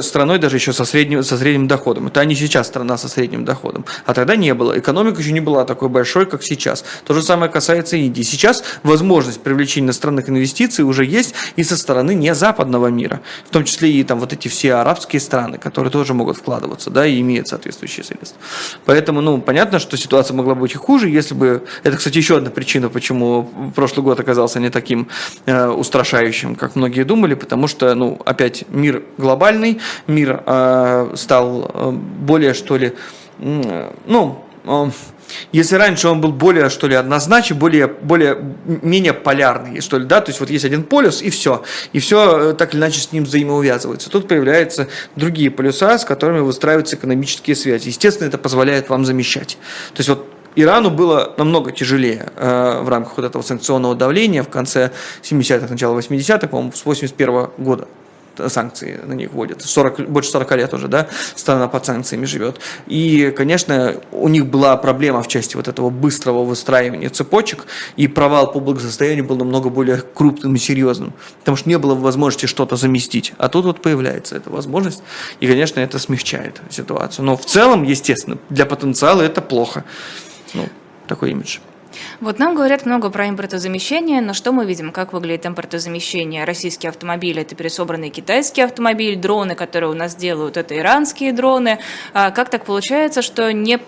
страной 0.00 0.38
даже 0.38 0.56
еще 0.56 0.72
со 0.72 0.84
средним, 0.84 1.22
со 1.22 1.36
средним 1.36 1.68
доходом. 1.68 2.08
Это 2.08 2.20
они 2.20 2.34
сейчас 2.34 2.66
страна 2.66 2.96
со 2.96 3.08
средним 3.08 3.44
доходом. 3.44 3.84
А 4.06 4.14
тогда 4.14 4.36
не 4.36 4.54
было. 4.54 4.78
Экономика 4.78 5.20
еще 5.20 5.32
не 5.32 5.40
была 5.40 5.64
такой 5.64 5.88
большой, 5.88 6.26
как 6.26 6.42
сейчас. 6.42 6.84
То 7.04 7.14
же 7.14 7.22
самое 7.22 7.50
касается 7.50 7.96
Индии. 7.96 8.22
Сейчас 8.22 8.64
возможность 8.82 9.40
привлечения 9.40 9.86
иностранных 9.86 10.28
инвестиций 10.28 10.84
уже 10.84 11.04
есть 11.04 11.34
и 11.56 11.62
со 11.62 11.76
стороны 11.76 12.14
не 12.14 12.34
западного 12.34 12.88
мира, 12.88 13.20
в 13.46 13.50
том 13.50 13.64
числе 13.64 13.90
и 13.90 14.04
там 14.04 14.20
вот 14.20 14.32
эти 14.32 14.48
все 14.48 14.74
арабские 14.74 15.20
страны, 15.20 15.58
которые 15.58 15.90
тоже 15.90 16.14
могут 16.14 16.36
вкладываться, 16.36 16.90
да, 16.90 17.06
и 17.06 17.20
имеют 17.20 17.48
соответствующие 17.48 18.04
средства. 18.04 18.40
Поэтому, 18.84 19.20
ну, 19.20 19.40
понятно, 19.40 19.78
что 19.78 19.96
ситуация 19.96 20.34
могла 20.34 20.54
быть 20.54 20.72
и 20.72 20.76
хуже, 20.76 21.08
если 21.08 21.34
бы... 21.34 21.64
Это, 21.82 21.96
кстати, 21.96 22.18
еще 22.18 22.36
одна 22.36 22.50
причина, 22.50 22.88
почему 22.88 23.50
прошлый 23.74 24.04
год 24.04 24.20
оказался 24.20 24.60
не 24.60 24.70
таким 24.70 25.08
э, 25.46 25.68
устрашающим, 25.68 26.54
как 26.54 26.76
многие 26.76 27.04
думали, 27.04 27.34
потому 27.34 27.68
что, 27.68 27.94
ну, 27.94 28.20
опять 28.24 28.64
мир 28.68 29.02
глобальный, 29.24 29.80
мир 30.06 30.42
э, 30.46 31.12
стал 31.16 31.70
э, 31.72 31.90
более, 31.90 32.54
что 32.54 32.76
ли, 32.76 32.92
э, 33.38 33.92
ну, 34.06 34.44
э, 34.64 34.90
если 35.52 35.76
раньше 35.76 36.08
он 36.08 36.20
был 36.20 36.32
более, 36.32 36.68
что 36.68 36.86
ли, 36.86 36.94
однозначный, 36.94 37.56
более, 37.56 37.86
более, 37.86 38.38
менее 38.64 39.12
полярный, 39.12 39.80
что 39.80 39.98
ли, 39.98 40.04
да, 40.04 40.20
то 40.20 40.30
есть 40.30 40.40
вот 40.40 40.50
есть 40.50 40.64
один 40.64 40.82
полюс 40.82 41.22
и 41.22 41.30
все, 41.30 41.62
и 41.92 41.98
все 41.98 42.50
э, 42.50 42.54
так 42.54 42.74
или 42.74 42.80
иначе 42.80 43.00
с 43.00 43.12
ним 43.12 43.24
взаимоувязывается. 43.24 44.10
Тут 44.10 44.28
появляются 44.28 44.88
другие 45.16 45.50
полюса, 45.50 45.98
с 45.98 46.04
которыми 46.04 46.40
выстраиваются 46.40 46.96
экономические 46.96 47.56
связи. 47.56 47.88
Естественно, 47.88 48.28
это 48.28 48.38
позволяет 48.38 48.88
вам 48.88 49.04
замещать. 49.04 49.58
То 49.94 50.00
есть 50.00 50.08
вот 50.08 50.28
Ирану 50.56 50.90
было 50.90 51.34
намного 51.36 51.72
тяжелее 51.72 52.30
э, 52.36 52.80
в 52.82 52.88
рамках 52.88 53.16
вот 53.16 53.26
этого 53.26 53.42
санкционного 53.42 53.94
давления 53.94 54.42
в 54.42 54.48
конце 54.48 54.92
70-х, 55.22 55.66
начало 55.68 55.98
80-х, 55.98 56.46
по-моему, 56.46 56.72
с 56.72 56.84
81 56.84 57.50
года 57.58 57.88
санкции 58.48 59.00
на 59.04 59.12
них 59.12 59.32
вводят. 59.32 59.62
40, 59.62 60.08
больше 60.08 60.30
40 60.30 60.56
лет 60.56 60.74
уже, 60.74 60.88
да, 60.88 61.08
страна 61.34 61.68
под 61.68 61.86
санкциями 61.86 62.24
живет. 62.24 62.60
И, 62.86 63.32
конечно, 63.36 63.96
у 64.12 64.28
них 64.28 64.46
была 64.46 64.76
проблема 64.76 65.22
в 65.22 65.28
части 65.28 65.56
вот 65.56 65.68
этого 65.68 65.90
быстрого 65.90 66.44
выстраивания 66.44 67.10
цепочек, 67.10 67.66
и 67.96 68.08
провал 68.08 68.52
по 68.52 68.60
благосостоянию 68.60 69.24
был 69.24 69.36
намного 69.36 69.70
более 69.70 70.02
крупным 70.14 70.54
и 70.54 70.58
серьезным, 70.58 71.12
потому 71.40 71.56
что 71.56 71.68
не 71.68 71.78
было 71.78 71.94
возможности 71.94 72.46
что-то 72.46 72.76
заместить. 72.76 73.32
А 73.38 73.48
тут 73.48 73.64
вот 73.64 73.82
появляется 73.82 74.36
эта 74.36 74.50
возможность, 74.50 75.02
и, 75.40 75.46
конечно, 75.46 75.80
это 75.80 75.98
смягчает 75.98 76.60
ситуацию. 76.70 77.24
Но 77.24 77.36
в 77.36 77.44
целом, 77.44 77.84
естественно, 77.84 78.38
для 78.50 78.66
потенциала 78.66 79.22
это 79.22 79.40
плохо. 79.40 79.84
Ну, 80.54 80.68
такой 81.06 81.30
имидж. 81.30 81.58
Вот 82.24 82.38
нам 82.38 82.54
говорят 82.54 82.86
много 82.86 83.10
про 83.10 83.28
импортозамещение, 83.28 84.22
но 84.22 84.32
что 84.32 84.50
мы 84.50 84.64
видим? 84.64 84.92
Как 84.92 85.12
выглядит 85.12 85.44
импортозамещение? 85.44 86.44
Российские 86.44 86.88
автомобили– 86.88 87.42
это 87.42 87.54
пересобранные 87.54 88.08
китайские 88.08 88.64
автомобили, 88.64 89.14
дроны, 89.14 89.54
которые 89.54 89.90
у 89.90 89.94
нас 89.94 90.16
делают– 90.16 90.56
это 90.56 90.74
иранские 90.74 91.34
дроны. 91.34 91.80
А 92.14 92.30
как 92.30 92.48
так 92.48 92.64
получается, 92.64 93.20
что 93.20 93.52
не 93.52 93.78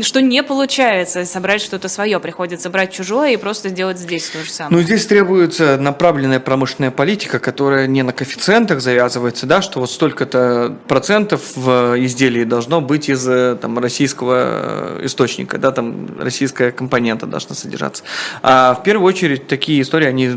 что 0.00 0.22
не 0.22 0.42
получается 0.42 1.24
собрать 1.24 1.60
что-то 1.60 1.88
свое, 1.88 2.18
приходится 2.20 2.70
брать 2.70 2.92
чужое 2.92 3.32
и 3.32 3.36
просто 3.36 3.68
сделать 3.68 3.98
здесь 3.98 4.28
то 4.30 4.42
же 4.42 4.50
самое. 4.50 4.76
Ну, 4.76 4.82
здесь 4.82 5.06
требуется 5.06 5.76
направленная 5.76 6.40
промышленная 6.40 6.90
политика, 6.90 7.38
которая 7.38 7.86
не 7.86 8.02
на 8.02 8.12
коэффициентах 8.12 8.80
завязывается, 8.80 9.46
да, 9.46 9.60
что 9.62 9.80
вот 9.80 9.90
столько-то 9.90 10.76
процентов 10.88 11.56
в 11.56 11.96
изделии 11.98 12.44
должно 12.44 12.80
быть 12.80 13.08
из 13.08 13.24
там, 13.58 13.78
российского 13.78 14.98
источника, 15.02 15.58
да, 15.58 15.72
там 15.72 16.18
российская 16.18 16.70
компонента 16.70 17.26
должна 17.26 17.54
содержаться. 17.54 18.04
А 18.42 18.74
в 18.74 18.82
первую 18.82 19.08
очередь 19.08 19.46
такие 19.46 19.82
истории, 19.82 20.06
они 20.06 20.30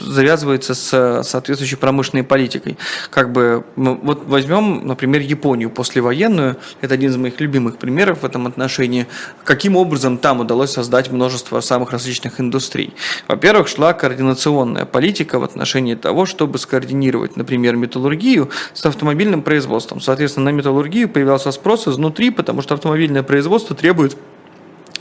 завязываются 0.00 0.74
с 0.74 1.22
соответствующей 1.22 1.76
промышленной 1.76 2.24
политикой. 2.24 2.78
Как 3.10 3.32
бы, 3.32 3.64
вот 3.76 4.24
возьмем, 4.26 4.86
например, 4.86 5.20
Японию 5.20 5.70
послевоенную, 5.70 6.56
это 6.80 6.94
один 6.94 7.10
из 7.10 7.16
моих 7.16 7.40
любимых 7.40 7.76
примеров 7.76 8.22
в 8.22 8.24
этом 8.24 8.46
отношении, 8.46 8.95
каким 9.44 9.76
образом 9.76 10.16
там 10.16 10.40
удалось 10.40 10.72
создать 10.72 11.10
множество 11.10 11.60
самых 11.60 11.92
различных 11.92 12.40
индустрий. 12.40 12.94
Во-первых, 13.28 13.68
шла 13.68 13.92
координационная 13.92 14.86
политика 14.86 15.38
в 15.38 15.44
отношении 15.44 15.94
того, 15.94 16.24
чтобы 16.24 16.58
скоординировать, 16.58 17.36
например, 17.36 17.76
металлургию 17.76 18.48
с 18.72 18.86
автомобильным 18.86 19.42
производством. 19.42 20.00
Соответственно, 20.00 20.50
на 20.50 20.56
металлургию 20.56 21.08
появлялся 21.08 21.50
спрос 21.52 21.88
изнутри, 21.88 22.30
потому 22.30 22.62
что 22.62 22.74
автомобильное 22.74 23.22
производство 23.22 23.76
требует 23.76 24.16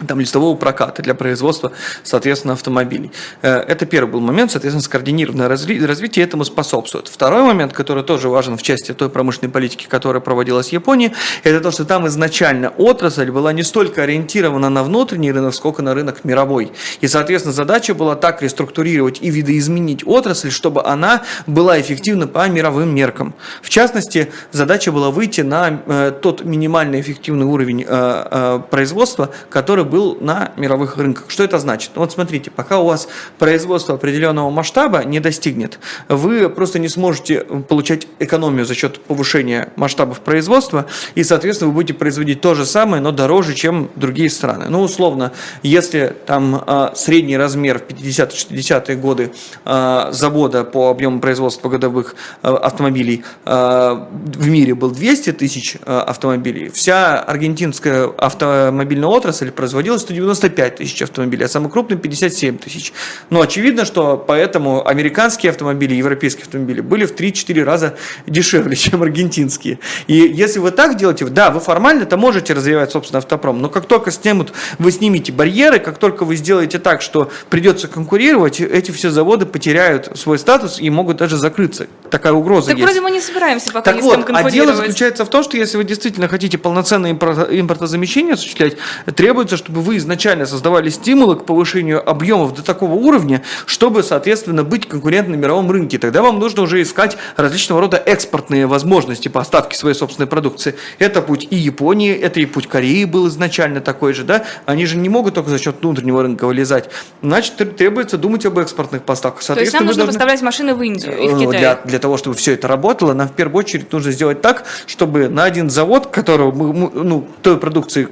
там, 0.07 0.19
листового 0.19 0.55
проката 0.55 1.01
для 1.01 1.13
производства, 1.13 1.71
соответственно, 2.03 2.53
автомобилей. 2.53 3.11
Э, 3.41 3.57
это 3.59 3.85
первый 3.85 4.11
был 4.11 4.19
момент, 4.19 4.51
соответственно, 4.51 4.83
скоординированное 4.83 5.47
разви- 5.47 5.85
развитие 5.85 6.25
этому 6.25 6.43
способствует. 6.45 7.07
Второй 7.07 7.43
момент, 7.43 7.73
который 7.73 8.03
тоже 8.03 8.29
важен 8.29 8.57
в 8.57 8.63
части 8.63 8.93
той 8.93 9.09
промышленной 9.09 9.51
политики, 9.51 9.87
которая 9.87 10.21
проводилась 10.21 10.69
в 10.69 10.73
Японии, 10.73 11.13
это 11.43 11.61
то, 11.61 11.71
что 11.71 11.85
там 11.85 12.07
изначально 12.07 12.69
отрасль 12.69 13.31
была 13.31 13.53
не 13.53 13.63
столько 13.63 14.03
ориентирована 14.03 14.69
на 14.69 14.83
внутренний 14.83 15.31
рынок, 15.31 15.53
сколько 15.55 15.81
на 15.81 15.93
рынок 15.93 16.23
мировой. 16.25 16.71
И, 17.01 17.07
соответственно, 17.07 17.53
задача 17.53 17.93
была 17.93 18.15
так 18.15 18.41
реструктурировать 18.41 19.19
и 19.21 19.29
видоизменить 19.29 20.05
отрасль, 20.05 20.51
чтобы 20.51 20.83
она 20.83 21.23
была 21.47 21.79
эффективна 21.79 22.27
по 22.27 22.47
мировым 22.47 22.93
меркам. 22.93 23.33
В 23.61 23.69
частности, 23.69 24.31
задача 24.51 24.91
была 24.91 25.11
выйти 25.11 25.41
на 25.41 25.81
э, 25.85 26.11
тот 26.21 26.43
минимальный 26.43 27.01
эффективный 27.01 27.45
уровень 27.45 27.85
э, 27.87 28.59
производства, 28.69 29.29
который 29.49 29.84
был 29.85 30.17
на 30.19 30.51
мировых 30.57 30.97
рынках. 30.97 31.25
Что 31.29 31.43
это 31.43 31.59
значит? 31.59 31.91
Вот 31.95 32.11
смотрите, 32.11 32.51
пока 32.51 32.79
у 32.79 32.85
вас 32.85 33.07
производство 33.37 33.95
определенного 33.95 34.49
масштаба 34.49 35.03
не 35.03 35.19
достигнет, 35.19 35.79
вы 36.09 36.49
просто 36.49 36.79
не 36.79 36.89
сможете 36.89 37.41
получать 37.41 38.07
экономию 38.19 38.65
за 38.65 38.75
счет 38.75 38.99
повышения 38.99 39.69
масштабов 39.75 40.19
производства, 40.21 40.85
и, 41.15 41.23
соответственно, 41.23 41.69
вы 41.69 41.75
будете 41.75 41.93
производить 41.93 42.41
то 42.41 42.55
же 42.55 42.65
самое, 42.65 43.01
но 43.01 43.11
дороже, 43.11 43.53
чем 43.53 43.89
другие 43.95 44.29
страны. 44.29 44.65
Ну, 44.69 44.81
условно, 44.81 45.31
если 45.63 46.15
там 46.25 46.63
э, 46.65 46.89
средний 46.95 47.37
размер 47.37 47.79
в 47.79 47.83
50-60-е 47.83 48.95
годы 48.97 49.31
э, 49.65 50.07
завода 50.11 50.63
по 50.63 50.89
объему 50.89 51.19
производства 51.19 51.69
годовых 51.69 52.15
э, 52.41 52.47
автомобилей 52.49 53.23
в 53.45 54.47
мире 54.47 54.75
был 54.75 54.91
200 54.91 55.33
тысяч 55.33 55.77
автомобилей, 55.85 56.69
вся 56.69 57.19
аргентинская 57.19 58.07
автомобильная 58.07 59.09
отрасль 59.09 59.51
производила 59.51 59.74
производилось 59.75 60.03
195 60.03 60.75
тысяч 60.77 61.01
автомобилей, 61.01 61.45
а 61.45 61.49
самый 61.49 61.69
крупный 61.69 61.97
57 61.97 62.57
тысяч. 62.59 62.93
Но 63.29 63.41
очевидно, 63.41 63.83
что 63.83 64.15
поэтому 64.15 64.87
американские 64.87 65.49
автомобили, 65.49 65.95
европейские 65.95 66.43
автомобили 66.43 66.79
были 66.79 67.05
в 67.05 67.13
3-4 67.13 67.63
раза 67.63 67.95
дешевле, 68.25 68.75
чем 68.77 69.03
аргентинские. 69.03 69.79
И 70.07 70.13
если 70.13 70.59
вы 70.59 70.71
так 70.71 70.95
делаете, 70.95 71.25
да, 71.25 71.51
вы 71.51 71.59
формально-то 71.59 72.15
можете 72.15 72.53
развивать, 72.53 72.91
собственно, 72.91 73.17
автопром, 73.17 73.61
но 73.61 73.67
как 73.67 73.85
только 73.85 74.11
снимут, 74.11 74.53
вы 74.79 74.93
снимете 74.93 75.33
барьеры, 75.33 75.79
как 75.79 75.97
только 75.97 76.23
вы 76.23 76.37
сделаете 76.37 76.79
так, 76.79 77.01
что 77.01 77.29
придется 77.49 77.89
конкурировать, 77.89 78.61
эти 78.61 78.91
все 78.91 79.09
заводы 79.09 79.45
потеряют 79.45 80.17
свой 80.17 80.39
статус 80.39 80.79
и 80.79 80.89
могут 80.89 81.17
даже 81.17 81.35
закрыться. 81.35 81.87
Такая 82.09 82.31
угроза 82.31 82.67
так 82.67 82.77
есть. 82.77 82.85
вроде 82.85 83.01
мы 83.01 83.11
не 83.11 83.19
собираемся 83.19 83.71
пока 83.73 83.91
так 83.91 83.97
ни 83.97 84.01
вот, 84.01 84.13
с 84.13 84.15
кем 84.15 84.23
конкурировать. 84.23 84.53
А 84.53 84.55
дело 84.55 84.73
заключается 84.73 85.25
в 85.25 85.29
том, 85.29 85.43
что 85.43 85.57
если 85.57 85.75
вы 85.75 85.83
действительно 85.83 86.29
хотите 86.29 86.57
полноценное 86.57 87.11
импортозамещение 87.11 88.35
осуществлять, 88.35 88.77
требуется, 89.15 89.57
чтобы 89.65 89.81
вы 89.81 89.97
изначально 89.97 90.45
создавали 90.45 90.89
стимулы 90.89 91.37
к 91.37 91.45
повышению 91.45 92.07
объемов 92.07 92.53
до 92.53 92.61
такого 92.61 92.93
уровня, 92.93 93.41
чтобы, 93.65 94.03
соответственно, 94.03 94.63
быть 94.63 94.87
конкурентным 94.87 95.39
на 95.39 95.41
мировом 95.41 95.71
рынке. 95.71 95.97
Тогда 95.97 96.21
вам 96.21 96.37
нужно 96.37 96.61
уже 96.61 96.83
искать 96.83 97.17
различного 97.35 97.81
рода 97.81 97.97
экспортные 97.97 98.67
возможности 98.67 99.27
поставки 99.27 99.75
своей 99.75 99.95
собственной 99.95 100.27
продукции. 100.27 100.75
Это 100.99 101.23
путь 101.23 101.47
и 101.49 101.55
Японии, 101.55 102.13
это 102.13 102.39
и 102.39 102.45
путь 102.45 102.67
Кореи 102.67 103.05
был 103.05 103.27
изначально 103.27 103.81
такой 103.81 104.13
же, 104.13 104.23
да? 104.23 104.45
Они 104.67 104.85
же 104.85 104.97
не 104.97 105.09
могут 105.09 105.33
только 105.33 105.49
за 105.49 105.57
счет 105.57 105.77
внутреннего 105.81 106.21
рынка 106.21 106.45
вылезать. 106.45 106.91
Значит, 107.23 107.75
требуется 107.75 108.19
думать 108.19 108.45
об 108.45 108.59
экспортных 108.59 109.01
поставках. 109.01 109.43
То 109.43 109.59
есть 109.59 109.73
нам 109.73 109.85
нужно 109.85 110.03
должны... 110.03 110.13
поставлять 110.13 110.43
машины 110.43 110.75
в 110.75 110.83
Индию 110.83 111.17
и 111.17 111.27
в 111.27 111.31
ну, 111.31 111.39
Китай? 111.39 111.59
Для, 111.59 111.79
для 111.83 111.97
того, 111.97 112.17
чтобы 112.17 112.35
все 112.35 112.53
это 112.53 112.67
работало, 112.67 113.13
нам 113.13 113.27
в 113.27 113.33
первую 113.33 113.57
очередь 113.57 113.91
нужно 113.91 114.11
сделать 114.11 114.41
так, 114.43 114.65
чтобы 114.85 115.27
на 115.27 115.43
один 115.43 115.71
завод, 115.71 116.05
которого 116.05 116.51
мы, 116.51 116.91
ну, 116.91 117.27
той 117.41 117.57
продукции, 117.57 118.09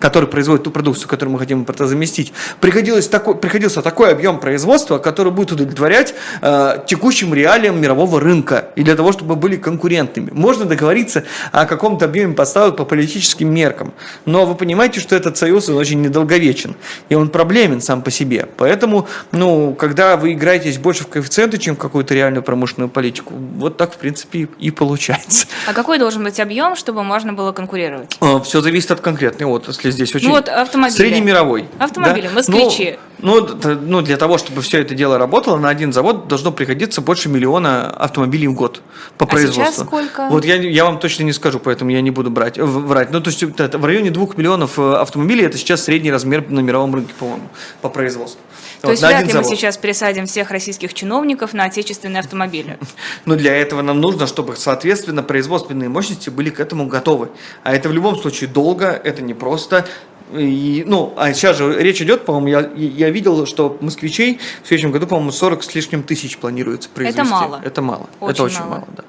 который 0.00 0.28
производит 0.28 0.64
ту 0.64 0.70
продукцию, 0.70 1.08
которую 1.08 1.34
мы 1.34 1.38
хотим 1.38 1.64
заместить, 1.78 2.32
приходилось 2.60 3.06
такой, 3.06 3.36
приходился 3.36 3.82
такой 3.82 4.10
объем 4.10 4.40
производства, 4.40 4.98
который 4.98 5.30
будет 5.30 5.52
удовлетворять 5.52 6.14
э, 6.40 6.78
текущим 6.86 7.32
реалиям 7.34 7.80
мирового 7.80 8.18
рынка 8.18 8.70
и 8.74 8.82
для 8.82 8.96
того, 8.96 9.12
чтобы 9.12 9.36
были 9.36 9.56
конкурентными. 9.56 10.30
Можно 10.32 10.64
договориться 10.64 11.24
о 11.52 11.66
каком-то 11.66 12.06
объеме 12.06 12.34
поставок 12.34 12.76
по 12.76 12.84
политическим 12.84 13.52
меркам, 13.52 13.92
но 14.24 14.46
вы 14.46 14.54
понимаете, 14.54 15.00
что 15.00 15.14
этот 15.14 15.36
союз 15.36 15.68
он 15.68 15.76
очень 15.76 16.00
недолговечен, 16.00 16.74
и 17.10 17.14
он 17.14 17.28
проблемен 17.28 17.80
сам 17.80 18.02
по 18.02 18.10
себе. 18.10 18.48
Поэтому, 18.56 19.06
ну, 19.32 19.74
когда 19.74 20.16
вы 20.16 20.32
играетесь 20.32 20.78
больше 20.78 21.04
в 21.04 21.08
коэффициенты, 21.08 21.58
чем 21.58 21.76
в 21.76 21.78
какую-то 21.78 22.14
реальную 22.14 22.42
промышленную 22.42 22.88
политику, 22.88 23.34
вот 23.34 23.76
так, 23.76 23.92
в 23.92 23.98
принципе, 23.98 24.48
и 24.58 24.70
получается. 24.70 25.46
А 25.68 25.74
какой 25.74 25.98
должен 25.98 26.24
быть 26.24 26.40
объем, 26.40 26.74
чтобы 26.74 27.02
можно 27.02 27.34
было 27.34 27.52
конкурировать? 27.52 28.16
Э, 28.22 28.40
Все 28.42 28.62
зависит 28.62 28.90
от 28.90 29.00
конкретной 29.00 29.46
отрасли 29.46 29.89
здесь 29.90 30.14
очень... 30.14 30.28
Ну 30.28 30.34
вот 30.34 30.48
автомобили. 30.48 30.96
Среднемировой. 30.96 31.68
Автомобили, 31.78 32.28
да? 32.28 32.34
москвичи. 32.34 32.98
Ну, 33.18 33.46
ну, 33.46 33.74
ну, 33.80 34.02
для 34.02 34.16
того, 34.16 34.38
чтобы 34.38 34.62
все 34.62 34.80
это 34.80 34.94
дело 34.94 35.18
работало, 35.18 35.58
на 35.58 35.68
один 35.68 35.92
завод 35.92 36.28
должно 36.28 36.52
приходиться 36.52 37.00
больше 37.00 37.28
миллиона 37.28 37.90
автомобилей 37.90 38.48
в 38.48 38.54
год 38.54 38.82
по 39.18 39.24
а 39.24 39.28
производству. 39.28 39.64
сейчас 39.64 39.86
сколько? 39.86 40.28
Вот 40.30 40.44
я, 40.44 40.56
я 40.56 40.84
вам 40.84 40.98
точно 40.98 41.24
не 41.24 41.32
скажу, 41.32 41.60
поэтому 41.60 41.90
я 41.90 42.00
не 42.00 42.10
буду 42.10 42.30
брать, 42.30 42.58
врать. 42.58 43.10
Ну, 43.12 43.20
то 43.20 43.30
есть 43.30 43.42
в 43.42 43.84
районе 43.84 44.10
двух 44.10 44.38
миллионов 44.38 44.78
э, 44.78 44.94
автомобилей 44.94 45.44
это 45.44 45.58
сейчас 45.58 45.84
средний 45.84 46.10
размер 46.10 46.48
на 46.50 46.60
мировом 46.60 46.94
рынке, 46.94 47.12
по-моему, 47.18 47.48
по 47.82 47.90
производству. 47.90 48.40
То 48.80 48.86
вот, 48.86 48.92
есть 48.92 49.02
вряд 49.02 49.26
ли 49.26 49.32
завод. 49.32 49.50
мы 49.50 49.56
сейчас 49.56 49.76
пересадим 49.76 50.26
всех 50.26 50.50
российских 50.50 50.94
чиновников 50.94 51.52
на 51.52 51.64
отечественные 51.64 52.20
автомобили. 52.20 52.78
Но 53.26 53.36
для 53.36 53.54
этого 53.54 53.82
нам 53.82 54.00
нужно, 54.00 54.26
чтобы, 54.26 54.56
соответственно, 54.56 55.22
производственные 55.22 55.88
мощности 55.88 56.30
были 56.30 56.50
к 56.50 56.60
этому 56.60 56.86
готовы. 56.86 57.30
А 57.62 57.74
это 57.74 57.88
в 57.88 57.92
любом 57.92 58.16
случае 58.16 58.48
долго, 58.48 58.86
это 58.86 59.22
не 59.22 59.34
просто. 59.34 59.86
И, 60.32 60.84
ну, 60.86 61.12
а 61.16 61.32
сейчас 61.32 61.58
же 61.58 61.76
речь 61.82 62.00
идет, 62.00 62.24
по-моему, 62.24 62.48
я, 62.48 62.70
я 62.76 63.10
видел, 63.10 63.46
что 63.46 63.76
москвичей 63.80 64.38
в 64.62 64.68
следующем 64.68 64.92
году, 64.92 65.06
по-моему, 65.06 65.32
40 65.32 65.62
с 65.62 65.74
лишним 65.74 66.02
тысяч 66.02 66.38
планируется 66.38 66.88
произвести. 66.88 67.20
Это 67.20 67.30
мало. 67.30 67.60
Это 67.64 67.82
мало. 67.82 68.06
Очень 68.20 68.32
это 68.32 68.42
очень 68.44 68.60
мало. 68.60 68.70
мало, 68.70 68.86
да. 68.96 69.04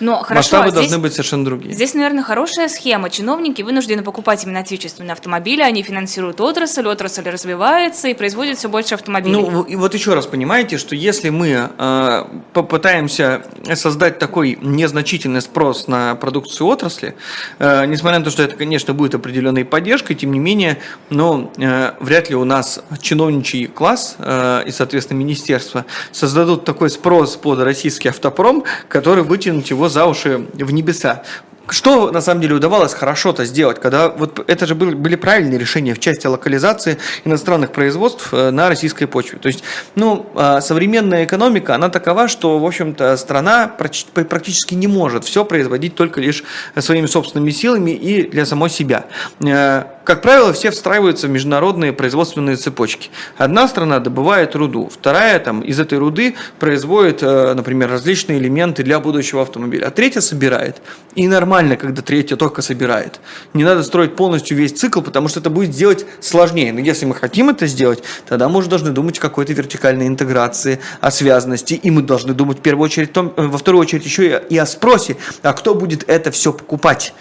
Но 0.00 0.18
хорошо, 0.22 0.34
Масштабы 0.34 0.70
здесь, 0.70 0.90
должны 0.90 0.98
быть 0.98 1.12
совершенно 1.12 1.44
другие. 1.44 1.74
Здесь, 1.74 1.94
наверное, 1.94 2.22
хорошая 2.22 2.68
схема. 2.68 3.10
Чиновники 3.10 3.62
вынуждены 3.62 4.02
покупать 4.02 4.44
именно 4.44 4.60
отечественные 4.60 5.12
автомобили, 5.12 5.62
они 5.62 5.82
финансируют 5.82 6.40
отрасль, 6.40 6.86
отрасль 6.86 7.28
развивается 7.28 8.08
и 8.08 8.14
производит 8.14 8.58
все 8.58 8.68
больше 8.68 8.94
автомобилей. 8.94 9.32
Ну, 9.32 9.62
и 9.62 9.76
вот 9.76 9.94
еще 9.94 10.14
раз 10.14 10.26
понимаете, 10.26 10.78
что 10.78 10.94
если 10.94 11.30
мы 11.30 11.70
э, 11.76 12.24
попытаемся 12.52 13.42
создать 13.74 14.18
такой 14.18 14.58
незначительный 14.60 15.40
спрос 15.40 15.88
на 15.88 16.14
продукцию 16.14 16.66
отрасли, 16.66 17.16
э, 17.58 17.86
несмотря 17.86 18.18
на 18.18 18.24
то, 18.24 18.30
что 18.30 18.42
это, 18.42 18.56
конечно, 18.56 18.94
будет 18.94 19.14
определенной 19.14 19.64
поддержкой, 19.64 20.14
тем 20.14 20.32
не 20.32 20.38
менее, 20.38 20.78
но 21.10 21.52
э, 21.56 21.92
вряд 22.00 22.28
ли 22.30 22.36
у 22.36 22.44
нас 22.44 22.80
чиновничий 23.00 23.66
класс 23.66 24.16
э, 24.18 24.64
и, 24.66 24.70
соответственно, 24.70 25.18
министерство 25.18 25.86
создадут 26.12 26.64
такой 26.64 26.90
спрос 26.90 27.36
под 27.36 27.60
российский 27.60 28.08
автопром, 28.08 28.64
который 28.88 29.22
вытянут 29.22 29.46
вытянуть 29.46 29.70
его 29.76 29.88
за 29.88 30.06
уши 30.06 30.46
в 30.54 30.72
небеса. 30.72 31.22
Что 31.68 32.12
на 32.12 32.20
самом 32.20 32.40
деле 32.40 32.54
удавалось 32.54 32.94
хорошо-то 32.94 33.44
сделать, 33.44 33.80
когда 33.80 34.08
вот 34.08 34.44
это 34.48 34.66
же 34.66 34.74
были, 34.74 34.94
были 34.94 35.16
правильные 35.16 35.58
решения 35.58 35.94
в 35.94 35.98
части 35.98 36.26
локализации 36.26 36.98
иностранных 37.24 37.72
производств 37.72 38.32
э, 38.32 38.50
на 38.50 38.68
российской 38.68 39.06
почве. 39.06 39.38
То 39.38 39.48
есть, 39.48 39.64
ну, 39.96 40.26
а, 40.34 40.60
современная 40.60 41.24
экономика, 41.24 41.74
она 41.74 41.88
такова, 41.88 42.28
что, 42.28 42.58
в 42.58 42.64
общем-то, 42.64 43.16
страна 43.16 43.68
практически 43.68 44.74
не 44.74 44.86
может 44.86 45.24
все 45.24 45.44
производить 45.44 45.94
только 45.96 46.20
лишь 46.20 46.44
своими 46.78 47.06
собственными 47.06 47.50
силами 47.50 47.90
и 47.90 48.28
для 48.30 48.46
самой 48.46 48.70
себя. 48.70 49.06
Э, 49.40 49.84
как 50.04 50.22
правило, 50.22 50.52
все 50.52 50.70
встраиваются 50.70 51.26
в 51.26 51.30
международные 51.30 51.92
производственные 51.92 52.56
цепочки. 52.56 53.10
Одна 53.36 53.66
страна 53.66 53.98
добывает 53.98 54.54
руду, 54.54 54.88
вторая 54.88 55.40
там, 55.40 55.62
из 55.62 55.80
этой 55.80 55.98
руды 55.98 56.36
производит, 56.60 57.24
э, 57.24 57.54
например, 57.54 57.90
различные 57.90 58.38
элементы 58.38 58.84
для 58.84 59.00
будущего 59.00 59.42
автомобиля, 59.42 59.86
а 59.86 59.90
третья 59.90 60.20
собирает. 60.20 60.80
И 61.16 61.26
нормально 61.26 61.55
нормально, 61.56 61.76
когда 61.78 62.02
третья 62.02 62.36
только 62.36 62.60
собирает. 62.60 63.18
Не 63.54 63.64
надо 63.64 63.82
строить 63.82 64.14
полностью 64.14 64.58
весь 64.58 64.72
цикл, 64.72 65.00
потому 65.00 65.28
что 65.28 65.40
это 65.40 65.48
будет 65.48 65.74
сделать 65.74 66.04
сложнее. 66.20 66.70
Но 66.72 66.80
если 66.80 67.06
мы 67.06 67.14
хотим 67.14 67.48
это 67.48 67.66
сделать, 67.66 68.02
тогда 68.28 68.50
мы 68.50 68.58
уже 68.58 68.68
должны 68.68 68.90
думать 68.90 69.16
о 69.16 69.22
какой-то 69.22 69.54
вертикальной 69.54 70.06
интеграции, 70.06 70.80
о 71.00 71.10
связанности, 71.10 71.72
и 71.72 71.90
мы 71.90 72.02
должны 72.02 72.34
думать 72.34 72.58
в 72.58 72.60
первую 72.60 72.84
очередь, 72.84 73.12
том, 73.14 73.32
э, 73.36 73.46
во 73.46 73.56
вторую 73.56 73.80
очередь 73.80 74.04
еще 74.04 74.42
и 74.50 74.58
о 74.58 74.66
спросе, 74.66 75.16
а 75.42 75.54
кто 75.54 75.74
будет 75.74 76.04
это 76.08 76.30
все 76.30 76.52
покупать. 76.52 77.14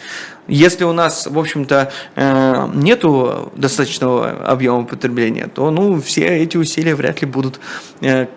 Если 0.48 0.84
у 0.84 0.94
нас, 0.94 1.26
в 1.26 1.40
общем-то, 1.40 1.92
э, 2.16 2.70
нету 2.76 3.52
достаточного 3.56 4.30
объема 4.46 4.86
потребления, 4.86 5.48
то 5.48 5.72
ну, 5.72 6.00
все 6.00 6.28
эти 6.28 6.56
усилия 6.58 6.94
вряд 6.94 7.22
ли 7.22 7.28
будут 7.28 7.60
э, 8.02 8.28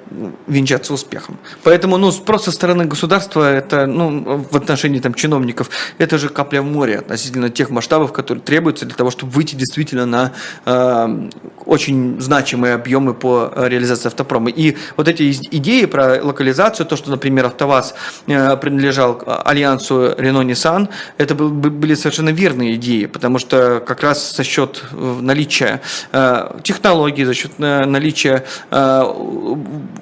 венчаться 0.47 0.95
успехом. 0.95 1.39
Поэтому 1.65 1.99
ну, 1.99 2.11
спрос 2.11 2.45
со 2.45 2.53
стороны 2.53 2.87
государства 2.87 3.53
это, 3.53 3.87
ну, 3.87 4.47
в 4.51 4.57
отношении 4.57 5.01
там, 5.01 5.13
чиновников, 5.13 5.69
это 5.99 6.17
же 6.17 6.31
капля 6.31 6.63
в 6.63 6.65
море 6.65 6.99
относительно 6.99 7.51
тех 7.51 7.69
масштабов, 7.69 8.13
которые 8.13 8.43
требуются 8.43 8.87
для 8.87 8.95
того, 8.95 9.11
чтобы 9.11 9.33
выйти 9.33 9.55
действительно 9.55 10.07
на 10.07 10.33
э, 10.65 11.29
очень 11.67 12.21
значимые 12.21 12.73
объемы 12.75 13.13
по 13.13 13.53
реализации 13.55 14.07
автопрома. 14.07 14.49
И 14.49 14.77
вот 14.97 15.09
эти 15.09 15.31
идеи 15.31 15.85
про 15.85 16.25
локализацию, 16.25 16.87
то, 16.87 16.97
что, 16.97 17.11
например, 17.11 17.47
АвтоВАЗ 17.47 17.95
принадлежал 18.27 19.23
альянсу 19.27 20.15
Renault-Nissan, 20.17 20.89
это 21.19 21.35
были 21.35 21.98
совершенно 21.99 22.31
верные 22.31 22.75
идеи, 22.77 23.07
потому 23.07 23.39
что 23.39 23.83
как 23.87 24.03
раз 24.03 24.37
за 24.37 24.45
счет 24.45 24.85
э, 24.93 25.19
наличия 25.21 25.81
э, 26.13 26.59
технологий, 26.63 27.25
за 27.25 27.35
счет 27.35 27.53
э, 27.59 27.85
наличия 27.85 28.45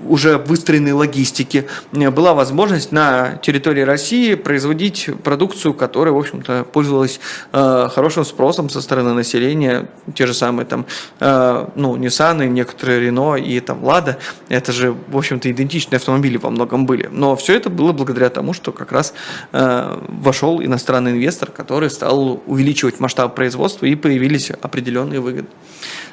уже 0.09 0.39
выстроенной 0.39 0.93
логистики 0.93 1.67
была 1.93 2.35
возможность 2.35 2.93
на 2.93 3.37
территории 3.43 3.83
России 3.83 4.35
производить 4.35 5.11
продукцию, 5.23 5.75
которая, 5.75 6.15
в 6.15 6.19
общем-то, 6.19 6.65
пользовалась 6.73 7.21
хорошим 7.53 8.25
спросом 8.25 8.69
со 8.69 8.81
стороны 8.81 9.13
населения. 9.15 9.89
Те 10.15 10.27
же 10.27 10.35
самые 10.35 10.67
там, 10.67 10.87
ну, 11.21 11.97
Nissan, 11.97 12.47
некоторые 12.47 13.09
Renault 13.09 13.41
и 13.41 13.61
там 13.61 13.85
Lada, 13.85 14.17
это 14.49 14.73
же, 14.73 14.95
в 15.09 15.17
общем-то, 15.17 15.51
идентичные 15.51 15.97
автомобили 15.97 16.37
во 16.37 16.51
многом 16.51 16.87
были. 16.87 17.09
Но 17.11 17.35
все 17.37 17.57
это 17.57 17.71
было 17.71 17.93
благодаря 17.93 18.31
тому, 18.31 18.53
что 18.53 18.73
как 18.73 18.93
раз 18.93 19.15
вошел 19.53 20.63
иностранный 20.63 21.13
инвестор, 21.13 21.51
который 21.51 21.86
который 21.87 21.91
стал 21.91 22.43
увеличивать 22.47 23.01
масштаб 23.01 23.35
производства 23.35 23.87
и 23.87 23.95
появились 23.95 24.51
определенные 24.51 25.21
выгоды. 25.21 25.49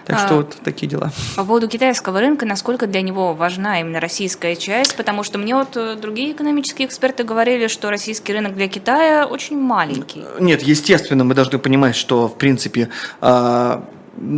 Так 0.05 0.19
что 0.19 0.34
а, 0.34 0.38
вот 0.38 0.57
такие 0.63 0.88
дела. 0.88 1.11
По 1.38 1.45
поводу 1.45 1.67
китайского 1.67 2.19
рынка, 2.19 2.45
насколько 2.45 2.88
для 2.88 3.01
него 3.01 3.34
важна 3.34 3.80
именно 3.80 3.99
российская 3.99 4.55
часть? 4.55 4.97
Потому 4.97 5.24
что 5.24 5.39
мне 5.39 5.55
вот 5.55 5.78
э, 5.78 5.95
другие 5.95 6.34
экономические 6.34 6.88
эксперты 6.88 7.24
говорили, 7.24 7.67
что 7.67 7.89
российский 7.89 8.34
рынок 8.34 8.53
для 8.53 8.67
Китая 8.67 9.26
очень 9.26 9.57
маленький. 9.57 10.24
Нет, 10.39 10.61
естественно, 10.61 11.24
мы 11.24 11.36
должны 11.36 11.57
понимать, 11.57 11.95
что 11.95 12.28
в 12.28 12.38
принципе 12.38 12.89
а, 13.21 13.86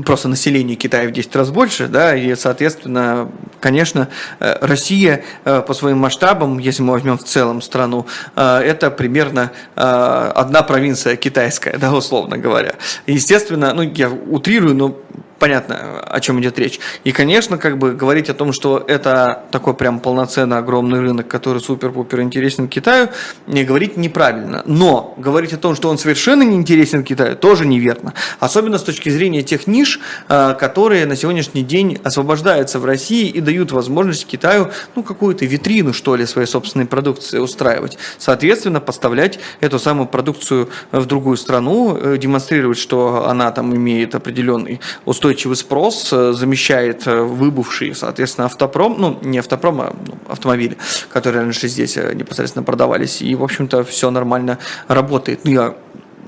просто 0.05 0.27
население 0.27 0.75
Китая 0.75 1.07
в 1.07 1.11
10 1.11 1.35
раз 1.35 1.49
больше, 1.51 1.87
да, 1.87 2.15
и, 2.15 2.35
соответственно, 2.35 3.29
конечно, 3.59 4.09
э, 4.39 4.57
Россия 4.61 5.23
э, 5.43 5.61
по 5.61 5.73
своим 5.73 5.97
масштабам, 5.97 6.59
если 6.59 6.81
мы 6.83 6.93
возьмем 6.93 7.17
в 7.17 7.23
целом 7.23 7.61
страну, 7.61 8.05
э, 8.35 8.59
это 8.59 8.91
примерно 8.91 9.51
одна 9.75 10.63
провинция 10.63 11.15
китайская, 11.15 11.77
да, 11.79 11.93
условно 11.93 12.37
говоря. 12.37 12.75
Естественно, 13.07 13.73
ну, 13.73 13.83
я 13.83 14.09
утрирую, 14.09 14.75
но 14.75 14.97
понятно, 15.39 15.99
о 15.99 16.19
чем 16.19 16.39
идет 16.41 16.57
речь. 16.59 16.79
И, 17.03 17.11
конечно, 17.11 17.57
как 17.57 17.77
бы 17.77 17.93
говорить 17.93 18.29
о 18.29 18.33
том, 18.33 18.53
что 18.53 18.83
это 18.87 19.43
такой 19.51 19.73
прям 19.73 19.99
полноценный 19.99 20.57
огромный 20.57 20.99
рынок, 20.99 21.27
который 21.27 21.61
супер-пупер 21.61 22.21
интересен 22.21 22.67
Китаю, 22.67 23.09
не 23.47 23.63
говорить 23.63 23.97
неправильно. 23.97 24.63
Но 24.65 25.13
говорить 25.17 25.53
о 25.53 25.57
том, 25.57 25.75
что 25.75 25.89
он 25.89 25.97
совершенно 25.97 26.43
не 26.43 26.55
интересен 26.55 27.03
Китаю, 27.03 27.35
тоже 27.35 27.65
неверно. 27.65 28.13
Особенно 28.39 28.77
с 28.77 28.83
точки 28.83 29.09
зрения 29.09 29.43
тех 29.43 29.67
ниш, 29.67 29.99
э, 30.29 30.55
которые 30.59 31.05
на 31.05 31.15
сегодняшний 31.15 31.63
день 31.63 31.99
освобождаются 32.03 32.79
в 32.79 32.85
России 32.85 33.27
и 33.27 33.41
дают 33.41 33.71
возможность 33.71 34.25
Китаю, 34.25 34.69
ну, 34.95 35.03
какую-то 35.03 35.45
витрину, 35.45 35.93
что 35.93 36.15
ли, 36.15 36.25
своей 36.25 36.47
собственной 36.47 36.85
продукции 36.85 37.39
устраивать. 37.39 37.97
Соответственно, 38.17 38.79
поставлять 38.79 39.39
эту 39.59 39.79
самую 39.79 40.07
продукцию 40.07 40.69
в 40.91 41.05
другую 41.05 41.37
страну, 41.37 41.97
э, 41.97 42.17
демонстрировать, 42.17 42.77
что 42.77 43.27
она 43.27 43.51
там 43.51 43.75
имеет 43.75 44.15
определенный 44.15 44.79
устойчивый 45.05 45.24
устойчивый 45.25 45.55
спрос 45.55 46.13
э, 46.13 46.33
замещает 46.33 47.07
э, 47.07 47.21
выбывший, 47.21 47.95
соответственно, 47.95 48.45
автопром, 48.45 48.95
ну, 48.99 49.17
не 49.23 49.39
автопром, 49.39 49.81
а 49.81 49.95
ну, 50.05 50.13
автомобили, 50.29 50.77
которые 51.09 51.41
раньше 51.41 51.67
здесь 51.67 51.97
э, 51.97 52.13
непосредственно 52.13 52.63
продавались. 52.63 53.23
И, 53.23 53.33
в 53.33 53.43
общем-то, 53.43 53.83
все 53.83 54.11
нормально 54.11 54.59
работает. 54.87 55.39
Ну, 55.43 55.51
я 55.51 55.75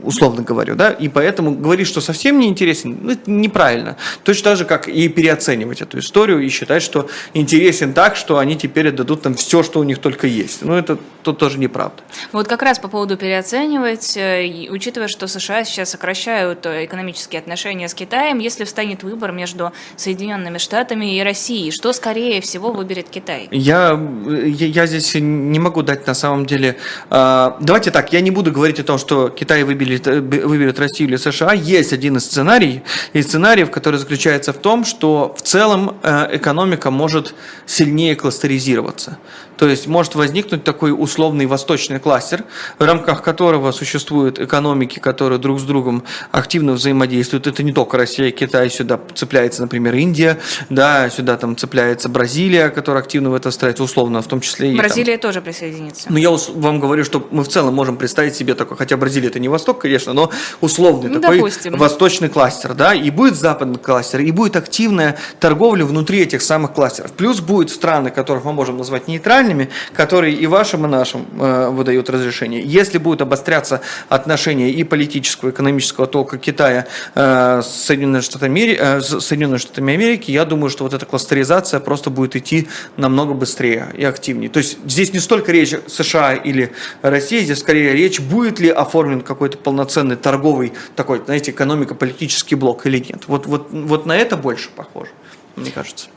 условно 0.07 0.41
говорю, 0.41 0.75
да, 0.75 0.89
и 0.89 1.09
поэтому 1.09 1.51
говорить, 1.51 1.87
что 1.87 1.99
совсем 2.01 2.39
не 2.39 2.47
интересен, 2.47 2.97
ну, 3.01 3.11
это 3.11 3.29
неправильно. 3.29 3.97
Точно 4.23 4.43
так 4.45 4.57
же, 4.57 4.65
как 4.65 4.87
и 4.87 5.09
переоценивать 5.09 5.81
эту 5.81 5.99
историю 5.99 6.39
и 6.39 6.49
считать, 6.49 6.81
что 6.81 7.09
интересен 7.33 7.93
так, 7.93 8.15
что 8.15 8.37
они 8.37 8.55
теперь 8.55 8.89
отдадут 8.89 9.21
там 9.21 9.35
все, 9.35 9.63
что 9.63 9.79
у 9.79 9.83
них 9.83 9.99
только 9.99 10.25
есть. 10.25 10.61
Ну, 10.61 10.73
это 10.73 10.97
тут 11.23 11.37
тоже 11.37 11.59
неправда. 11.59 12.01
Вот 12.31 12.47
как 12.47 12.61
раз 12.61 12.79
по 12.79 12.87
поводу 12.87 13.17
переоценивать, 13.17 14.15
э, 14.15 14.67
учитывая, 14.69 15.09
что 15.09 15.27
США 15.27 15.65
сейчас 15.65 15.89
сокращают 15.89 16.65
э, 16.65 16.85
экономические 16.85 17.39
отношения 17.39 17.89
с 17.89 17.93
Китаем, 17.93 18.39
если 18.39 18.63
встанет 18.63 19.03
выбор 19.03 19.33
между 19.33 19.73
Соединенными 19.97 20.57
Штатами 20.57 21.17
и 21.17 21.21
Россией, 21.21 21.71
что 21.71 21.91
скорее 21.91 22.39
всего 22.39 22.71
выберет 22.71 23.09
Китай? 23.09 23.49
Я, 23.51 23.99
я, 24.25 24.67
я 24.67 24.87
здесь 24.87 25.15
не 25.15 25.59
могу 25.59 25.81
дать 25.81 26.07
на 26.07 26.13
самом 26.13 26.45
деле... 26.45 26.77
Э, 27.09 27.51
давайте 27.59 27.91
так, 27.91 28.13
я 28.13 28.21
не 28.21 28.31
буду 28.31 28.51
говорить 28.53 28.79
о 28.79 28.83
том, 28.83 28.97
что 28.97 29.27
Китай 29.29 29.63
выберет 29.63 29.96
выберет, 30.05 30.07
э, 30.07 30.47
выберет 30.47 30.79
Россию 30.79 31.09
или 31.09 31.17
США, 31.17 31.53
есть 31.53 31.93
один 31.93 32.17
из 32.17 32.25
сценариев, 32.25 32.81
из 33.13 33.25
сценариев, 33.25 33.71
который 33.71 33.99
заключается 33.99 34.53
в 34.53 34.57
том, 34.57 34.85
что 34.85 35.33
в 35.37 35.41
целом 35.41 35.97
э, 36.03 36.37
экономика 36.37 36.91
может 36.91 37.33
сильнее 37.65 38.15
кластеризироваться. 38.15 39.17
То 39.57 39.67
есть 39.67 39.87
может 39.87 40.15
возникнуть 40.15 40.63
такой 40.63 40.91
условный 40.91 41.45
восточный 41.45 41.99
кластер, 41.99 42.43
в 42.79 42.83
рамках 42.83 43.23
которого 43.23 43.71
существуют 43.71 44.39
экономики, 44.39 44.99
которые 44.99 45.39
друг 45.39 45.59
с 45.59 45.63
другом 45.63 46.03
активно 46.31 46.73
взаимодействуют. 46.73 47.47
Это 47.47 47.63
не 47.63 47.73
только 47.73 47.97
Россия, 47.97 48.31
Китай, 48.31 48.69
сюда 48.69 48.99
цепляется, 49.15 49.61
например, 49.61 49.95
Индия, 49.95 50.39
да, 50.69 51.09
сюда 51.09 51.37
там 51.37 51.57
цепляется 51.57 52.09
Бразилия, 52.09 52.69
которая 52.69 53.03
активно 53.03 53.29
в 53.31 53.33
это 53.33 53.49
встраивается, 53.49 53.83
условно, 53.83 54.21
в 54.21 54.27
том 54.27 54.41
числе 54.41 54.73
и 54.73 54.77
Бразилия 54.77 55.17
там... 55.17 55.29
тоже 55.29 55.41
присоединится. 55.41 56.07
Ну, 56.11 56.17
я 56.17 56.31
вам 56.55 56.79
говорю, 56.79 57.03
что 57.03 57.27
мы 57.31 57.43
в 57.43 57.47
целом 57.47 57.73
можем 57.73 57.97
представить 57.97 58.35
себе 58.35 58.53
такое, 58.53 58.77
хотя 58.77 58.97
Бразилия 58.97 59.29
это 59.29 59.39
не 59.39 59.49
Восток, 59.49 59.79
конечно, 59.79 60.13
но 60.13 60.31
условный 60.61 61.09
ну, 61.09 61.19
такой 61.19 61.37
допустим. 61.37 61.77
восточный 61.77 62.29
кластер, 62.29 62.73
да, 62.73 62.93
и 62.93 63.09
будет 63.09 63.35
западный 63.35 63.79
кластер, 63.79 64.21
и 64.21 64.31
будет 64.31 64.55
активная 64.55 65.17
торговля 65.39 65.85
внутри 65.85 66.21
этих 66.21 66.41
самых 66.41 66.73
кластеров. 66.73 67.11
Плюс 67.13 67.39
будет 67.39 67.69
страны, 67.69 68.11
которых 68.11 68.45
мы 68.45 68.53
можем 68.53 68.77
назвать 68.77 69.07
нейтральными, 69.07 69.46
нейтральными, 69.47 69.69
которые 69.93 70.35
и 70.35 70.47
вашим, 70.47 70.85
и 70.85 70.89
нашим 70.89 71.25
э, 71.39 71.69
выдают 71.69 72.09
разрешение. 72.09 72.61
Если 72.61 72.97
будут 72.97 73.21
обостряться 73.21 73.81
отношения 74.09 74.69
и 74.69 74.83
политического, 74.83 75.49
и 75.49 75.51
экономического 75.51 76.07
толка 76.07 76.37
Китая 76.37 76.87
э, 77.15 77.61
с, 77.63 77.67
Соединенными 77.67 78.21
Штатами, 78.21 78.75
э, 78.77 79.01
с 79.01 79.19
Соединенными 79.19 79.57
Штатами 79.57 79.93
Америки, 79.93 80.31
я 80.31 80.45
думаю, 80.45 80.69
что 80.69 80.83
вот 80.83 80.93
эта 80.93 81.05
кластеризация 81.05 81.79
просто 81.79 82.09
будет 82.09 82.35
идти 82.35 82.67
намного 82.97 83.33
быстрее 83.33 83.87
и 83.97 84.03
активнее. 84.03 84.49
То 84.49 84.59
есть 84.59 84.77
здесь 84.85 85.13
не 85.13 85.19
столько 85.19 85.51
речь 85.51 85.73
США 85.87 86.33
или 86.33 86.71
Россия, 87.01 87.41
здесь 87.41 87.59
скорее 87.59 87.93
речь, 87.93 88.19
будет 88.19 88.59
ли 88.59 88.69
оформлен 88.69 89.21
какой-то 89.21 89.57
полноценный 89.57 90.15
торговый 90.15 90.73
такой, 90.95 91.21
знаете, 91.23 91.51
экономико-политический 91.51 92.55
блок 92.55 92.85
или 92.85 92.99
нет. 92.99 93.23
Вот, 93.27 93.45
вот, 93.45 93.67
вот 93.71 94.05
на 94.05 94.15
это 94.15 94.37
больше 94.37 94.69
похоже, 94.75 95.11
мне 95.55 95.71
кажется. 95.71 96.09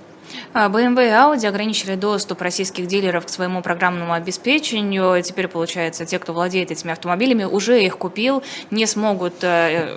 BMW 0.55 1.07
и 1.07 1.11
Audi 1.11 1.47
ограничили 1.47 1.95
доступ 1.95 2.43
российских 2.43 2.87
дилеров 2.87 3.27
к 3.27 3.29
своему 3.29 3.63
программному 3.63 4.13
обеспечению. 4.13 5.23
Теперь, 5.23 5.49
получается, 5.49 6.07
те, 6.07 6.19
кто 6.19 6.33
владеет 6.33 6.71
этими 6.71 6.93
автомобилями, 6.93 7.45
уже 7.45 7.83
их 7.83 7.99
купил, 7.99 8.43
не 8.71 8.87
смогут 8.87 9.43
э, 9.43 9.97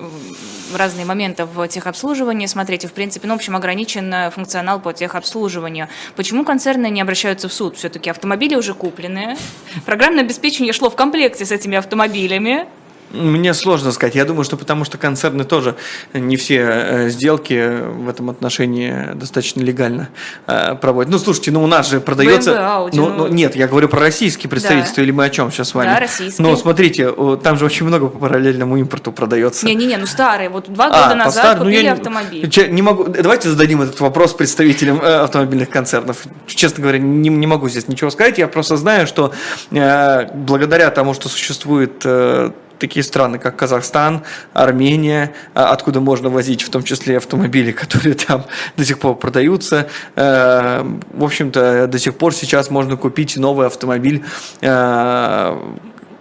в 0.72 0.76
разные 0.76 1.06
моменты 1.06 1.46
в 1.46 1.68
техобслуживании 1.68 2.46
смотреть. 2.46 2.84
И, 2.84 2.88
в 2.88 2.94
принципе, 2.94 3.28
ну, 3.28 3.34
в 3.34 3.38
общем, 3.38 3.56
ограничен 3.56 4.14
э, 4.14 4.30
функционал 4.30 4.80
по 4.80 4.94
техобслуживанию. 4.94 5.88
Почему 6.16 6.46
концерны 6.46 6.90
не 6.90 7.02
обращаются 7.02 7.48
в 7.48 7.54
суд? 7.54 7.78
Все-таки 7.78 8.10
автомобили 8.10 8.56
уже 8.56 8.74
куплены. 8.74 9.38
Программное 9.86 10.24
обеспечение 10.24 10.74
шло 10.74 10.90
в 10.90 10.96
комплекте 10.96 11.46
с 11.46 11.52
этими 11.52 11.78
автомобилями. 11.78 12.68
Мне 13.14 13.54
сложно 13.54 13.92
сказать. 13.92 14.16
Я 14.16 14.26
думаю, 14.26 14.44
что 14.44 14.58
потому 14.58 14.86
что 14.86 14.98
концерны 14.98 15.44
тоже 15.44 15.76
не 16.14 16.36
все 16.36 16.60
э, 16.60 17.10
сделки 17.10 17.82
в 17.82 18.10
этом 18.10 18.30
отношении 18.30 19.14
достаточно 19.14 19.62
легально 19.62 20.10
э, 20.48 20.76
проводят. 20.76 21.12
Ну, 21.12 21.20
слушайте, 21.20 21.52
ну 21.52 21.64
у 21.64 21.68
нас 21.68 21.90
же 21.90 22.02
продается... 22.02 22.52
BMW, 22.52 22.56
Audi, 22.56 22.90
ну, 22.94 23.10
ну, 23.10 23.28
нет, 23.28 23.56
я 23.56 23.68
говорю 23.68 23.88
про 23.88 24.00
российские 24.00 24.50
представительства, 24.50 24.98
да. 24.98 25.04
или 25.04 25.12
мы 25.12 25.26
о 25.26 25.30
чем 25.30 25.52
сейчас 25.52 25.70
с 25.70 25.74
вами? 25.76 25.90
Да, 25.90 26.00
российские. 26.00 26.48
Ну, 26.48 26.56
смотрите, 26.56 27.14
там 27.44 27.58
же 27.58 27.66
очень 27.66 27.86
много 27.86 28.08
по 28.08 28.18
параллельному 28.18 28.78
импорту 28.78 29.12
продается. 29.12 29.66
Не-не-не, 29.66 29.98
ну 29.98 30.08
старые. 30.08 30.50
Вот 30.50 30.66
два 30.70 30.88
года 30.88 31.12
а, 31.12 31.16
назад 31.16 31.60
ну, 31.60 31.66
купили 31.66 31.82
ну, 31.82 31.86
я 31.86 31.94
автомобиль. 31.94 32.52
Не, 32.58 32.68
не 32.68 32.82
могу... 32.82 33.06
Давайте 33.06 33.50
зададим 33.50 33.82
этот 33.82 34.00
вопрос 34.00 34.34
представителям 34.34 35.00
э, 35.02 35.24
автомобильных 35.24 35.70
концернов. 35.70 36.24
Честно 36.48 36.82
говоря, 36.82 37.00
не, 37.00 37.30
не 37.30 37.48
могу 37.48 37.70
здесь 37.70 37.88
ничего 37.88 38.10
сказать. 38.10 38.38
Я 38.38 38.48
просто 38.48 38.78
знаю, 38.78 39.06
что 39.06 39.34
э, 39.72 40.28
благодаря 40.34 40.90
тому, 40.90 41.14
что 41.14 41.30
существует 41.30 42.02
э, 42.06 42.52
такие 42.80 43.04
страны, 43.04 43.40
как 43.40 43.56
Казахстан, 43.56 44.24
Армения, 44.54 45.34
а, 45.54 45.72
откуда 45.72 46.00
можно 46.00 46.30
возить 46.30 46.62
в 46.62 46.70
том 46.70 46.84
числе 46.84 47.18
автомобили, 47.18 47.72
которые 47.84 48.16
там 48.16 48.46
до 48.78 48.86
сих 48.86 49.00
пор 49.00 49.16
продаются. 49.16 49.88
Э, 50.16 50.84
в 51.14 51.24
общем-то, 51.24 51.88
до 51.88 52.00
сих 52.00 52.18
пор 52.18 52.34
сейчас 52.34 52.70
можно 52.70 52.98
купить 52.98 53.38
новый 53.38 53.68
автомобиль 53.68 54.24
э, 54.62 55.58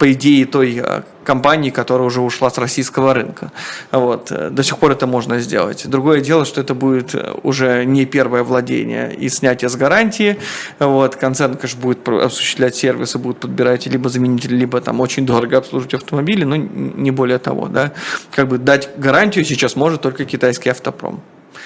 по 0.03 0.13
идее 0.13 0.47
той 0.47 0.83
э, 0.85 1.03
компании, 1.23 1.71
которая 1.71 2.09
уже 2.09 2.23
ушла 2.23 2.51
с 2.51 2.59
российского 2.59 3.15
рынка. 3.15 3.53
Вот. 3.93 4.33
До 4.51 4.63
сих 4.65 4.79
пор 4.79 4.91
это 4.91 5.07
можно 5.07 5.39
сделать. 5.39 5.89
Другое 5.89 6.21
дело, 6.21 6.45
что 6.45 6.61
это 6.61 6.75
будет 6.75 7.15
уже 7.45 7.85
не 7.85 8.05
первое 8.05 8.43
владение 8.43 9.15
и 9.15 9.29
снятие 9.29 9.69
с 9.69 9.77
гарантии. 9.77 10.39
Вот. 10.81 11.15
Концерн, 11.15 11.55
конечно, 11.55 11.81
будет 11.81 12.09
осуществлять 12.09 12.75
сервисы, 12.75 13.21
будет 13.21 13.37
подбирать 13.37 13.87
либо 13.87 14.09
заменитель, 14.09 14.57
либо 14.57 14.81
там 14.81 14.99
очень 14.99 15.25
дорого 15.25 15.59
обслуживать 15.59 15.95
автомобили, 15.95 16.43
но 16.43 16.57
не 16.57 17.13
более 17.13 17.39
того. 17.39 17.69
Да? 17.69 17.93
Как 18.33 18.49
бы 18.49 18.59
дать 18.59 18.91
гарантию 18.97 19.45
сейчас 19.45 19.77
может 19.77 20.01
только 20.01 20.25
китайский 20.25 20.71
автопром 20.71 21.23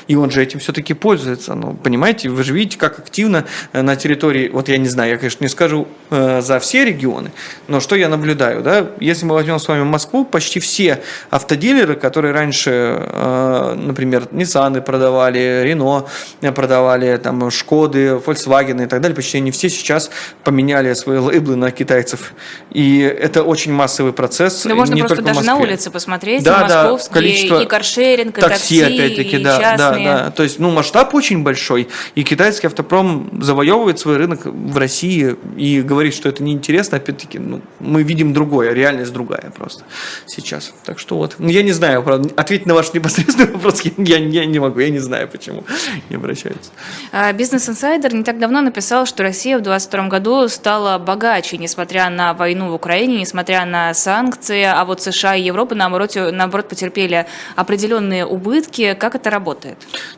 и 0.09 0.17
он 0.17 0.31
же 0.31 0.43
этим 0.43 0.61
все-таки 0.61 0.95
пользуется. 0.95 1.55
Ну, 1.55 1.75
понимаете, 1.75 2.29
вы 2.29 2.43
же 2.43 2.53
видите, 2.53 2.79
как 2.79 2.99
активно 2.99 3.45
э, 3.73 3.83
на 3.83 3.97
территории, 3.97 4.49
вот 4.49 4.69
я 4.69 4.79
не 4.79 4.89
знаю, 4.89 5.13
я, 5.13 5.17
конечно, 5.19 5.45
не 5.45 5.49
скажу 5.49 5.89
э, 6.11 6.41
за 6.41 6.59
все 6.59 6.85
регионы, 6.85 7.33
но 7.69 7.81
что 7.81 7.97
я 7.97 8.09
наблюдаю, 8.09 8.63
да, 8.63 8.87
если 9.01 9.27
мы 9.27 9.35
возьмем 9.35 9.59
с 9.59 9.69
вами 9.69 9.83
Москву, 9.83 10.25
почти 10.25 10.61
все 10.61 11.03
автодилеры, 11.31 11.97
которые 11.97 12.33
раньше, 12.33 12.71
э, 12.71 13.75
например, 13.77 14.29
Nissan 14.33 14.81
продавали, 14.81 15.65
Renault 15.65 16.09
продавали, 16.53 17.17
там, 17.17 17.51
Шкоды, 17.51 18.21
Volkswagen 18.25 18.85
и 18.85 18.87
так 18.87 19.01
далее, 19.01 19.15
почти 19.15 19.39
они 19.39 19.51
все 19.51 19.69
сейчас 19.69 20.11
поменяли 20.45 20.93
свои 20.95 21.19
лейблы 21.19 21.57
на 21.57 21.71
китайцев. 21.71 22.33
И 22.71 23.01
это 23.01 23.43
очень 23.43 23.73
массовый 23.73 24.13
процесс. 24.13 24.65
Да 24.65 24.75
можно 24.75 24.97
просто 24.97 25.23
даже 25.23 25.43
на 25.43 25.57
улице 25.57 25.91
посмотреть, 25.91 26.43
да, 26.43 26.61
московские, 26.61 27.09
да, 27.09 27.15
количество 27.15 27.63
и 27.63 27.67
каршеринг, 27.67 28.39
и 28.39 28.41
такси, 28.41 28.81
такси 28.81 28.83
опять-таки, 28.83 29.39
да, 29.39 29.76
Да, 29.77 29.99
да. 29.99 30.31
То 30.31 30.43
есть, 30.43 30.59
ну, 30.59 30.71
масштаб 30.71 31.15
очень 31.15 31.43
большой, 31.43 31.89
и 32.15 32.23
китайский 32.23 32.67
автопром 32.67 33.43
завоевывает 33.43 33.99
свой 33.99 34.17
рынок 34.17 34.45
в 34.45 34.77
России 34.77 35.37
и 35.57 35.83
говорит, 35.83 36.15
что 36.15 36.29
это 36.29 36.43
неинтересно, 36.43 36.99
опять-таки, 36.99 37.39
ну, 37.39 37.61
мы 37.81 38.03
видим 38.03 38.33
другое, 38.33 38.73
реальность 38.73 39.13
другая 39.13 39.53
просто 39.57 39.85
сейчас. 40.27 40.73
Так 40.85 40.99
что 40.99 41.17
вот, 41.17 41.37
ну, 41.39 41.49
я 41.49 41.63
не 41.63 41.73
знаю, 41.73 42.03
правда, 42.03 42.31
ответить 42.37 42.67
на 42.67 42.75
ваш 42.75 42.93
непосредственный 42.93 43.53
вопрос 43.53 43.83
я, 43.83 44.19
я 44.19 44.47
не 44.47 44.59
могу, 44.59 44.81
я 44.81 44.91
не 44.91 44.99
знаю, 44.99 45.29
почему 45.29 45.65
не 46.11 46.17
обращаются. 46.17 46.71
А, 47.13 47.33
Бизнес-инсайдер 47.33 48.15
не 48.15 48.25
так 48.25 48.39
давно 48.39 48.61
написал, 48.61 49.07
что 49.07 49.23
Россия 49.23 49.59
в 49.59 49.63
2022 49.63 50.09
году 50.09 50.49
стала 50.49 50.99
богаче, 50.99 51.59
несмотря 51.59 52.11
на 52.11 52.35
войну 52.35 52.71
в 52.71 52.75
Украине, 52.75 53.21
несмотря 53.21 53.65
на 53.65 53.95
санкции, 53.95 54.63
а 54.63 54.85
вот 54.85 55.03
США 55.03 55.37
и 55.37 55.43
Европа, 55.43 55.75
наоборот, 55.75 56.13
наоборот 56.15 56.69
потерпели 56.69 57.27
определенные 57.55 58.27
убытки. 58.27 58.95
Как 58.99 59.15
это 59.15 59.31
работает? 59.31 59.66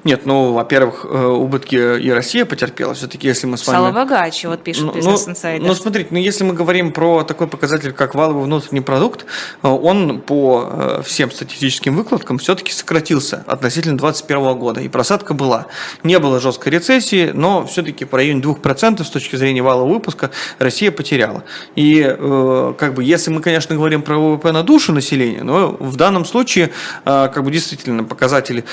Нет, 0.04 0.26
ну, 0.26 0.52
во-первых, 0.52 1.04
э, 1.04 1.26
убытки 1.26 1.74
и 1.74 2.10
Россия 2.10 2.44
потерпела. 2.44 2.94
Все-таки, 2.94 3.26
если 3.26 3.46
мы 3.46 3.56
с 3.56 3.66
вами... 3.66 3.76
Стала 3.76 3.92
богаче, 3.92 4.48
вот 4.48 4.62
пишет 4.62 4.84
ну, 4.84 4.92
Business 4.92 5.24
ну, 5.26 5.32
Insider. 5.32 5.62
Ну, 5.66 5.74
смотрите, 5.74 6.08
ну, 6.10 6.18
если 6.18 6.44
мы 6.44 6.54
говорим 6.54 6.92
про 6.92 7.24
такой 7.24 7.48
показатель, 7.48 7.92
как 7.92 8.14
валовый 8.14 8.44
внутренний 8.44 8.80
продукт, 8.80 9.26
э, 9.62 9.68
он 9.68 10.20
по 10.20 10.68
э, 10.70 11.02
всем 11.04 11.30
статистическим 11.30 11.96
выкладкам 11.96 12.38
все-таки 12.38 12.72
сократился 12.72 13.44
относительно 13.46 13.98
2021 13.98 14.58
года. 14.58 14.80
И 14.80 14.88
просадка 14.88 15.34
была. 15.34 15.66
Не 16.02 16.18
было 16.18 16.40
жесткой 16.40 16.72
рецессии, 16.72 17.30
но 17.34 17.66
все-таки 17.66 18.04
по 18.04 18.16
районе 18.16 18.40
2% 18.40 19.04
с 19.04 19.10
точки 19.10 19.36
зрения 19.36 19.62
валового 19.62 19.94
выпуска 19.94 20.30
Россия 20.58 20.90
потеряла. 20.90 21.44
И 21.74 22.02
как 22.78 22.94
бы, 22.94 23.04
если 23.04 23.30
мы, 23.30 23.40
конечно, 23.40 23.74
говорим 23.74 24.02
про 24.02 24.18
ВВП 24.18 24.52
на 24.52 24.62
душу 24.62 24.92
населения, 24.92 25.42
но 25.42 25.76
в 25.78 25.96
данном 25.96 26.24
случае 26.24 26.70
как 27.04 27.42
бы 27.42 27.50
действительно 27.50 28.04
показатели 28.04 28.64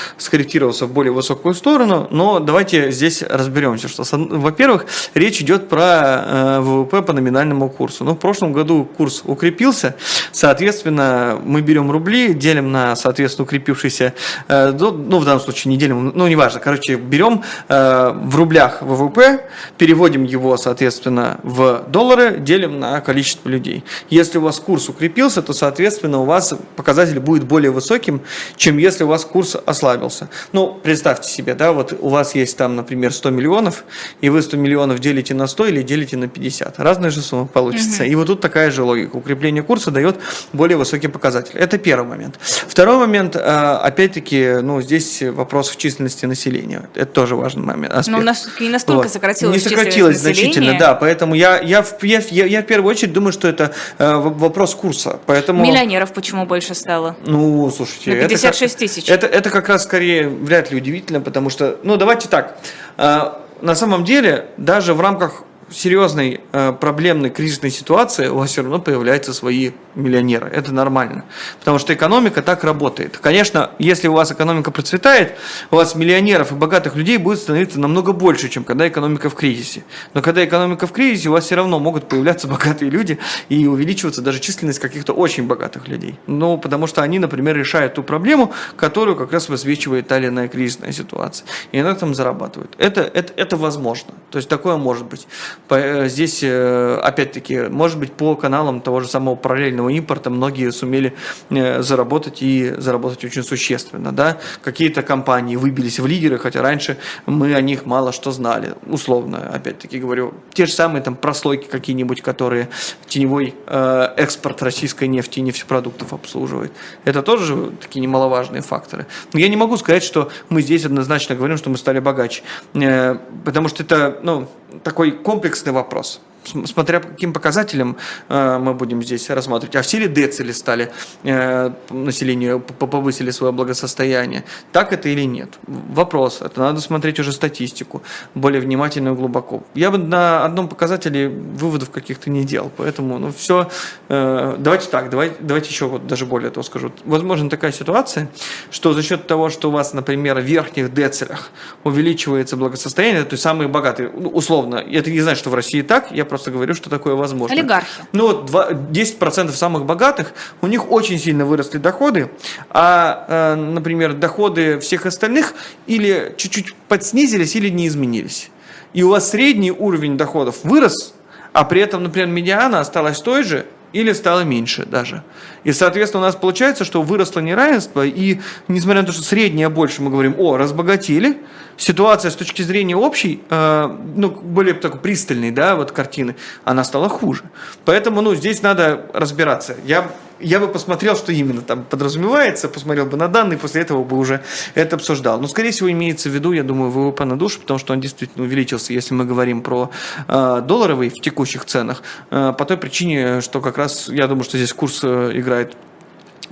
скорректировался 0.66 0.86
в 0.86 0.92
более 0.92 1.12
высокую 1.12 1.54
сторону, 1.54 2.08
но 2.10 2.40
давайте 2.40 2.90
здесь 2.90 3.22
разберемся, 3.22 3.88
что, 3.88 4.04
во-первых, 4.12 4.86
речь 5.14 5.40
идет 5.40 5.68
про 5.68 5.80
э, 5.82 6.60
ВВП 6.60 7.02
по 7.02 7.12
номинальному 7.12 7.68
курсу. 7.68 8.04
Ну, 8.04 8.12
в 8.12 8.18
прошлом 8.18 8.52
году 8.52 8.84
курс 8.96 9.22
укрепился, 9.24 9.94
соответственно, 10.32 11.38
мы 11.44 11.62
берем 11.62 11.90
рубли, 11.90 12.34
делим 12.34 12.72
на, 12.72 12.96
соответственно, 12.96 13.44
укрепившийся, 13.44 14.12
э, 14.48 14.72
ну, 14.72 15.18
в 15.18 15.24
данном 15.24 15.40
случае 15.40 15.70
не 15.70 15.78
делим, 15.78 16.12
ну, 16.14 16.28
неважно, 16.28 16.60
короче, 16.60 16.96
берем 16.96 17.42
э, 17.68 18.12
в 18.14 18.36
рублях 18.36 18.82
ВВП, 18.82 19.44
переводим 19.78 20.24
его, 20.24 20.56
соответственно, 20.56 21.38
в 21.42 21.84
доллары, 21.88 22.38
делим 22.38 22.80
на 22.80 23.00
количество 23.00 23.48
людей. 23.48 23.84
Если 24.10 24.38
у 24.38 24.42
вас 24.42 24.58
курс 24.58 24.88
укрепился, 24.88 25.42
то, 25.42 25.52
соответственно, 25.52 26.20
у 26.20 26.24
вас 26.24 26.54
показатель 26.76 27.20
будет 27.20 27.44
более 27.44 27.70
высоким, 27.70 28.20
чем 28.56 28.78
если 28.78 29.04
у 29.04 29.08
вас 29.08 29.24
курс 29.24 29.56
ослабился. 29.66 30.28
Ну, 30.56 30.72
представьте 30.82 31.28
себе, 31.28 31.54
да, 31.54 31.72
вот 31.72 31.92
у 32.00 32.08
вас 32.08 32.34
есть 32.34 32.56
там, 32.56 32.76
например, 32.76 33.12
100 33.12 33.28
миллионов, 33.28 33.84
и 34.22 34.30
вы 34.30 34.40
100 34.40 34.56
миллионов 34.56 35.00
делите 35.00 35.34
на 35.34 35.48
100 35.48 35.66
или 35.66 35.82
делите 35.82 36.16
на 36.16 36.28
50. 36.28 36.78
Разная 36.78 37.10
же 37.10 37.20
сумма 37.20 37.46
получится. 37.46 38.04
Угу. 38.04 38.10
И 38.10 38.14
вот 38.14 38.26
тут 38.28 38.40
такая 38.40 38.70
же 38.70 38.82
логика. 38.82 39.16
Укрепление 39.16 39.62
курса 39.62 39.90
дает 39.90 40.16
более 40.54 40.78
высокий 40.78 41.08
показатель. 41.08 41.58
Это 41.58 41.76
первый 41.76 42.08
момент. 42.08 42.38
Второй 42.40 42.96
момент, 42.96 43.36
а, 43.36 43.82
опять-таки, 43.84 44.60
ну, 44.62 44.80
здесь 44.80 45.20
вопрос 45.20 45.68
в 45.68 45.76
численности 45.76 46.24
населения. 46.24 46.88
Это 46.94 47.12
тоже 47.12 47.36
важный 47.36 47.62
момент. 47.62 47.92
Аспект. 47.92 48.16
Но 48.16 48.22
у 48.22 48.24
нас 48.24 48.48
не 48.58 48.70
настолько 48.70 49.02
вот. 49.02 49.12
сократилось 49.12 49.62
Не 49.62 49.68
сократилось 49.68 50.16
значительно, 50.16 50.78
да. 50.78 50.94
Поэтому 50.94 51.34
я, 51.34 51.60
я, 51.60 51.84
я, 52.00 52.22
я, 52.30 52.46
я 52.46 52.62
в 52.62 52.66
первую 52.66 52.92
очередь 52.92 53.12
думаю, 53.12 53.32
что 53.34 53.46
это 53.46 53.74
э, 53.98 54.14
вопрос 54.14 54.74
курса. 54.74 55.20
Поэтому... 55.26 55.62
Миллионеров 55.62 56.14
почему 56.14 56.46
больше 56.46 56.74
стало? 56.74 57.14
Ну, 57.26 57.70
слушайте. 57.70 58.22
На 58.22 58.26
56 58.26 58.78
тысяч. 58.78 59.10
Это, 59.10 59.26
это 59.26 59.50
как 59.50 59.68
раз 59.68 59.82
скорее 59.82 60.45
вряд 60.46 60.70
ли 60.70 60.78
удивительно, 60.78 61.20
потому 61.20 61.50
что, 61.50 61.78
ну, 61.82 61.96
давайте 61.96 62.28
так, 62.28 62.56
а, 62.96 63.42
на 63.60 63.74
самом 63.74 64.04
деле, 64.04 64.46
даже 64.56 64.94
в 64.94 65.00
рамках 65.00 65.42
серьезной 65.70 66.40
э, 66.52 66.72
проблемной 66.72 67.30
кризисной 67.30 67.70
ситуации 67.70 68.28
у 68.28 68.36
вас 68.36 68.50
все 68.50 68.62
равно 68.62 68.78
появляются 68.78 69.32
свои 69.32 69.72
миллионеры. 69.94 70.48
Это 70.48 70.72
нормально. 70.72 71.24
Потому 71.58 71.78
что 71.78 71.92
экономика 71.92 72.42
так 72.42 72.62
работает. 72.64 73.18
Конечно, 73.18 73.70
если 73.78 74.08
у 74.08 74.12
вас 74.12 74.30
экономика 74.30 74.70
процветает, 74.70 75.34
у 75.70 75.76
вас 75.76 75.94
миллионеров 75.94 76.52
и 76.52 76.54
богатых 76.54 76.94
людей 76.94 77.16
будет 77.16 77.38
становиться 77.38 77.80
намного 77.80 78.12
больше, 78.12 78.48
чем 78.48 78.64
когда 78.64 78.86
экономика 78.86 79.28
в 79.28 79.34
кризисе. 79.34 79.84
Но 80.14 80.22
когда 80.22 80.44
экономика 80.44 80.86
в 80.86 80.92
кризисе, 80.92 81.30
у 81.30 81.32
вас 81.32 81.44
все 81.44 81.56
равно 81.56 81.80
могут 81.80 82.08
появляться 82.08 82.46
богатые 82.48 82.90
люди 82.90 83.18
и 83.48 83.66
увеличиваться 83.66 84.22
даже 84.22 84.40
численность 84.40 84.78
каких-то 84.78 85.12
очень 85.12 85.46
богатых 85.46 85.88
людей. 85.88 86.18
Ну, 86.26 86.58
потому 86.58 86.86
что 86.86 87.02
они, 87.02 87.18
например, 87.18 87.56
решают 87.56 87.94
ту 87.94 88.02
проблему, 88.02 88.52
которую 88.76 89.16
как 89.16 89.32
раз 89.32 89.48
высвечивает 89.48 90.06
та 90.06 90.18
или 90.18 90.28
иная 90.28 90.48
кризисная 90.48 90.92
ситуация. 90.92 91.46
И 91.72 91.82
на 91.82 91.88
этом 91.88 92.14
зарабатывают. 92.14 92.74
Это, 92.78 93.00
это, 93.00 93.32
это 93.36 93.56
возможно. 93.56 94.14
То 94.30 94.38
есть 94.38 94.48
такое 94.48 94.76
может 94.76 95.06
быть. 95.06 95.26
Э, 95.68 96.08
здесь, 96.08 96.40
э, 96.42 96.98
опять-таки, 97.02 97.62
может 97.62 97.98
быть, 97.98 98.12
по 98.12 98.36
каналам 98.36 98.80
того 98.80 99.00
же 99.00 99.08
самого 99.08 99.34
параллельного 99.34 99.88
импорта 99.88 100.30
многие 100.30 100.70
сумели 100.70 101.14
э, 101.50 101.82
заработать 101.82 102.42
и 102.42 102.74
заработать 102.78 103.24
очень 103.24 103.42
существенно. 103.42 104.12
Да? 104.12 104.38
Какие-то 104.62 105.02
компании 105.02 105.56
выбились 105.56 105.98
в 105.98 106.06
лидеры, 106.06 106.38
хотя 106.38 106.62
раньше 106.62 106.98
мы 107.26 107.54
о 107.54 107.60
них 107.60 107.86
мало 107.86 108.12
что 108.12 108.30
знали. 108.30 108.74
Условно, 108.86 109.50
опять-таки 109.52 109.98
говорю, 109.98 110.34
те 110.52 110.66
же 110.66 110.72
самые 110.72 111.02
там 111.02 111.16
прослойки 111.16 111.66
какие-нибудь, 111.66 112.22
которые 112.22 112.68
теневой 113.08 113.54
экспорт 113.66 114.62
российской 114.62 115.08
нефти 115.08 115.38
и 115.38 115.42
нефтепродуктов 115.42 116.12
обслуживают. 116.12 116.72
Это 117.04 117.22
тоже 117.22 117.72
такие 117.80 118.00
немаловажные 118.00 118.62
факторы. 118.62 119.06
Но 119.32 119.40
я 119.40 119.48
не 119.48 119.56
могу 119.56 119.76
сказать, 119.76 120.02
что 120.02 120.30
мы 120.48 120.62
здесь 120.62 120.84
однозначно 120.84 121.34
говорим, 121.34 121.56
что 121.56 121.70
мы 121.70 121.76
стали 121.76 121.98
богаче. 121.98 122.42
Потому 122.72 123.68
что 123.68 123.82
это, 123.82 124.18
ну, 124.22 124.48
такой 124.82 125.12
комплексный 125.56 125.72
вопрос 125.72 126.20
смотря 126.46 127.00
по 127.00 127.08
каким 127.08 127.32
показателям 127.32 127.96
э, 128.28 128.58
мы 128.58 128.74
будем 128.74 129.02
здесь 129.02 129.28
рассматривать. 129.30 129.76
А 129.76 129.82
все 129.82 129.98
ли 129.98 130.08
децили 130.08 130.52
стали 130.52 130.90
э, 131.24 131.70
населению, 131.90 132.60
повысили 132.60 133.30
свое 133.30 133.52
благосостояние? 133.52 134.44
Так 134.72 134.92
это 134.92 135.08
или 135.08 135.22
нет? 135.22 135.58
Вопрос. 135.66 136.42
Это 136.42 136.60
надо 136.60 136.80
смотреть 136.80 137.18
уже 137.20 137.32
статистику 137.32 138.02
более 138.34 138.60
внимательно 138.60 139.10
и 139.10 139.12
глубоко. 139.12 139.62
Я 139.74 139.90
бы 139.90 139.98
на 139.98 140.44
одном 140.44 140.68
показателе 140.68 141.28
выводов 141.28 141.90
каких-то 141.90 142.30
не 142.30 142.44
делал. 142.44 142.70
Поэтому, 142.76 143.18
ну, 143.18 143.32
все. 143.32 143.68
Э, 144.08 144.56
давайте 144.58 144.88
так, 144.88 145.10
давайте, 145.10 145.36
давайте 145.40 145.70
еще 145.70 145.86
вот 145.86 146.06
даже 146.06 146.26
более 146.26 146.50
того 146.50 146.62
скажу. 146.62 146.92
Возможно 147.04 147.50
такая 147.50 147.72
ситуация, 147.72 148.28
что 148.70 148.92
за 148.92 149.02
счет 149.02 149.26
того, 149.26 149.50
что 149.50 149.68
у 149.68 149.72
вас, 149.72 149.92
например, 149.92 150.38
в 150.38 150.44
верхних 150.44 150.92
децилях 150.92 151.50
увеличивается 151.84 152.56
благосостояние, 152.56 153.24
то 153.24 153.34
есть 153.34 153.42
самые 153.42 153.68
богатые, 153.68 154.10
ну, 154.14 154.28
условно, 154.28 154.76
это 154.76 155.10
не 155.10 155.20
значит, 155.20 155.40
что 155.40 155.50
в 155.50 155.54
России 155.54 155.82
так, 155.82 156.10
я 156.10 156.24
просто 156.24 156.35
просто 156.36 156.50
говорю, 156.50 156.74
что 156.74 156.90
такое 156.90 157.14
возможно. 157.14 157.56
Олигархи. 157.56 158.02
Ну 158.12 158.26
вот 158.26 158.50
10% 158.50 159.50
самых 159.52 159.86
богатых, 159.86 160.34
у 160.60 160.66
них 160.66 160.92
очень 160.92 161.18
сильно 161.18 161.46
выросли 161.46 161.78
доходы, 161.78 162.30
а, 162.68 163.24
э, 163.26 163.54
например, 163.54 164.12
доходы 164.12 164.78
всех 164.80 165.06
остальных 165.06 165.54
или 165.86 166.34
чуть-чуть 166.36 166.74
подснизились, 166.88 167.56
или 167.56 167.70
не 167.70 167.88
изменились. 167.88 168.50
И 168.92 169.02
у 169.02 169.08
вас 169.08 169.30
средний 169.30 169.70
уровень 169.70 170.18
доходов 170.18 170.56
вырос, 170.62 171.14
а 171.54 171.64
при 171.64 171.80
этом, 171.80 172.02
например, 172.02 172.28
медиана 172.28 172.80
осталась 172.80 173.20
той 173.20 173.42
же, 173.42 173.64
или 173.94 174.12
стало 174.12 174.40
меньше 174.40 174.84
даже. 174.84 175.22
И, 175.64 175.72
соответственно, 175.72 176.24
у 176.24 176.26
нас 176.26 176.36
получается, 176.36 176.84
что 176.84 177.00
выросло 177.00 177.40
неравенство, 177.40 178.04
и 178.04 178.40
несмотря 178.68 179.00
на 179.00 179.06
то, 179.06 179.12
что 179.12 179.22
среднее 179.22 179.70
больше, 179.70 180.02
мы 180.02 180.10
говорим, 180.10 180.34
о, 180.38 180.58
разбогатели, 180.58 181.38
ситуация 181.76 182.30
с 182.30 182.36
точки 182.36 182.62
зрения 182.62 182.96
общей, 182.96 183.42
э, 183.50 183.96
ну, 184.16 184.30
более 184.30 184.74
такой 184.74 185.00
пристальной, 185.00 185.50
да, 185.50 185.76
вот 185.76 185.92
картины, 185.92 186.36
она 186.64 186.84
стала 186.84 187.08
хуже. 187.08 187.42
Поэтому, 187.84 188.20
ну, 188.20 188.34
здесь 188.34 188.62
надо 188.62 189.06
разбираться. 189.12 189.76
Я 189.84 190.10
я 190.38 190.60
бы 190.60 190.68
посмотрел, 190.68 191.16
что 191.16 191.32
именно 191.32 191.62
там 191.62 191.84
подразумевается, 191.84 192.68
посмотрел 192.68 193.06
бы 193.06 193.16
на 193.16 193.28
данные, 193.28 193.58
после 193.58 193.82
этого 193.82 194.04
бы 194.04 194.18
уже 194.18 194.42
это 194.74 194.96
обсуждал. 194.96 195.40
Но, 195.40 195.48
скорее 195.48 195.70
всего, 195.70 195.90
имеется 195.90 196.28
в 196.28 196.32
виду, 196.32 196.52
я 196.52 196.62
думаю, 196.62 196.90
ВВП 196.90 197.24
на 197.24 197.38
душу, 197.38 197.60
потому 197.60 197.78
что 197.78 197.92
он 197.92 198.00
действительно 198.00 198.44
увеличился, 198.44 198.92
если 198.92 199.14
мы 199.14 199.24
говорим 199.24 199.62
про 199.62 199.90
э, 200.28 200.62
долларовый 200.66 201.08
в 201.08 201.14
текущих 201.14 201.64
ценах, 201.64 202.02
э, 202.30 202.52
по 202.56 202.64
той 202.64 202.76
причине, 202.76 203.40
что 203.40 203.60
как 203.60 203.78
раз, 203.78 204.08
я 204.08 204.26
думаю, 204.26 204.44
что 204.44 204.58
здесь 204.58 204.72
курс 204.72 205.00
э, 205.02 205.32
играет 205.34 205.74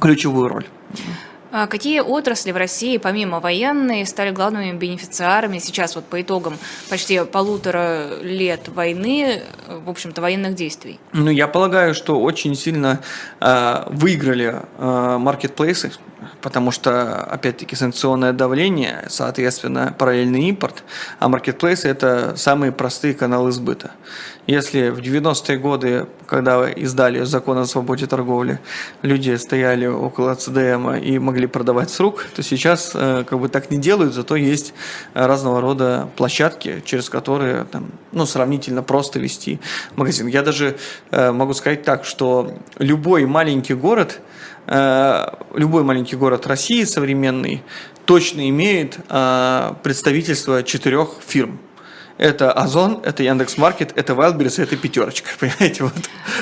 ключевую 0.00 0.48
роль. 0.48 0.66
А 1.56 1.68
какие 1.68 2.00
отрасли 2.00 2.50
в 2.50 2.56
России, 2.56 2.96
помимо 2.96 3.38
военной, 3.38 4.04
стали 4.06 4.32
главными 4.32 4.76
бенефициарами 4.76 5.60
сейчас 5.60 5.94
вот 5.94 6.04
по 6.04 6.20
итогам 6.20 6.58
почти 6.90 7.24
полутора 7.24 8.18
лет 8.22 8.66
войны, 8.66 9.40
в 9.68 9.88
общем-то, 9.88 10.20
военных 10.20 10.56
действий? 10.56 10.98
Ну, 11.12 11.30
я 11.30 11.46
полагаю, 11.46 11.94
что 11.94 12.20
очень 12.20 12.56
сильно 12.56 13.02
э, 13.40 13.84
выиграли 13.86 14.62
э, 14.78 15.16
маркетплейсы, 15.20 15.92
потому 16.40 16.72
что, 16.72 17.22
опять-таки, 17.22 17.76
санкционное 17.76 18.32
давление, 18.32 19.04
соответственно, 19.08 19.94
параллельный 19.96 20.48
импорт, 20.48 20.82
а 21.20 21.28
маркетплейсы– 21.28 21.86
это 21.88 22.34
самые 22.36 22.72
простые 22.72 23.14
каналы 23.14 23.52
сбыта. 23.52 23.92
Если 24.46 24.90
в 24.90 24.98
90-е 24.98 25.58
годы, 25.58 26.06
когда 26.26 26.68
издали 26.68 27.24
закон 27.24 27.58
о 27.58 27.66
свободе 27.66 28.06
торговли, 28.06 28.58
люди 29.02 29.34
стояли 29.36 29.86
около 29.86 30.34
ЦДМ 30.34 30.90
и 30.94 31.18
могли 31.18 31.46
продавать 31.46 31.90
с 31.90 31.98
рук, 32.00 32.26
то 32.34 32.42
сейчас 32.42 32.92
э, 32.94 33.24
как 33.28 33.40
бы 33.40 33.48
так 33.48 33.70
не 33.70 33.78
делают, 33.78 34.12
зато 34.12 34.36
есть 34.36 34.74
разного 35.14 35.60
рода 35.60 36.08
площадки, 36.16 36.82
через 36.84 37.08
которые 37.08 37.64
там, 37.64 37.92
ну, 38.12 38.26
сравнительно 38.26 38.82
просто 38.82 39.18
вести 39.18 39.60
магазин. 39.96 40.26
Я 40.26 40.42
даже 40.42 40.76
э, 41.10 41.32
могу 41.32 41.54
сказать 41.54 41.82
так, 41.82 42.04
что 42.04 42.52
любой 42.78 43.26
маленький 43.26 43.74
город– 43.74 44.20
Э, 44.66 45.26
любой 45.54 45.84
маленький 45.84 46.16
город 46.16 46.46
России 46.46 46.84
современный 46.84 47.62
точно 48.06 48.48
имеет 48.48 48.96
представительство 49.82 50.62
четырех 50.62 51.08
фирм 51.26 51.58
это 52.16 52.52
Озон, 52.52 53.00
это 53.02 53.22
Яндекс.Маркет, 53.22 53.92
это 53.96 54.12
Wildberries, 54.12 54.62
это 54.62 54.76
пятерочка, 54.76 55.30
понимаете? 55.40 55.84
Вот, 55.84 55.92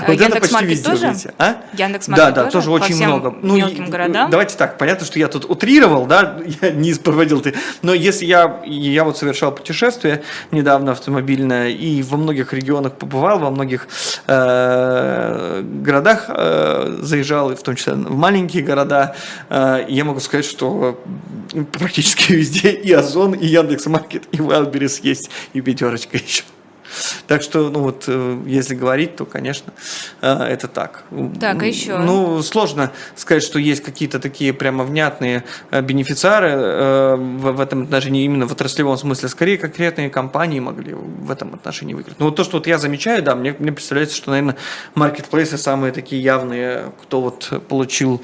а 0.00 0.10
вот 0.10 0.20
это 0.20 0.40
почти 0.40 0.64
везде 0.66 0.90
тоже? 0.90 1.08
Видите. 1.08 1.34
А? 1.38 1.56
Яндекс.Маркет 1.72 2.34
Да, 2.34 2.42
да, 2.44 2.50
тоже, 2.50 2.66
тоже 2.66 2.70
очень 2.70 2.96
много. 2.96 3.34
Ну, 3.40 3.56
мелким 3.56 3.88
городам? 3.88 4.30
Давайте 4.30 4.56
так, 4.56 4.76
понятно, 4.76 5.06
что 5.06 5.18
я 5.18 5.28
тут 5.28 5.48
утрировал, 5.48 6.06
да, 6.06 6.38
я 6.62 6.70
не 6.70 6.92
проводил 6.94 7.40
ты, 7.40 7.54
но 7.80 7.94
если 7.94 8.26
я, 8.26 8.60
я 8.66 9.04
вот 9.04 9.16
совершал 9.16 9.52
путешествие 9.52 10.22
недавно 10.50 10.92
автомобильное 10.92 11.70
и 11.70 12.02
во 12.02 12.18
многих 12.18 12.52
регионах 12.52 12.92
побывал, 12.94 13.38
во 13.38 13.50
многих 13.50 13.88
э, 14.26 15.62
городах 15.62 16.26
э, 16.28 16.98
заезжал, 17.00 17.54
в 17.54 17.62
том 17.62 17.76
числе 17.76 17.94
в 17.94 18.14
маленькие 18.14 18.62
города, 18.62 19.16
э, 19.48 19.86
я 19.88 20.04
могу 20.04 20.20
сказать, 20.20 20.44
что 20.44 21.00
практически 21.72 22.32
везде 22.34 22.72
и 22.72 22.92
Озон, 22.92 23.32
и 23.32 23.46
Яндекс.Маркет, 23.46 24.24
и 24.32 24.36
Wildberries 24.36 25.00
есть, 25.02 25.30
и 25.54 25.61
пятерочка 25.62 26.16
еще. 26.26 26.44
Так 27.26 27.42
что, 27.42 27.70
ну 27.70 27.80
вот, 27.80 28.04
э, 28.06 28.42
если 28.46 28.74
говорить, 28.74 29.16
то, 29.16 29.24
конечно, 29.24 29.72
э, 30.20 30.32
это 30.44 30.68
так. 30.68 31.04
Так, 31.40 31.62
а 31.62 31.66
еще? 31.66 31.98
Ну, 31.98 32.42
сложно 32.42 32.92
сказать, 33.16 33.42
что 33.42 33.58
есть 33.58 33.82
какие-то 33.82 34.18
такие 34.18 34.52
прямо 34.52 34.84
внятные 34.84 35.44
э, 35.70 35.80
бенефициары 35.80 36.52
в 37.16 37.60
этом 37.60 37.84
отношении, 37.84 38.24
именно 38.24 38.46
в 38.46 38.52
отраслевом 38.52 38.96
смысле. 38.96 39.28
Скорее, 39.28 39.58
конкретные 39.58 40.10
компании 40.10 40.60
могли 40.60 40.94
в 40.94 41.30
этом 41.30 41.54
отношении 41.54 41.94
выиграть. 41.94 42.18
Ну, 42.18 42.26
вот 42.26 42.36
то, 42.36 42.44
что 42.44 42.58
вот 42.58 42.66
я 42.66 42.78
замечаю, 42.78 43.22
да, 43.22 43.34
мне, 43.34 43.54
мне 43.58 43.72
представляется, 43.72 44.16
что, 44.16 44.30
наверное, 44.30 44.56
маркетплейсы 44.94 45.58
самые 45.58 45.92
такие 45.92 46.22
явные, 46.22 46.92
кто 47.02 47.20
вот 47.20 47.50
получил 47.68 48.22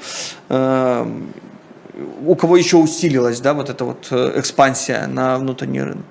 у 2.25 2.35
кого 2.35 2.55
еще 2.55 2.77
усилилась, 2.77 3.41
да, 3.41 3.53
вот 3.53 3.69
эта 3.69 3.83
вот 3.83 4.07
экспансия 4.11 5.05
на 5.07 5.37
внутренний 5.37 5.81
рынок. 5.81 6.05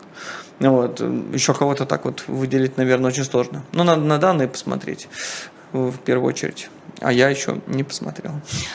Вот. 0.61 1.01
Еще 1.33 1.55
кого-то 1.55 1.87
так 1.87 2.05
вот 2.05 2.25
выделить, 2.27 2.77
наверное, 2.77 3.11
очень 3.11 3.25
сложно. 3.25 3.63
Но 3.73 3.85
надо 3.85 4.03
на 4.03 4.19
данные 4.19 4.49
посмотреть 4.49 5.09
в 5.73 5.97
первую 5.99 6.29
очередь. 6.29 6.71
А 7.01 7.13
я 7.13 7.29
еще 7.29 7.61
не 7.67 7.85
посмотрел. 7.85 8.33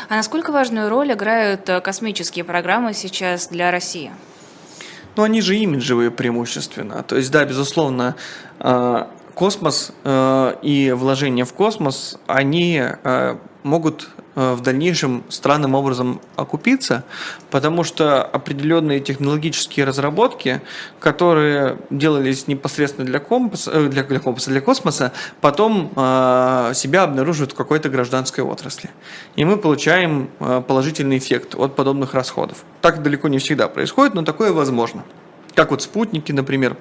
А 0.08 0.16
насколько 0.16 0.52
важную 0.52 0.90
роль 0.90 1.12
играют 1.12 1.68
э, 1.68 1.82
космические 1.82 2.46
программы 2.46 2.94
сейчас 2.94 3.48
для 3.48 3.70
России? 3.70 4.12
Ну, 5.16 5.24
они 5.24 5.42
же 5.42 5.58
имиджевые 5.58 6.10
преимущественно. 6.10 7.04
То 7.04 7.18
есть, 7.18 7.32
да, 7.32 7.44
безусловно, 7.44 8.16
э, 8.60 9.06
космос 9.34 9.92
э, 10.04 10.56
и 10.62 10.92
вложения 10.92 11.44
в 11.44 11.54
космос, 11.54 12.18
они 12.28 12.82
могут 13.64 14.10
Э, 14.18 14.23
в 14.36 14.62
дальнейшем 14.62 15.24
странным 15.30 15.76
образом 15.76 16.20
окупиться, 16.36 17.04
потому 17.52 17.84
что 17.84 18.24
определенные 18.24 19.00
технологические 19.00 19.86
разработки, 19.86 20.62
которые 21.00 21.78
делались 21.90 22.48
непосредственно 22.48 23.06
для, 23.06 23.20
компаса, 23.20 23.72
э, 23.72 23.88
для, 23.88 24.04
для, 24.04 24.20
компаса, 24.20 24.50
для 24.50 24.62
космоса, 24.62 25.12
потом 25.42 25.92
э, 25.96 26.72
себя 26.74 27.04
обнаруживают 27.04 27.52
в 27.52 27.56
какой-то 27.56 27.90
гражданской 27.90 28.44
отрасли. 28.44 28.90
И 29.36 29.46
мы 29.46 29.58
получаем 29.58 30.30
э, 30.40 30.62
положительный 30.68 31.18
эффект 31.18 31.56
от 31.56 31.76
подобных 31.76 32.14
расходов. 32.14 32.64
Так 32.82 33.04
далеко 33.04 33.28
не 33.28 33.38
всегда 33.38 33.68
происходит, 33.68 34.14
но 34.16 34.24
такое 34.24 34.52
возможно. 34.52 35.04
Как 35.54 35.72
вот 35.72 35.84
спутники, 35.84 36.32
например, 36.32 36.78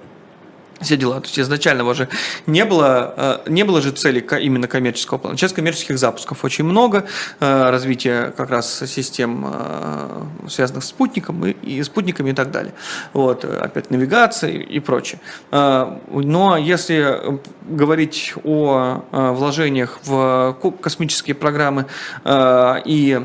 все 0.83 0.97
дела. 0.97 1.21
То 1.21 1.27
есть 1.27 1.39
изначально 1.39 1.85
уже 1.85 2.09
не 2.47 2.65
было, 2.65 3.15
э, 3.17 3.51
не 3.51 3.65
было 3.65 3.81
же 3.81 3.91
цели 3.93 4.25
именно 4.41 4.69
коммерческого 4.69 5.19
плана. 5.19 5.37
Сейчас 5.37 5.53
коммерческих 5.53 5.99
запусков 5.99 6.45
очень 6.45 6.65
много, 6.65 7.05
э, 7.41 7.71
развитие 7.71 8.33
как 8.37 8.51
раз 8.51 8.83
систем, 8.87 9.47
э, 9.47 10.49
связанных 10.49 10.85
с 10.85 10.89
спутником 10.89 11.45
и, 11.47 11.51
и 11.51 11.83
спутниками 11.83 12.31
и 12.31 12.35
так 12.35 12.51
далее. 12.51 12.73
Вот, 13.13 13.45
опять 13.45 13.91
навигация 13.91 14.51
и 14.51 14.81
прочее. 14.81 15.21
Но 15.51 16.57
если 16.57 17.41
говорить 17.63 18.35
о 18.45 19.03
вложениях 19.11 19.99
в 20.05 20.57
космические 20.81 21.35
программы 21.35 21.87
и 22.25 23.21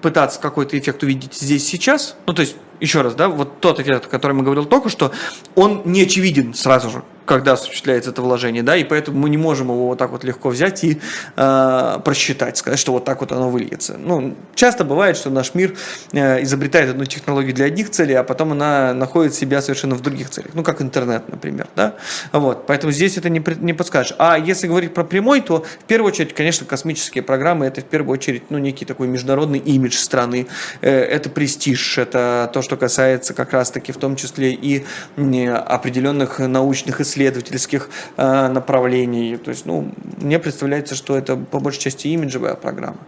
пытаться 0.00 0.40
какой-то 0.40 0.78
эффект 0.78 1.02
увидеть 1.02 1.34
здесь 1.34 1.66
сейчас, 1.66 2.16
ну 2.26 2.32
то 2.32 2.42
есть 2.42 2.56
еще 2.80 3.02
раз, 3.02 3.14
да, 3.14 3.28
вот 3.28 3.60
тот 3.60 3.80
эффект, 3.80 4.06
о 4.06 4.08
котором 4.08 4.38
я 4.38 4.44
говорил 4.44 4.64
только 4.64 4.88
что, 4.88 5.12
он 5.54 5.82
не 5.84 6.02
очевиден 6.02 6.54
сразу 6.54 6.90
же 6.90 7.02
когда 7.28 7.52
осуществляется 7.52 8.10
это 8.10 8.22
вложение, 8.22 8.62
да, 8.62 8.74
и 8.76 8.84
поэтому 8.84 9.18
мы 9.18 9.28
не 9.28 9.36
можем 9.36 9.68
его 9.68 9.88
вот 9.88 9.98
так 9.98 10.10
вот 10.10 10.24
легко 10.24 10.48
взять 10.48 10.82
и 10.82 10.98
э, 11.36 11.98
просчитать, 12.02 12.56
сказать, 12.56 12.78
что 12.80 12.92
вот 12.92 13.04
так 13.04 13.20
вот 13.20 13.32
оно 13.32 13.50
выльется. 13.50 13.96
Ну, 13.98 14.34
часто 14.54 14.82
бывает, 14.82 15.16
что 15.16 15.28
наш 15.28 15.54
мир 15.54 15.76
э, 16.12 16.42
изобретает 16.42 16.90
одну 16.90 17.04
технологию 17.04 17.54
для 17.54 17.66
одних 17.66 17.90
целей, 17.90 18.14
а 18.14 18.24
потом 18.24 18.52
она 18.52 18.94
находит 18.94 19.34
себя 19.34 19.60
совершенно 19.60 19.94
в 19.94 20.00
других 20.00 20.30
целях, 20.30 20.52
ну, 20.54 20.62
как 20.62 20.80
интернет, 20.80 21.28
например, 21.28 21.68
да, 21.76 21.96
вот, 22.32 22.66
поэтому 22.66 22.92
здесь 22.92 23.18
это 23.18 23.28
не, 23.28 23.44
не 23.60 23.74
подскажешь. 23.74 24.14
А 24.18 24.38
если 24.38 24.66
говорить 24.66 24.94
про 24.94 25.04
прямой, 25.04 25.42
то 25.42 25.66
в 25.80 25.84
первую 25.84 26.10
очередь, 26.10 26.34
конечно, 26.34 26.66
космические 26.66 27.22
программы, 27.22 27.66
это 27.66 27.82
в 27.82 27.84
первую 27.84 28.14
очередь, 28.14 28.50
ну, 28.50 28.56
некий 28.56 28.86
такой 28.86 29.06
международный 29.06 29.58
имидж 29.58 29.96
страны, 29.96 30.46
э, 30.80 30.90
это 30.90 31.28
престиж, 31.28 31.98
это 31.98 32.50
то, 32.54 32.62
что 32.62 32.78
касается 32.78 33.34
как 33.34 33.52
раз-таки 33.52 33.92
в 33.92 33.98
том 33.98 34.16
числе 34.16 34.52
и 34.54 34.86
определенных 35.16 36.38
научных 36.38 37.02
исследований, 37.02 37.17
исследовательских 37.18 37.90
э, 38.16 38.48
направлений. 38.48 39.36
То 39.36 39.50
есть, 39.50 39.66
ну, 39.66 39.90
мне 40.18 40.38
представляется, 40.38 40.94
что 40.94 41.16
это 41.16 41.36
по 41.36 41.58
большей 41.58 41.80
части 41.80 42.08
имиджевая 42.08 42.54
программа. 42.54 42.98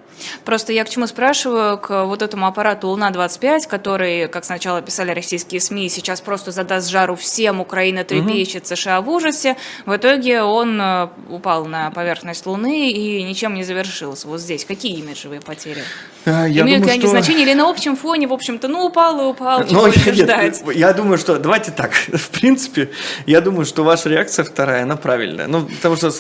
Просто 0.45 0.73
я 0.73 0.85
к 0.85 0.89
чему 0.89 1.07
спрашиваю, 1.07 1.79
к 1.79 2.05
вот 2.05 2.23
этому 2.23 2.47
аппарату 2.47 2.89
Луна-25, 2.89 3.69
который, 3.69 4.29
как 4.29 4.45
сначала 4.45 4.83
писали 4.83 5.13
российские 5.13 5.61
СМИ, 5.61 5.89
сейчас 5.89 6.21
просто 6.21 6.51
задаст 6.51 6.91
жару 6.91 7.15
всем, 7.15 7.61
Украина 7.61 8.05
трепещет, 8.05 8.65
угу. 8.65 8.77
США 8.77 9.01
в 9.01 9.09
ужасе. 9.09 9.57
В 9.87 9.97
итоге 9.97 10.43
он 10.43 10.81
э, 10.81 11.09
упал 11.31 11.67
на 11.67 11.91
поверхность 11.91 12.47
Луны 12.47 12.91
и 12.91 13.23
ничем 13.23 13.55
не 13.55 13.65
завершился. 13.65 14.27
Вот 14.29 14.41
здесь 14.41 14.65
какие 14.65 14.99
имиджевые 14.99 15.41
потери? 15.41 15.83
Я 16.27 16.47
Имеют 16.47 16.83
думаю, 16.83 16.85
ли 16.85 16.91
они 16.91 17.01
что... 17.01 17.09
значение 17.09 17.47
или 17.47 17.55
на 17.55 17.69
общем 17.71 17.97
фоне, 17.97 18.27
в 18.27 18.33
общем-то, 18.33 18.69
ну 18.69 18.87
упал 18.87 19.21
и 19.21 19.25
упал, 19.33 19.67
чего 19.67 19.89
нет, 19.89 20.15
ждать? 20.15 20.63
Я 20.75 20.93
думаю, 20.93 21.17
что, 21.17 21.39
давайте 21.39 21.71
так, 21.71 21.93
в 22.13 22.29
принципе, 22.29 22.91
я 23.27 23.41
думаю, 23.41 23.65
что 23.65 23.85
ваша 23.85 24.09
реакция 24.09 24.45
вторая, 24.45 24.83
она 24.83 24.97
правильная. 24.97 25.47
Ну, 25.47 25.67
потому 25.67 25.97
что 25.97 26.13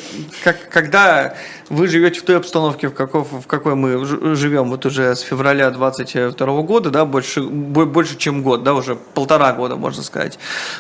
как, 0.43 0.69
когда 0.71 1.35
вы 1.69 1.87
живете 1.87 2.21
в 2.21 2.23
той 2.23 2.37
обстановке, 2.37 2.89
в 2.89 2.95
какой, 2.95 3.23
в 3.23 3.47
какой 3.47 3.75
мы 3.75 4.05
живем, 4.35 4.71
вот 4.71 4.87
уже 4.87 5.15
с 5.15 5.21
февраля 5.21 5.71
22 5.71 6.63
года, 6.63 6.91
да, 6.91 7.05
больше, 7.05 7.43
больше, 7.43 8.17
чем 8.17 8.43
год, 8.43 8.63
да, 8.63 8.75
уже 8.75 8.97
полтора 8.97 9.53
года, 9.53 9.77
можно 9.77 10.03
сказать. 10.03 10.39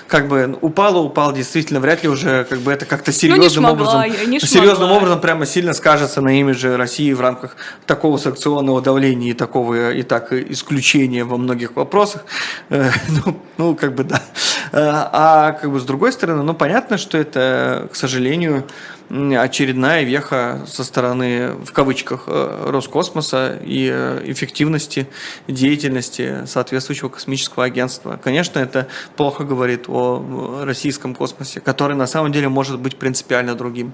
Как 0.09 0.29
бы 0.29 0.59
упало, 0.61 0.99
упал, 0.99 1.33
действительно, 1.33 1.81
вряд 1.81 2.03
ли 2.03 2.09
уже 2.09 2.45
как 2.45 2.61
бы 2.61 2.73
это 2.73 2.87
как-то 2.87 3.13
серьезным 3.13 3.65
ну, 3.65 3.73
образом, 3.73 4.03
серьезным 4.41 4.91
образом 4.91 5.21
прямо 5.21 5.47
сильно 5.47 5.75
скажется 5.75 6.21
на 6.23 6.41
имидже 6.41 6.77
России 6.77 7.13
в 7.13 7.21
рамках 7.21 7.57
такого 7.87 8.17
санкционного 8.17 8.81
давления 8.81 9.10
и 9.13 9.35
такого 9.35 9.93
и 9.93 10.03
так 10.03 10.33
исключения 10.33 11.25
во 11.25 11.37
многих 11.37 11.77
вопросах. 11.77 12.25
Э, 12.69 12.91
ну, 13.09 13.37
ну, 13.59 13.77
как 13.77 13.95
бы 13.95 14.05
да. 14.05 14.23
Э, 14.73 14.79
а 15.13 15.53
как 15.53 15.71
бы 15.71 15.81
с 15.81 15.85
другой 15.85 16.13
стороны, 16.13 16.43
ну, 16.43 16.55
понятно, 16.55 16.99
что 16.99 17.19
это, 17.19 17.89
к 17.93 17.97
сожалению, 17.97 18.67
очередная 19.09 20.05
веха 20.05 20.61
со 20.67 20.85
стороны, 20.85 21.55
в 21.65 21.73
кавычках, 21.73 22.25
э, 22.27 22.65
Роскосмоса 22.69 23.59
и 23.63 23.89
эффективности 24.27 25.09
деятельности 25.49 26.47
соответствующего 26.47 27.09
космического 27.09 27.65
агентства. 27.65 28.21
Конечно, 28.23 28.61
это 28.61 28.87
плохо 29.17 29.45
говорит 29.45 29.85
о 29.89 30.63
российском 30.65 31.15
космосе, 31.15 31.61
который 31.61 31.97
на 31.97 32.07
самом 32.07 32.33
деле 32.33 32.49
может 32.49 32.79
быть 32.79 32.97
принципиально 32.97 33.55
другим, 33.55 33.93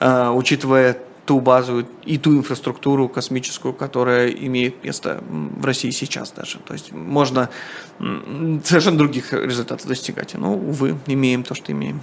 учитывая 0.00 0.96
ту 1.26 1.40
базу 1.40 1.84
и 2.04 2.18
ту 2.18 2.36
инфраструктуру 2.36 3.08
космическую, 3.08 3.74
которая 3.74 4.30
имеет 4.30 4.84
место 4.84 5.22
в 5.28 5.64
России 5.64 5.90
сейчас 5.90 6.30
даже. 6.30 6.58
То 6.58 6.72
есть 6.72 6.92
можно 6.92 7.50
совершенно 8.64 8.98
других 8.98 9.32
результатов 9.32 9.86
достигать. 9.86 10.34
Но, 10.34 10.54
увы, 10.54 10.96
имеем 11.06 11.42
то, 11.42 11.54
что 11.54 11.72
имеем. 11.72 12.00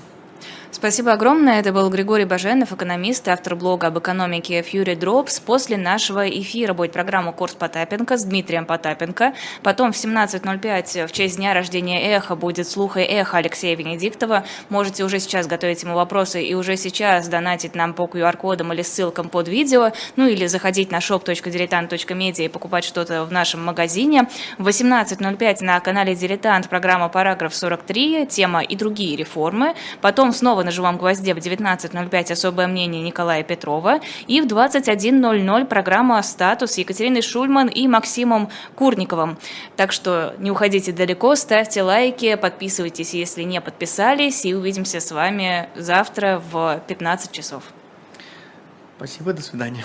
Спасибо 0.74 1.14
огромное. 1.14 1.60
Это 1.60 1.72
был 1.72 1.88
Григорий 1.92 2.26
Баженов, 2.26 2.72
экономист, 2.72 3.28
автор 3.28 3.56
блога 3.56 3.88
об 3.88 4.00
экономике 4.00 4.62
Fury 4.62 4.98
Drops. 4.98 5.40
После 5.46 5.78
нашего 5.78 6.28
эфира 6.28 6.74
будет 6.74 6.92
программа 6.92 7.32
«Курс 7.32 7.54
Потапенко» 7.54 8.18
с 8.18 8.26
Дмитрием 8.26 8.66
Потапенко. 8.66 9.34
Потом 9.62 9.92
в 9.92 9.96
17.05 9.96 11.06
в 11.06 11.12
честь 11.12 11.38
дня 11.38 11.54
рождения 11.54 12.02
Эхо 12.12 12.36
будет 12.36 12.68
слух 12.68 12.98
и 12.98 13.02
эхо 13.02 13.38
Алексея 13.38 13.76
Венедиктова. 13.76 14.46
Можете 14.70 15.04
уже 15.04 15.20
сейчас 15.20 15.46
готовить 15.46 15.84
ему 15.84 15.94
вопросы 15.94 16.44
и 16.44 16.56
уже 16.56 16.76
сейчас 16.76 17.28
донатить 17.28 17.76
нам 17.76 17.94
по 17.94 18.06
QR-кодам 18.06 18.74
или 18.74 18.82
ссылкам 18.82 19.30
под 19.30 19.48
видео, 19.48 19.92
ну 20.16 20.26
или 20.28 20.48
заходить 20.48 20.92
на 20.92 20.98
shop.diletant.media 20.98 22.46
и 22.46 22.50
покупать 22.50 22.84
что-то 22.84 23.26
в 23.26 23.32
нашем 23.32 23.64
магазине. 23.64 24.28
В 24.58 24.68
18.05 24.68 25.58
на 25.64 25.80
канале 25.82 26.16
«Дилетант» 26.16 26.68
программа 26.68 27.10
«Параграф 27.10 27.54
43», 27.54 28.26
тема 28.26 28.64
«И 28.64 28.76
другие 28.76 29.16
реформы». 29.16 29.76
Потом 30.02 30.34
снова 30.34 30.63
на 30.64 30.72
«Живом 30.72 30.98
гвозде» 30.98 31.34
в 31.34 31.38
19.05 31.38 32.32
особое 32.32 32.68
мнение 32.68 33.02
Николая 33.02 33.44
Петрова 33.44 34.00
и 34.28 34.42
в 34.42 34.46
21.00 34.46 35.66
программа 35.66 36.22
«Статус» 36.24 36.78
Екатерины 36.78 37.22
Шульман 37.22 37.68
и 37.68 37.88
Максимом 37.88 38.50
Курниковым. 38.76 39.38
Так 39.76 39.92
что 39.92 40.36
не 40.40 40.52
уходите 40.52 40.92
далеко, 40.92 41.36
ставьте 41.36 41.82
лайки, 41.82 42.36
подписывайтесь, 42.36 43.14
если 43.14 43.44
не 43.44 43.62
подписались, 43.62 44.46
и 44.46 44.54
увидимся 44.54 45.00
с 45.00 45.12
вами 45.12 45.70
завтра 45.76 46.42
в 46.52 46.82
15 46.88 47.32
часов. 47.32 47.64
Спасибо, 48.98 49.34
до 49.34 49.42
свидания. 49.42 49.84